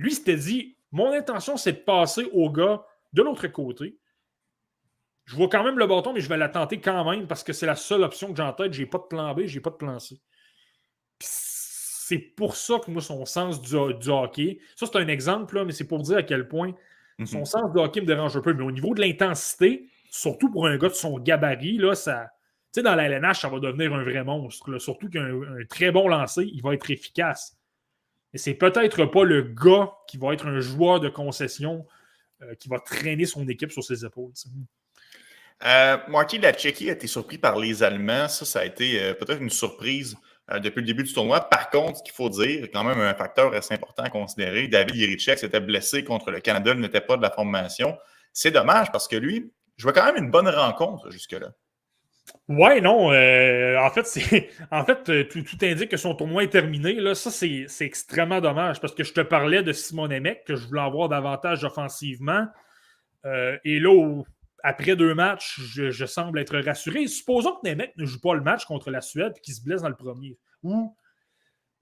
[0.00, 2.82] lui, s'était dit Mon intention, c'est de passer au gars
[3.12, 3.98] de l'autre côté.
[5.26, 7.52] Je vois quand même le bâton, mais je vais la tenter quand même parce que
[7.52, 8.72] c'est la seule option que j'ai en tête.
[8.72, 10.20] Je n'ai pas de plan B, je n'ai pas de plan C.
[11.20, 15.86] C'est pour ça que moi, son sens du, hockey, ça c'est un exemple, mais c'est
[15.86, 16.72] pour dire à quel point
[17.18, 17.26] mhm.
[17.26, 18.54] son sens du hockey me dérange un peu.
[18.54, 22.32] Mais au niveau de l'intensité, surtout pour un gars de son gabarit, là, ça,
[22.72, 24.78] tu sais, dans la LNH, ça va devenir un vrai monstre.
[24.78, 25.30] Surtout qu'un
[25.68, 27.59] très bon lancer, il va être efficace.
[28.32, 31.86] Mais c'est peut-être pas le gars qui va être un joueur de concession
[32.42, 34.32] euh, qui va traîner son équipe sur ses épaules.
[35.64, 38.28] Euh, Marty Lacheki a été surpris par les Allemands.
[38.28, 40.16] Ça, ça a été euh, peut-être une surprise
[40.50, 41.40] euh, depuis le début du tournoi.
[41.40, 44.96] Par contre, ce qu'il faut dire, quand même un facteur assez important à considérer, David
[44.96, 47.96] Yerichek s'était blessé contre le Canada, il n'était pas de la formation.
[48.32, 51.52] C'est dommage parce que lui, je vois quand même une bonne rencontre jusque-là.
[52.48, 53.12] Ouais, non.
[53.12, 56.94] Euh, en fait, en fait euh, tout, indique que son tournoi est terminé.
[56.94, 60.66] Là, ça, c'est extrêmement dommage parce que je te parlais de Simon Nemec, que je
[60.66, 62.46] voulais avoir davantage offensivement.
[63.24, 64.22] Euh, et là,
[64.62, 67.06] après deux matchs, je, semble être rassuré.
[67.06, 69.82] Supposons que Nemec ne joue pas le match contre la Suède et qu'il se blesse
[69.82, 70.36] dans le premier.
[70.62, 70.96] Ou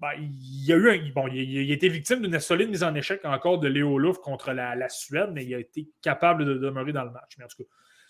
[0.01, 3.25] ben, il a eu un, bon, il, a été victime d'une solide mise en échec
[3.25, 6.93] encore de Léo Louf contre la, la, Suède, mais il a été capable de demeurer
[6.93, 7.33] dans le match.
[7.39, 7.69] Mais en tout cas,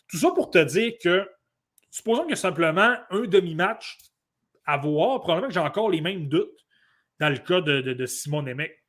[0.09, 1.27] tout ça pour te dire que
[1.99, 3.99] supposons a simplement un demi-match
[4.65, 6.65] à voir, probablement que j'ai encore les mêmes doutes
[7.21, 8.85] dans le cas de, Simon Nemec.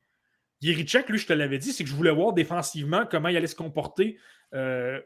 [0.60, 3.46] Yerichek, lui, je te l'avais dit, c'est que je voulais voir défensivement comment il allait
[3.46, 4.18] se comporter
[4.54, 5.00] euh,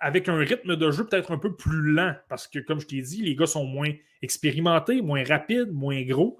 [0.00, 3.02] avec un rythme de jeu peut-être un peu plus lent, parce que, comme je t'ai
[3.02, 3.92] dit, les gars sont moins
[4.22, 6.38] expérimentés, moins rapides, moins gros.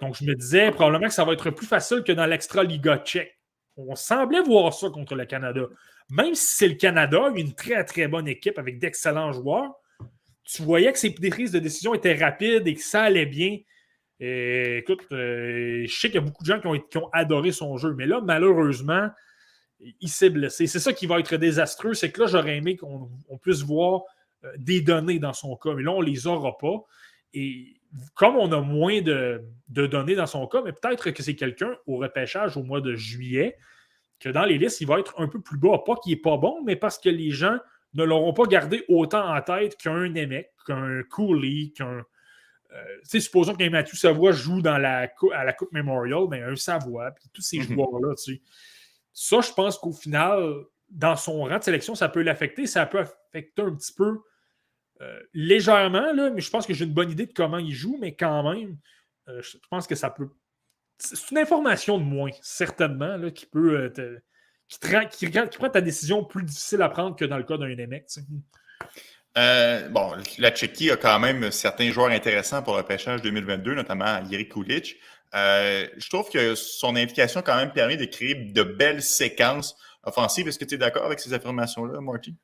[0.00, 3.38] Donc, je me disais probablement que ça va être plus facile que dans l'extra-liga tchèque.
[3.76, 5.62] On semblait voir ça contre le Canada.
[6.08, 9.74] Même si c'est le Canada, une très, très bonne équipe avec d'excellents joueurs,
[10.46, 13.58] tu voyais que ses prises de décision étaient rapides et que ça allait bien.
[14.20, 17.94] écoute, euh, je sais qu'il y a beaucoup de gens qui ont, adoré son jeu,
[17.94, 19.10] mais là, malheureusement,
[19.80, 20.66] il s'est blessé.
[20.66, 24.02] C'est ça qui va être désastreux, c'est que là, j'aurais aimé qu'on puisse voir
[24.44, 26.84] euh, des données dans son cas, mais là, on ne les aura pas.
[27.34, 27.74] Et
[28.14, 31.96] comme on a moins de, données dans son cas, mais peut-être que c'est quelqu'un au
[31.96, 33.58] repêchage au mois de juillet,
[34.20, 35.82] que dans les listes, il va être un peu plus bas.
[35.84, 37.58] Pas qu'il n'est pas bon, mais parce que les gens
[37.96, 42.04] ne l'auront pas gardé autant en tête qu'un Nemec, qu'un Cooley, qu'un.
[42.72, 47.12] Euh, supposons qu'un Mathieu Savoie joue dans la, à la Coupe Memorial, mais un Savoie,
[47.12, 47.64] puis tous ces mhm.
[47.64, 48.42] joueurs-là, tu sais.
[49.12, 50.54] Ça, je pense qu'au final,
[50.90, 52.66] dans son rang de sélection, ça peut l'affecter.
[52.66, 54.20] Ça peut affecter un petit peu
[55.02, 57.98] euh, légèrement, là, mais je pense que j'ai une bonne idée de comment il joue,
[58.00, 58.78] mais quand même,
[59.28, 60.28] euh, je pense que ça peut.
[60.98, 64.18] C'est une information de moins, certainement, là, qui peut euh, te...
[64.68, 68.20] qui, qui, prend ta décision plus difficile à prendre que dans le cas d'un NMX.
[69.90, 74.48] bon, la Tchéquie a quand même certains joueurs intéressants pour le pêchage 2022, notamment Yeri
[74.48, 74.96] Kulic.
[75.32, 80.48] je trouve que son implication a quand même permis de créer de belles séquences offensives.
[80.48, 82.34] Est-ce que tu es d'accord avec ces affirmations-là, Marty?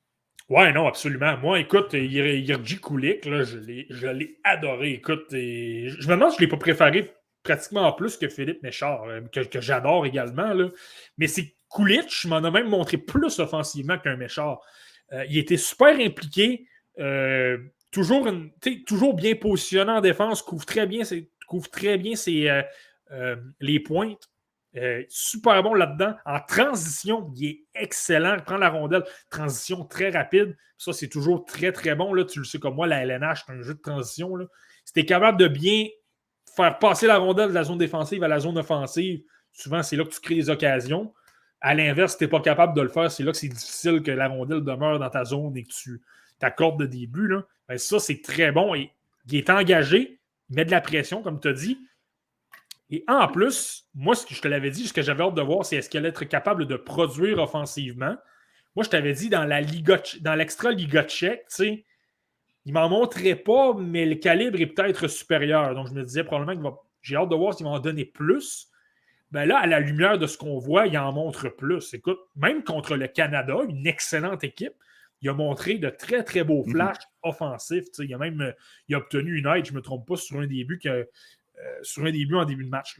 [0.48, 1.38] Ouais, non, absolument.
[1.38, 4.92] Moi, écoute, Yerji Kulik, là, je l'ai adoré.
[4.92, 9.04] Écoute, je me demande si je ne l'ai pas préféré pratiquement plus que Philippe Méchard,
[9.04, 10.52] euh, que, j'adore également.
[10.52, 10.68] Là.
[11.18, 14.60] Mais c'est Kulich m'en a même montré plus offensivement qu'un Méchard.
[15.12, 16.66] Euh, il était super impliqué,
[16.98, 17.58] euh,
[17.90, 18.28] toujours,
[18.86, 21.02] toujours bien positionné en défense, couvre très bien
[21.46, 22.62] couvre très bien ses,
[23.60, 24.32] les pointes.
[24.76, 26.14] Euh, super bon là-dedans.
[26.24, 28.36] En transition, il est excellent.
[28.36, 29.04] Il prend la rondelle.
[29.30, 30.56] Transition très rapide.
[30.78, 32.14] Ça, c'est toujours très, très bon.
[32.14, 32.24] Là.
[32.24, 34.32] Tu le sais comme moi, la LNH, c'est un jeu de transition.
[34.84, 35.86] Si tu es capable de bien
[36.56, 39.22] faire passer la rondelle de la zone défensive à la zone offensive,
[39.52, 41.12] souvent, c'est là que tu crées des occasions.
[41.64, 44.02] À l'inverse, si tu n'es pas capable de le faire, c'est là que c'est difficile
[44.02, 46.02] que la rondelle demeure dans ta zone et que tu
[46.38, 47.28] t'accordes de début.
[47.28, 47.46] Là.
[47.68, 48.74] Ben, ça, c'est très bon.
[48.74, 48.92] Et
[49.28, 50.20] il est engagé,
[50.50, 51.78] il met de la pression, comme tu as dit.
[52.90, 55.42] Et en plus, moi, ce que je te l'avais dit, ce que j'avais hâte de
[55.42, 58.16] voir, c'est est-ce qu'elle être capable de produire offensivement.
[58.74, 61.84] Moi, je t'avais dit dans la Liga, dans l'extra Liga tchèque, tu sais,
[62.64, 65.74] il m'en montrait pas, mais le calibre est peut-être supérieur.
[65.74, 68.68] Donc, je me disais probablement que j'ai hâte de voir s'il va en donner plus.
[69.32, 71.94] Ben là, à la lumière de ce qu'on voit, il en montre plus.
[71.94, 74.74] Écoute, même contre le Canada, une excellente équipe,
[75.22, 76.72] il a montré de très, très beaux mhm.
[76.72, 77.86] flashs offensifs.
[77.98, 78.52] Il a même
[78.88, 81.78] il a obtenu une aide, je ne me trompe pas, sur un début que euh,
[81.82, 82.98] sur un début en début de match.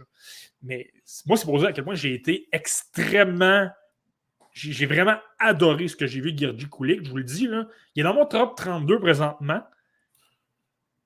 [0.62, 0.90] Mais
[1.26, 3.68] moi, c'est pour dire à quel point j'ai été extrêmement.
[4.52, 7.04] J'ai vraiment adoré ce que j'ai vu de Gergi Kulik.
[7.04, 9.62] Je vous le dis, là, il est dans mon top 32 présentement.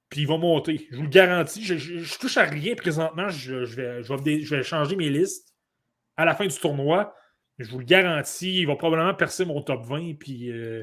[0.09, 0.87] Puis il va monter.
[0.91, 1.65] Je vous le garantis.
[1.65, 3.29] Je, je, touche à rien présentement.
[3.29, 5.55] Je, vais, je, vais, changer mes listes
[6.17, 7.15] à la fin du tournoi.
[7.59, 8.61] Je vous le garantis.
[8.61, 10.15] Il va probablement percer mon top 20.
[10.19, 10.83] Puis euh,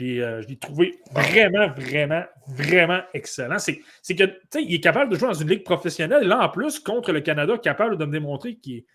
[0.00, 3.58] euh, je l'ai trouvé vraiment, vraiment, vraiment excellent.
[3.58, 6.26] C'est que, tu sais, il est capable de jouer dans une ligue professionnelle.
[6.26, 8.86] Là, en plus, contre le Canada, capable de me démontrer qu'il est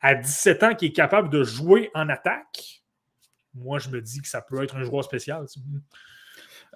[0.00, 2.82] à 17 ans, qu'il est capable de jouer en attaque.
[3.54, 5.44] Moi, je me dis que ça peut être un joueur spécial.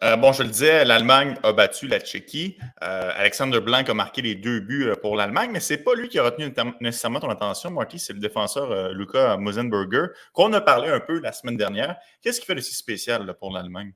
[0.02, 2.56] Euh, bon, je le disais, l'Allemagne a battu la Tchéquie.
[2.82, 5.94] Euh, Alexander Blanc a marqué les deux buts euh, pour l'Allemagne, mais ce n'est pas
[5.94, 10.60] lui qui a retenu nécessairement ton attention, Marty, c'est le défenseur Luca Mosenberger, qu'on a
[10.60, 11.96] parlé un peu la semaine dernière.
[12.20, 13.92] Qu'est-ce qui fait de si spécial pour l'Allemagne?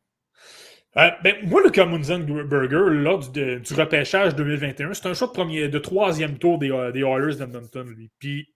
[0.95, 6.39] Ben, moi, Luca Mosenberger, lors du, repêchage 2021, c'est un choix de, premier, de troisième
[6.39, 8.11] tour des, des Oilers d'Edmonton, lui.
[8.19, 8.55] Puis,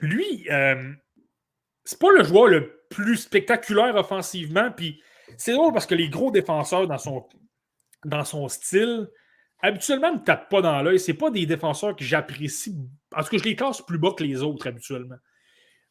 [0.00, 0.48] lui,
[1.84, 5.00] c'est pas le joueur le plus spectaculaire offensivement, puis
[5.36, 9.08] c'est drôle parce que les gros défenseurs dans son, style,
[9.60, 11.00] habituellement, ne tapent pas dans l'œil.
[11.00, 12.76] Ce pas des défenseurs que j'apprécie.
[13.14, 15.16] En tout cas, je les casse plus bas que les autres habituellement.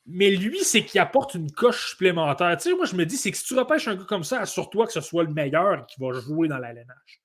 [0.05, 2.57] Mais lui, c'est qu'il apporte une coche supplémentaire.
[2.57, 4.41] Tu sais, moi, je me dis, c'est que si tu repêches un gars comme ça,
[4.41, 7.21] assure-toi que ce soit le meilleur qui va jouer dans l'alénage.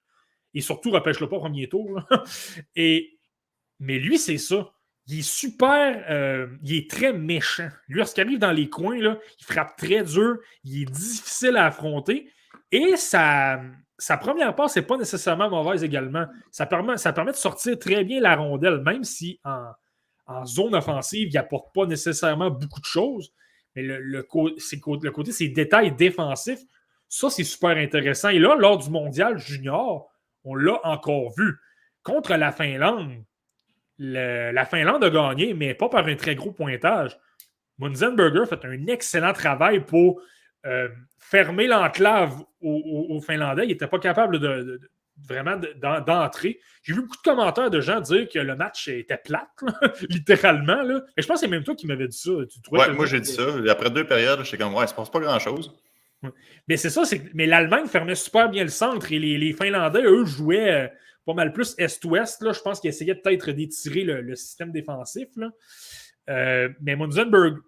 [0.55, 2.01] Et surtout, repêche-le pas au premier tour.
[2.77, 3.19] Et...
[3.81, 4.73] Mais lui, c'est ça.
[5.09, 7.69] Il est super, euh, il est très méchant.
[7.89, 12.31] Lui, lorsqu'il arrive dans les coins, il frappe très dur, il est difficile à affronter.
[12.71, 13.59] Et sa,
[14.21, 16.27] première passe n'est pas nécessairement mauvaise également.
[16.51, 21.29] Ça permet, ça permet de sortir très bien la rondelle, même si en, zone offensive,
[21.31, 23.33] il n'apporte pas nécessairement beaucoup de choses.
[23.75, 26.61] Mais le, le, le côté, ses détails défensifs,
[27.09, 28.29] ça, c'est super intéressant.
[28.29, 30.11] Et là, lors du mondial junior,
[30.45, 31.57] on l'a encore vu.
[32.03, 33.25] Contre la Finlande,
[33.99, 37.19] la Finlande a gagné, mais pas par un très gros pointage.
[37.79, 40.21] Munzenberger fait un excellent travail pour
[40.67, 40.89] euh,
[41.19, 43.65] fermer l'enclave aux, Finlandais.
[43.65, 44.81] Il n'était pas capable de,
[45.29, 45.61] vraiment
[46.07, 46.59] d'entrer.
[46.83, 49.49] J'ai vu beaucoup de commentaires de gens dire que le match était plate,
[50.09, 50.83] littéralement.
[50.83, 51.03] Là.
[51.17, 52.31] Et je pense que c'est même toi qui m'avais dit ça.
[52.31, 53.43] ouais, moi j'ai dit ça.
[53.69, 55.73] Après deux périodes, j'étais comme, ouais, il se passe pas grand-chose.
[56.67, 57.03] Mais c'est ça,
[57.35, 60.89] mais l'Allemagne fermait super bien le centre et les, Finlandais, eux, jouaient euh,
[61.29, 62.43] pas mal plus est-ouest.
[62.53, 65.29] Je pense qu'ils essayaient peut-être d'étirer le, système défensif.
[66.31, 67.59] Euh, mais Munzenberg,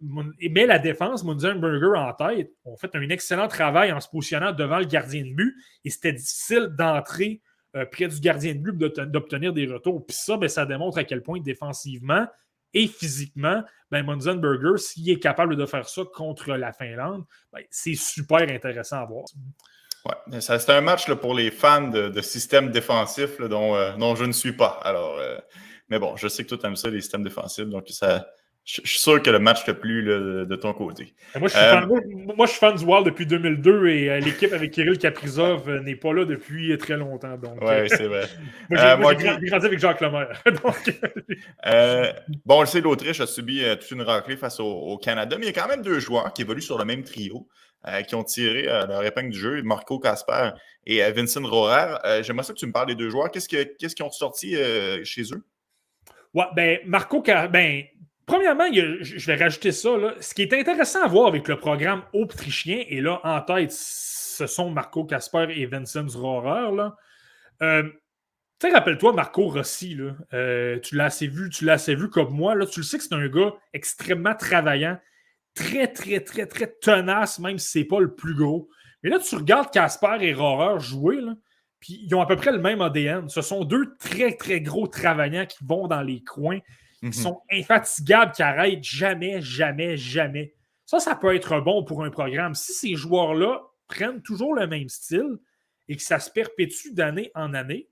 [0.50, 4.78] mais la défense, Munzenberger en tête, ont fait un excellent travail en se positionnant devant
[4.78, 5.54] le gardien de but
[5.84, 7.42] et c'était difficile d'entrer
[7.76, 10.06] euh, près du gardien de but d'obtenir des retours.
[10.06, 12.26] Puis ça, ben, ça démontre à quel point défensivement
[12.72, 17.94] et physiquement, ben, Munzenberger, s'il est capable de faire ça contre la Finlande, ben, c'est
[17.94, 19.24] super intéressant à voir.
[20.06, 24.24] Ouais, c'est un match là, pour les fans de, systèmes défensifs dont, euh, dont, je
[24.24, 24.80] ne suis pas.
[24.82, 25.36] Alors, euh,
[25.88, 28.26] mais bon, je sais que toi, tu aimes ça, les systèmes défensifs, donc ça,
[28.64, 31.14] je, suis sûr que le match te plu de ton côté.
[31.38, 35.80] Moi je, suis fan, du Wild depuis 2002 et euh, l'équipe avec Kirill Kaprizov euh,
[35.80, 37.36] n'est pas là depuis très longtemps.
[37.62, 38.26] Oui, c'est vrai.
[38.98, 40.40] moi, j'ai grandi avec Jacques Lemaire.
[42.44, 45.54] bon, on le sait, l'Autriche a subi toute une raclée face au, Canada, mais il
[45.54, 47.48] y a quand même deux joueurs qui évoluent sur le même trio.
[48.06, 50.50] Qui ont tiré leur épingle du jeu, Marco Casper
[50.86, 52.22] et Vincent Rohrer.
[52.22, 53.30] J'aimerais ça que tu me parles des deux joueurs.
[53.30, 54.56] Qu'est-ce qu'ils ont sorti
[55.04, 55.44] chez eux?
[56.34, 57.84] Ouais, ben, Marco, ben,
[58.30, 59.90] Premièrement, je vais rajouter ça.
[60.20, 64.46] Ce qui est intéressant à voir avec le programme autrichien, et là, en tête, ce
[64.46, 66.92] sont Marco Casper et Vincent Rohrer.
[67.60, 69.98] Euh, tu sais, rappelle-toi Marco Rossi,
[70.32, 72.54] euh, tu l'as assez vu, tu l'as comme moi.
[72.54, 74.96] Là, tu le sais que c'est un gars extrêmement travaillant,
[75.54, 78.68] très, très, très, très tenace, même si c'est pas le plus gros.
[79.02, 81.18] Mais là, tu regardes Casper et Rohrer jouer,
[81.80, 83.28] puis ils ont à peu près le même ADN.
[83.28, 86.60] Ce sont deux très, très gros travaillants qui vont dans les coins,
[87.00, 87.12] qui mhm.
[87.12, 90.54] sont infatigables, qui arrêtent jamais, jamais, jamais.
[90.84, 92.54] Ça, ça peut être bon pour un programme.
[92.54, 95.38] Si ces joueurs-là prennent toujours le même style
[95.88, 97.88] et que ça se perpétue d'année en année,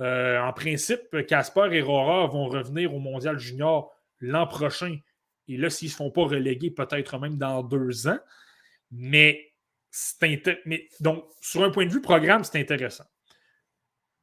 [0.00, 4.98] euh, en principe, Casper et Rora vont revenir au Mondial Junior l'an prochain.
[5.48, 8.18] Et là, s'ils ne se font pas reléguer, peut-être même dans deux ans.
[8.90, 9.52] Mais,
[10.64, 13.04] mais donc, sur un point de vue programme, c'est intéressant.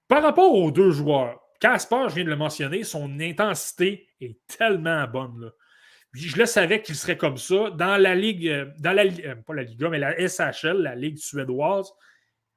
[0.08, 5.08] Par rapport aux deux joueurs, Casper, je viens de le mentionner, son intensité est tellement
[5.08, 5.52] bonne.
[6.12, 7.72] Je le savais qu'il serait comme ça.
[7.72, 11.18] Dans la Ligue, euh, dans la, euh, pas la Liga, mais la SHL, la Ligue
[11.18, 11.92] suédoise,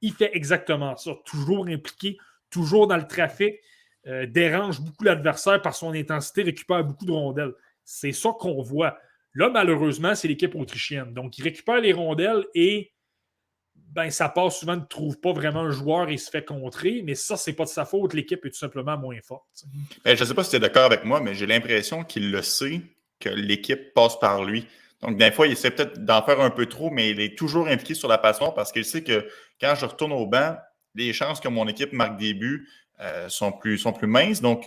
[0.01, 1.11] il fait exactement ça.
[1.25, 2.17] Toujours impliqué,
[2.49, 3.55] toujours dans le trafic,
[4.05, 7.53] euh, dérange beaucoup l'adversaire par son intensité, récupère beaucoup de rondelles.
[7.89, 8.97] C'est ça qu'on voit.
[9.33, 11.13] Là, malheureusement, c'est l'équipe autrichienne.
[11.13, 12.91] Donc, il récupère les rondelles et
[13.75, 17.15] ben, ça passe souvent, ne trouve pas vraiment un joueur et se fait contrer, mais
[17.15, 18.13] ça, c'est pas de sa faute.
[18.13, 19.47] L'équipe est tout simplement moins forte.
[20.03, 22.29] Ben, je ne sais pas si tu es d'accord avec moi, mais j'ai l'impression qu'il
[22.29, 22.81] le sait,
[23.21, 24.67] que l'équipe passe par lui.
[25.01, 27.67] Donc, des fois, il essaie peut-être d'en faire un peu trop, mais il est toujours
[27.67, 29.29] impliqué sur la passion parce qu'il sait que
[29.61, 30.57] quand je retourne au banc,
[30.93, 32.67] les chances que mon équipe marque des buts
[32.99, 34.41] euh, sont, plus, sont plus minces.
[34.41, 34.65] Donc,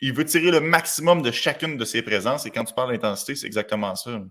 [0.00, 2.46] il veut tirer le maximum de chacune de ses présences.
[2.46, 4.22] Et quand tu parles d'intensité, c'est exactement ça.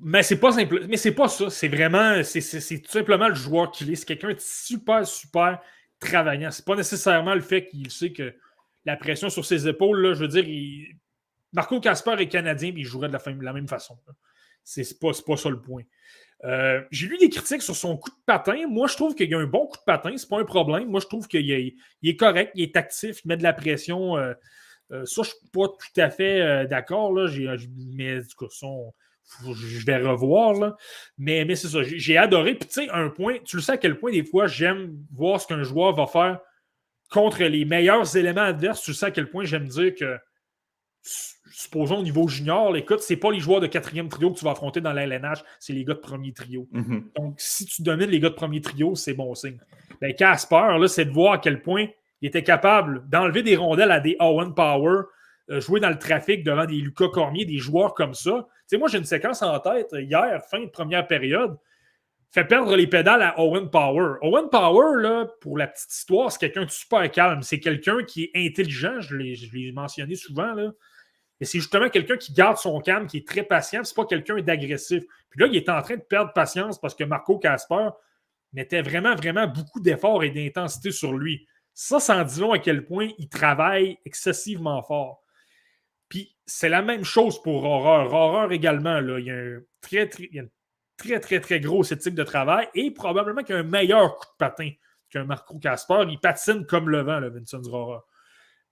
[0.00, 0.86] Mais c'est pas simple.
[0.88, 1.50] Mais c'est pas ça.
[1.50, 2.22] C'est vraiment.
[2.22, 3.96] C'est tout simplement le joueur qu'il est.
[3.96, 5.60] C'est quelqu'un de super, super
[5.98, 6.50] travaillant.
[6.50, 8.34] C'est pas nécessairement le fait qu'il sait que
[8.84, 10.44] la pression sur ses épaules, là, je veux dire,
[11.52, 13.98] Marco Casper est canadien, mais il jouerait de la, la même façon.
[14.62, 15.82] C'est pas, pas ça le point.
[16.44, 18.66] Euh, j'ai lu des critiques sur son coup de patin.
[18.68, 20.16] Moi, je trouve qu'il a un bon coup de patin.
[20.16, 20.88] C'est pas un problème.
[20.88, 24.16] Moi, je trouve qu'il est, correct, il est actif, il met de la pression.
[24.16, 24.34] Euh,
[24.92, 27.12] euh, ça, je suis pas tout à fait d'accord.
[27.14, 30.76] Mais du coup, je vais revoir.
[31.18, 32.54] Mais, mais c'est ça, j'ai adoré.
[32.54, 35.40] Puis tu sais, un point, tu le sais à quel point des fois j'aime voir
[35.40, 36.40] ce qu'un joueur va faire
[37.10, 38.82] contre les meilleurs éléments adverses.
[38.82, 40.18] Tu le sais à quel point j'aime dire que,
[41.50, 44.52] supposons au niveau junior, écoute, c'est pas les joueurs de quatrième trio que tu vas
[44.52, 46.68] affronter dans l'LNH, c'est les gars de premier trio.
[46.72, 47.02] Mm-hmm.
[47.16, 49.58] Donc, si tu domines les gars de premier trio, c'est bon signe.
[50.00, 51.86] Ben, Casper, là, c'est de voir à quel point
[52.20, 55.02] il était capable d'enlever des rondelles à des Owen Power,
[55.50, 58.46] euh, jouer dans le trafic devant des Lucas Cormier, des joueurs comme ça.
[58.48, 61.56] Tu sais, moi, j'ai une séquence en tête hier, fin de première période,
[62.32, 64.16] fait perdre les pédales à Owen Power.
[64.22, 67.42] Owen Power, là, pour la petite histoire, c'est quelqu'un de super calme.
[67.42, 70.52] C'est quelqu'un qui est intelligent, je l'ai mentionné souvent.
[70.52, 70.72] Là.
[71.40, 73.84] Et c'est justement quelqu'un qui garde son calme, qui est très patient.
[73.84, 75.04] C'est pas quelqu'un d'agressif.
[75.30, 77.88] Puis là, il est en train de perdre patience parce que Marco Casper
[78.52, 81.46] mettait vraiment, vraiment beaucoup d'efforts et d'intensité sur lui.
[81.74, 85.22] Ça, sans dit long à quel point il travaille excessivement fort.
[86.08, 88.12] Puis c'est la même chose pour Horreur.
[88.14, 90.30] Horreur également, là, il y a un très, très,
[90.96, 94.36] très, très, très gros éthique de travail et probablement qu'il a un meilleur coup de
[94.38, 94.70] patin
[95.10, 96.04] qu'un Marco Casper.
[96.08, 98.06] Il patine comme le vent, le Vincent Horreur.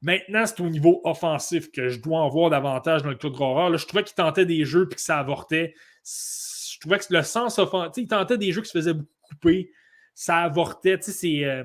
[0.04, 3.76] Maintenant, c'est au niveau offensif que je dois en voir davantage dans le club de
[3.76, 5.74] je trouvais qu'il tentait des jeux et que ça avortait.
[6.04, 9.72] Je trouvais que le sens offensif, il tentait des jeux qui se faisaient beaucoup couper.
[10.14, 10.98] Ça avortait.
[11.00, 11.44] C'est.
[11.44, 11.64] Euh,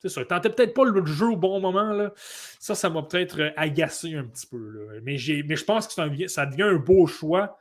[0.00, 0.24] c'est ça.
[0.24, 1.92] Tentait peut-être pas le jeu au bon moment.
[1.92, 2.12] Là.
[2.60, 5.00] Ça, ça m'a peut-être euh, agacé un petit peu.
[5.02, 5.16] Mais,
[5.46, 7.58] mais je pense que ça devient un beau choix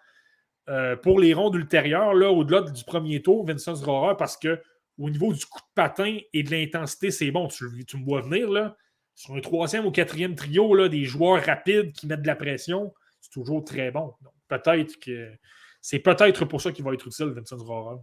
[0.70, 4.62] euh, pour les rondes ultérieures, au-delà du premier tour, Vincent Rohrer, parce que
[5.00, 7.48] au niveau du coup de patin et de l'intensité, c'est bon.
[7.48, 8.50] Tu, me vois venir.
[8.52, 8.76] Là,
[9.18, 12.94] sur un troisième ou quatrième trio, là, des joueurs rapides qui mettent de la pression,
[13.20, 14.14] c'est toujours très bon.
[14.22, 15.32] Donc, peut-être que
[15.82, 17.98] c'est peut-être pour ça qu'il va être utile, Vincent Rohrer.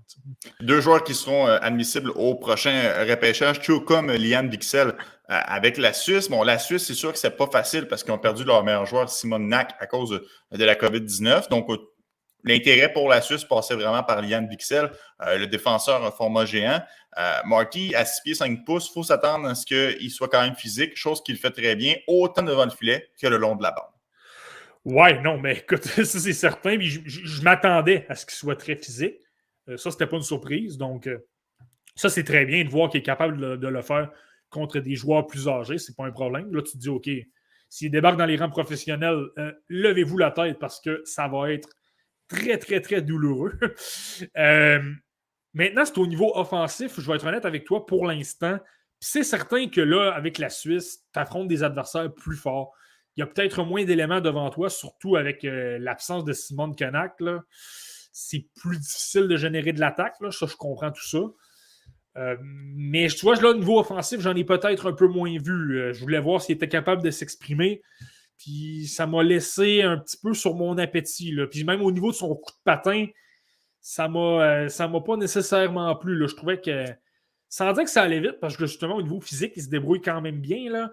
[0.61, 4.93] Deux joueurs qui seront euh, admissibles au prochain repêchage, tout comme Liam Bixel euh,
[5.29, 6.29] avec la Suisse.
[6.29, 8.85] Bon, la Suisse, c'est sûr que c'est pas facile parce qu'ils ont perdu leur meilleur
[8.85, 10.21] joueur, Simon Nack, à cause
[10.51, 11.49] de la COVID-19.
[11.49, 11.69] Donc,
[12.45, 14.91] l'intérêt pour la Suisse passait vraiment par Liam Bixel,
[15.21, 16.81] le défenseur format géant.
[17.47, 20.55] Marty, à 6 pieds 5 pouces, il faut s'attendre à ce qu'il soit quand même
[20.55, 23.71] physique, chose qu'il fait très bien, autant devant le filet que le long de la
[23.71, 23.95] bande.
[24.85, 26.79] Ouais, non, mais écoute, ça c'est certain.
[26.81, 29.17] je, m'attendais à ce qu'il soit très physique.
[29.69, 30.77] Euh, ça, c'était pas une surprise.
[30.77, 31.27] Donc, euh,
[31.97, 34.11] ça, c'est très bien de voir qu'il est capable de, le faire
[34.51, 35.79] contre des joueurs plus âgés.
[35.79, 36.53] C'est pas un problème.
[36.55, 37.09] Là, tu te dis, OK,
[37.69, 41.69] s'il débarque dans les rangs professionnels, euh, levez-vous la tête parce que ça va être
[42.35, 43.53] très, très, très douloureux.
[45.55, 47.01] maintenant, c'est au niveau offensif.
[47.01, 48.59] Je vais être honnête avec toi pour l'instant.
[49.01, 52.75] C'est certain que là, avec la Suisse, tu affrontes des adversaires plus forts
[53.17, 57.15] il y a peut-être moins d'éléments devant toi, surtout avec euh, l'absence de Simon Kanak.
[58.13, 60.17] C'est plus difficile de générer de l'attaque.
[60.31, 61.19] Ça, je comprends tout ça.
[62.17, 65.81] Euh, mais tu vois, là, au niveau offensif, j'en ai peut-être un peu moins vu.
[65.81, 67.83] Euh, je voulais voir s'il était capable de s'exprimer.
[68.39, 71.33] Puis ça m'a laissé un petit peu sur mon appétit.
[71.33, 71.47] Là.
[71.47, 73.07] Puis même au niveau de son coup de patin,
[73.81, 76.19] ça m'a, ça m'a pas nécessairement plu.
[76.19, 76.27] Là.
[76.27, 76.85] Je trouvais que.
[77.49, 80.01] Sans dire que ça allait vite, parce que justement, au niveau physique, il se débrouille
[80.01, 80.71] quand même bien.
[80.71, 80.91] Là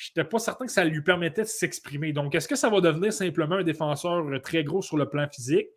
[0.00, 2.14] je n'étais pas certain que ça lui permettait de s'exprimer.
[2.14, 5.28] Donc, est-ce que ça va devenir simplement un défenseur euh, très gros sur le plan
[5.28, 5.68] physique?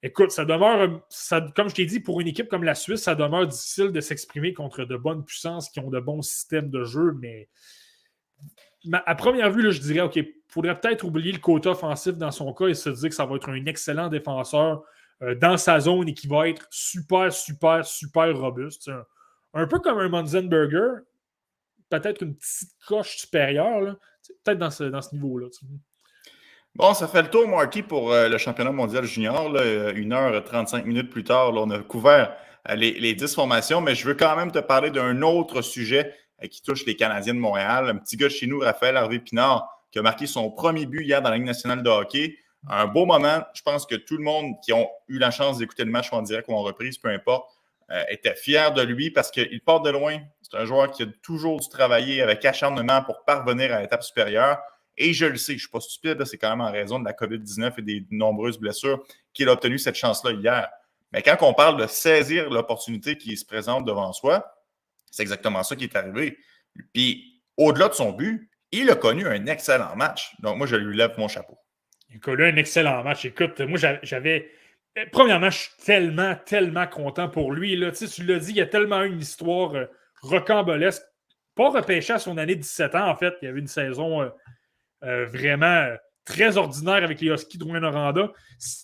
[0.00, 1.02] Écoute, ça demeure,
[1.56, 4.52] comme je t'ai dit, pour une équipe comme la Suisse, ça demeure difficile de s'exprimer
[4.52, 7.48] contre de bonnes puissances qui ont de bons systèmes de jeu, mais
[8.92, 10.18] à première vue, je dirais, OK,
[10.48, 13.36] faudrait peut-être oublier le côté offensif dans son cas et se dire que ça va
[13.36, 14.82] être un excellent défenseur
[15.22, 18.90] euh, dans sa zone et qui va être super, super, super robuste.
[19.54, 21.02] Un, peu comme un Munzenberger,
[21.88, 23.96] peut-être une petite coche supérieure,
[24.44, 25.46] peut-être dans ce, dans ce niveau-là.
[26.74, 29.50] Bon, ça fait le tour, Marty, pour euh, le championnat mondial junior.
[29.50, 32.36] Là, 1h35 minutes plus tard, on a couvert
[32.68, 36.12] euh, les, les 10 formations, mais je veux quand même te parler d'un autre sujet
[36.12, 36.12] euh,
[36.50, 37.88] qui touche les Canadiens de Montréal.
[37.88, 41.22] Un petit gars chez nous, Raphaël Harvey Pinard, qui a marqué son premier but hier
[41.22, 42.36] dans la Ligue nationale de hockey.
[42.68, 43.42] Un beau moment.
[43.54, 46.22] Je pense que tout le monde qui a eu la chance d'écouter le match en
[46.22, 47.50] direct ou en reprise, peu importe,
[48.08, 51.60] était fier de lui parce qu'il part de loin, c'est un joueur qui a toujours
[51.60, 54.58] dû travailler avec acharnement pour parvenir à l'étape supérieure.
[54.96, 57.04] Et je le sais, je ne suis pas stupide, c'est quand même en raison de
[57.04, 60.68] la COVID-19 et des nombreuses blessures qu'il a obtenu cette chance-là hier.
[61.12, 64.55] Mais quand on parle de saisir l'opportunité qui se présente devant soi,
[65.16, 66.36] c'est exactement ça qui est arrivé.
[66.92, 70.34] Puis, au-delà de son but, il a connu un excellent match.
[70.40, 71.56] Donc, moi, je lui lève mon chapeau.
[72.10, 73.24] Il a connu un excellent match.
[73.24, 74.50] Écoute, moi, j'avais.
[75.12, 77.76] Premièrement, je suis tellement, tellement content pour lui.
[77.76, 77.90] Là.
[77.90, 79.86] Tu, sais, tu l'as dit, il y a tellement une histoire euh,
[80.20, 81.02] rocambolesque.
[81.54, 83.34] Pas repêché à son année de 17 ans, en fait.
[83.40, 84.28] Il y avait une saison euh,
[85.04, 88.32] euh, vraiment euh, très ordinaire avec les Huskies de Rouen-Noranda.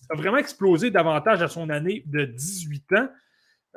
[0.08, 3.08] a vraiment explosé davantage à son année de 18 ans.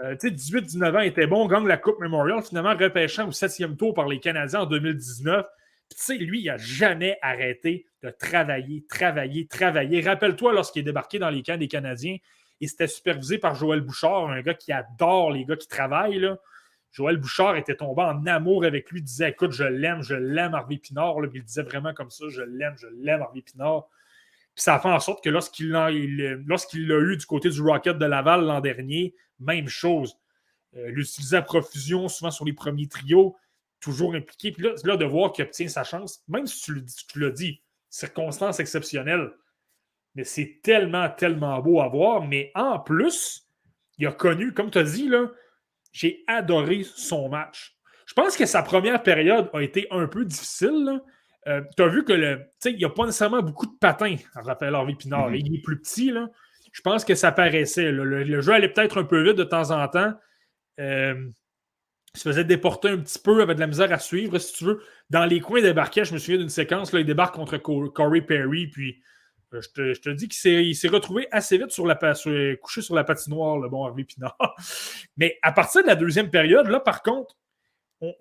[0.02, 4.20] 18-19 ans était bon, gagne la Coupe Memorial, finalement repêchant au septième tour par les
[4.20, 5.46] Canadiens en 2019.
[5.90, 10.02] Tu sais, lui, il n'a jamais arrêté de travailler, travailler, travailler.
[10.02, 12.18] Rappelle-toi lorsqu'il est débarqué dans les camps des Canadiens,
[12.60, 16.30] il s'était supervisé par Joël Bouchard, un gars qui adore les gars qui travaillent.
[16.92, 20.54] Joël Bouchard était tombé en amour avec lui, il disait Écoute, je l'aime, je l'aime,
[20.54, 21.16] Harvey Pinard.
[21.34, 23.88] il disait vraiment comme ça Je l'aime, je l'aime, Harvey Pinard.
[24.56, 28.46] Puis ça fait en sorte que lorsqu'il l'a, eu du côté du Rocket de Laval
[28.46, 30.18] l'an dernier, même chose.
[30.78, 33.36] Euh, l'utiliser à profusion, souvent sur les premiers trios,
[33.82, 34.54] toujours impliqué.
[34.54, 39.32] Puis là, de voir qu'il obtient sa chance, même si tu, l'as dit, circonstance exceptionnelle.
[40.16, 42.26] Mais c'est tellement, tellement beau à voir.
[42.26, 43.50] Mais en plus,
[43.98, 45.30] il a connu, comme tu as dit, là,
[45.92, 47.78] j'ai adoré son match.
[48.06, 51.02] Je pense que sa première période a été un peu difficile.
[51.48, 52.46] Euh, tu as vu que le.
[52.66, 55.32] Il n'y a pas nécessairement beaucoup de patins à Raphaël Harvey Pinard.
[55.32, 55.46] Mm-hmm.
[55.46, 56.12] Il est plus petit.
[56.12, 56.30] Là.
[56.72, 57.92] Je pense que ça paraissait.
[57.92, 60.14] Le, jeu allait peut-être un peu vite de temps en temps.
[60.80, 61.30] Euh,
[62.16, 64.64] il se faisait déporter un petit peu, avec de la misère à suivre, si tu
[64.64, 64.82] veux.
[65.10, 68.22] Dans les coins des barquets, je me souviens d'une séquence, là, il débarque contre Corey
[68.22, 69.02] Perry, puis
[69.54, 71.96] euh, je te, dis qu'il s'est retrouvé assez vite sur la,
[72.62, 74.38] couché sur la patinoire, le bon Harvey Pinard.
[75.18, 77.36] Mais à partir de la deuxième période, là, par contre,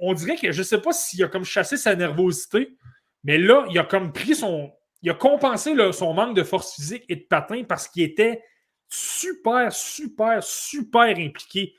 [0.01, 2.76] on, dirait que je ne sais pas s'il a comme chassé sa nervosité,
[3.24, 4.72] mais là, il a comme pris son.
[5.02, 8.42] Il a compensé son manque de force physique et de patin parce qu'il était
[8.88, 11.74] super, super, super impliqué.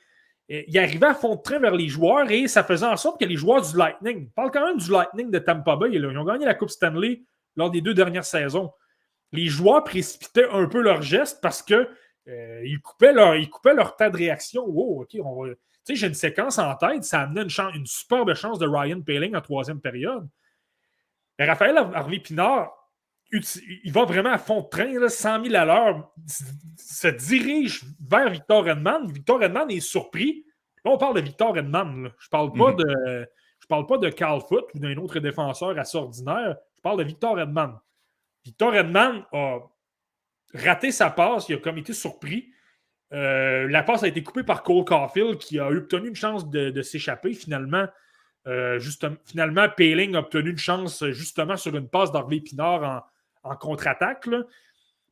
[0.48, 3.24] Il arrivait à fond de train vers les joueurs et ça faisait en sorte que
[3.24, 6.24] les joueurs du Lightning, on parle quand même du Lightning de Tampa Bay, ils ont
[6.24, 7.22] gagné la Coupe Stanley
[7.56, 8.70] lors des deux dernières saisons
[9.32, 11.88] les joueurs précipitaient un peu leurs gestes parce qu'ils
[12.28, 14.64] euh, coupaient, leur, ils coupaient leur temps de réaction.
[14.64, 15.52] Wow, OK, on va.
[15.88, 19.36] J'ai une séquence en tête, ça amenait une, chance, une superbe chance de Ryan Paling
[19.36, 20.28] en troisième période.
[21.38, 22.72] Raphaël Harvey Pinard,
[23.32, 26.12] il va vraiment à fond de train, là, 100 000 à l'heure,
[26.76, 29.10] se dirige vers Victor Edman.
[29.10, 30.44] Victor Edman est surpris.
[30.84, 32.10] Là, on parle de Victor Edman.
[32.18, 32.76] Je ne parle, pas mhm.
[32.76, 33.28] de,
[33.60, 36.56] je parle pas de Carl Foot ou d'un autre défenseur assez ordinaire.
[36.76, 37.78] Je parle de Victor Edman.
[38.44, 39.58] Victor Edman a
[40.54, 41.48] raté sa passe.
[41.48, 42.52] Il a comme été surpris.
[43.12, 46.82] Euh, la passe a été coupée par Cole Caulfield qui a obtenu une chance de,
[46.82, 47.34] s'échapper.
[47.34, 47.86] Finalement,
[48.46, 48.80] euh,
[49.24, 53.08] finalement, Payling a obtenu une chance justement sur une passe d'Harvey Pinard
[53.42, 54.28] en, contre-attaque.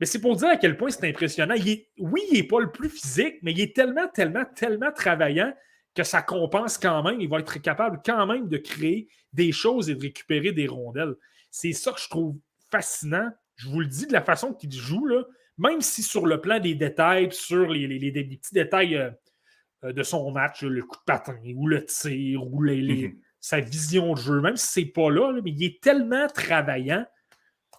[0.00, 1.54] Mais c'est pour dire à quel point c'est impressionnant.
[1.98, 5.52] oui, il n'est pas le plus physique, mais il est tellement, tellement, tellement travaillant
[5.94, 7.20] que ça compense quand même.
[7.20, 11.14] Il va être capable quand même de créer des choses et de récupérer des rondelles.
[11.50, 12.36] C'est ça que je trouve
[12.70, 13.30] fascinant.
[13.56, 15.22] Je vous le dis de la façon qu'il joue, là,
[15.58, 19.10] même si sur le plan des détails, sur les, petits détails euh,
[19.84, 23.14] euh, de son match, le coup de patin ou le tir ou mhm.
[23.44, 27.04] Sa vision de jeu, même si c'est pas là, mais il est tellement travaillant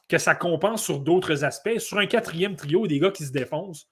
[0.08, 1.80] que ça compense sur d'autres aspects.
[1.80, 3.88] Sur un quatrième trio, des gars qui se défoncent,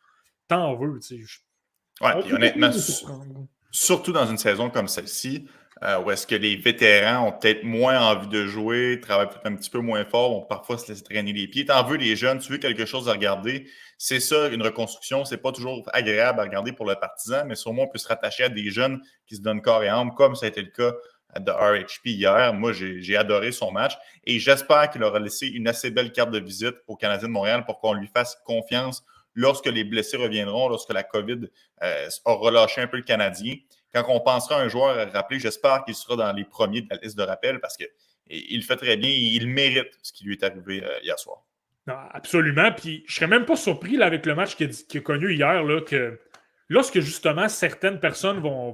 [0.48, 1.00] t'en veux.
[1.00, 2.06] Tu sais.
[2.06, 2.70] Ouais, honnêtement,
[3.72, 5.48] surtout dans une saison comme celle-ci,
[5.82, 9.56] euh, où est-ce que les vétérans ont peut-être moins envie de jouer, travaillent peut-être un
[9.56, 11.66] petit peu moins fort, vont parfois se laisser traîner les pieds.
[11.66, 13.68] T'en veux les jeunes, tu veux quelque chose à regarder.
[13.98, 15.26] C'est ça, une reconstruction.
[15.26, 18.44] C'est pas toujours agréable à regarder pour le partisan, mais sûrement on peut se rattacher
[18.44, 20.92] à des jeunes qui se donnent corps et âme, comme ça a été le cas
[21.40, 22.54] de RHP hier.
[22.54, 23.94] Moi, j'ai adoré son match
[24.26, 27.66] et j'espère qu'il aura laissé une assez belle carte de visite au Canadien de Montréal
[27.66, 29.04] pour qu'on lui fasse confiance
[29.36, 31.50] lorsque les blessés reviendront, lorsque la COVID
[31.82, 33.56] euh, aura relâché un peu le Canadien.
[33.94, 36.98] Quand on pensera un joueur à rappeler, j'espère qu'il sera dans les premiers de la
[36.98, 40.44] liste de rappel parce qu'il fait très bien et il mérite ce qui lui est
[40.44, 41.44] arrivé euh, hier soir.
[41.88, 42.72] absolument.
[42.72, 45.82] Puis je serais même pas surpris avec le match qu'il a, a, connu hier là,
[45.82, 46.20] que
[46.70, 48.72] Lorsque justement certaines personnes vont,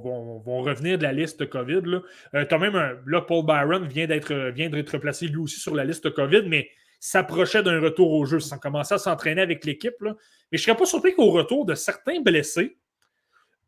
[0.62, 2.00] revenir de la liste COVID, là,
[2.34, 5.84] euh, même un, là, Paul Byron vient d'être vient d'être placé lui aussi sur la
[5.84, 9.94] liste COVID, mais s'approchait d'un retour au jeu, sans commencer à s'entraîner avec l'équipe.
[10.00, 10.12] Mais
[10.52, 12.76] je ne serais pas surpris qu'au retour de certains blessés,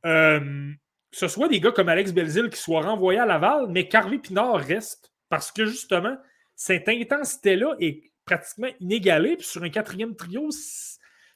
[0.04, 0.70] euh,
[1.10, 4.56] ce soit des gars comme Alex Belzil qui soient renvoyés à Laval, mais Carly Pinard
[4.56, 6.16] reste parce que justement,
[6.54, 9.36] cette intensité-là est pratiquement inégalée.
[9.36, 10.50] Puis sur un quatrième trio,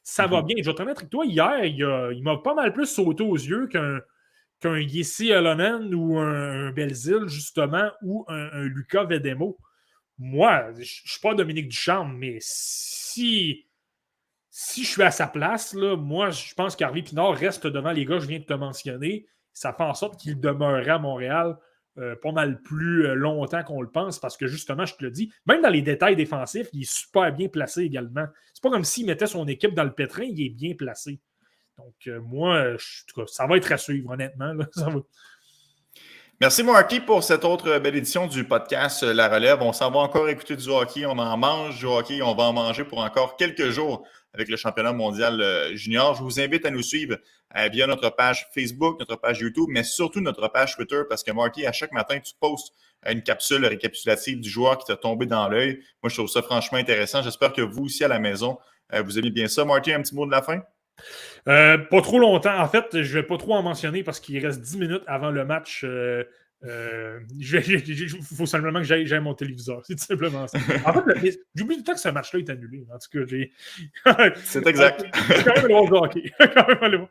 [0.06, 0.46] ça va mhm.
[0.46, 0.56] bien.
[0.60, 3.66] Je vais te remettre avec toi, hier, il, m'a pas mal plus sauté aux yeux
[3.66, 4.00] qu'un
[4.60, 9.58] qu'un Yessi ou un, Belzil, justement, ou un, Lucas Vedemo.
[10.18, 13.66] Moi, je ne suis pas Dominique Duchamp, mais si,
[14.48, 18.06] si je suis à sa place, là, moi, je pense qu'Harvey Pinard reste devant les
[18.06, 19.26] gars que je viens de te mentionner.
[19.52, 21.58] Ça fait en sorte qu'il demeurerait à Montréal
[21.98, 25.10] euh, pas mal plus euh, longtemps qu'on le pense parce que justement, je te le
[25.10, 28.26] dis, même dans les détails défensifs, il est super bien placé également.
[28.52, 31.20] C'est pas comme s'il mettait son équipe dans le pétrin, il est bien placé.
[31.78, 32.76] Donc, euh, moi,
[33.26, 34.52] ça va être à suivre, honnêtement.
[36.38, 39.62] Merci, Marky, pour cette autre belle édition du podcast La Relève.
[39.62, 41.06] On s'en va encore écouter du hockey.
[41.06, 42.20] On en mange du hockey.
[42.20, 44.06] On va en manger pour encore quelques jours
[44.36, 46.14] avec le championnat mondial euh, junior.
[46.14, 47.16] Je vous invite à nous suivre
[47.56, 51.32] euh, via notre page Facebook, notre page YouTube, mais surtout notre page Twitter parce que
[51.32, 52.72] Marky, à chaque matin, tu postes
[53.08, 55.80] une capsule récapitulative du joueur qui t'a tombé dans l'œil.
[56.02, 57.22] Moi, je trouve ça franchement intéressant.
[57.22, 58.58] J'espère que vous aussi à la maison,
[58.92, 59.64] euh, vous aimez bien ça.
[59.64, 60.60] Marky, un petit mot de la fin?
[61.44, 62.58] pas trop longtemps.
[62.58, 65.30] En fait, je ne vais pas trop en mentionner parce qu'il reste 10 minutes avant
[65.30, 65.84] le match
[66.64, 69.82] il faut simplement que j'aille mon téléviseur.
[69.84, 70.58] C'est tout simplement ça.
[70.84, 72.86] En fait, j'oublie tout le temps que ce match-là est annulé.
[72.92, 73.52] En tout cas, j'ai.
[74.44, 75.04] C'est exact.
[75.44, 77.06] quand même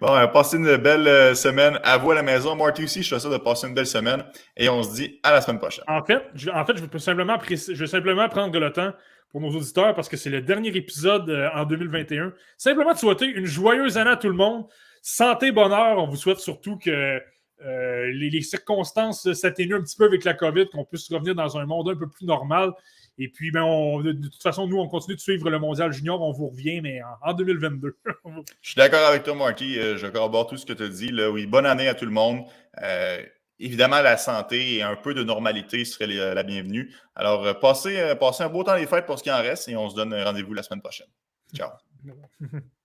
[0.00, 2.54] Bon, passez une belle euh, semaine à vous à la maison.
[2.54, 4.22] Marty aussi, je suis sûr de passer une belle semaine
[4.56, 5.84] et on se dit à la semaine prochaine.
[5.88, 8.92] En fait, je, en fait, je veux simplement, je veux simplement prendre le temps
[9.30, 12.32] pour nos auditeurs parce que c'est le dernier épisode euh, en 2021.
[12.58, 14.66] Simplement de souhaiter une joyeuse année à tout le monde.
[15.00, 15.98] Santé, bonheur.
[15.98, 17.20] On vous souhaite surtout que
[17.64, 21.64] euh, les, circonstances s'atténuent un petit peu avec la COVID, qu'on puisse revenir dans un
[21.64, 22.72] monde un peu plus normal.
[23.18, 23.64] Et puis, ben,
[24.02, 26.20] de, toute façon, nous, on continue de suivre le Mondial Junior.
[26.20, 27.96] On vous revient, mais en, 2022.
[28.60, 29.78] je suis d'accord avec toi, Marty.
[29.78, 31.08] Euh, je corrobore tout ce que tu as dit.
[31.08, 31.30] Là.
[31.30, 32.44] Oui, bonne année à tout le monde.
[32.82, 33.22] Euh,
[33.58, 36.94] évidemment, la santé et un peu de normalité serait la bienvenue.
[37.14, 39.88] Alors, passez, passez un beau temps des fêtes pour ce qui en reste et on
[39.88, 41.08] se donne rendez-vous la semaine prochaine.
[41.54, 41.70] Ciao.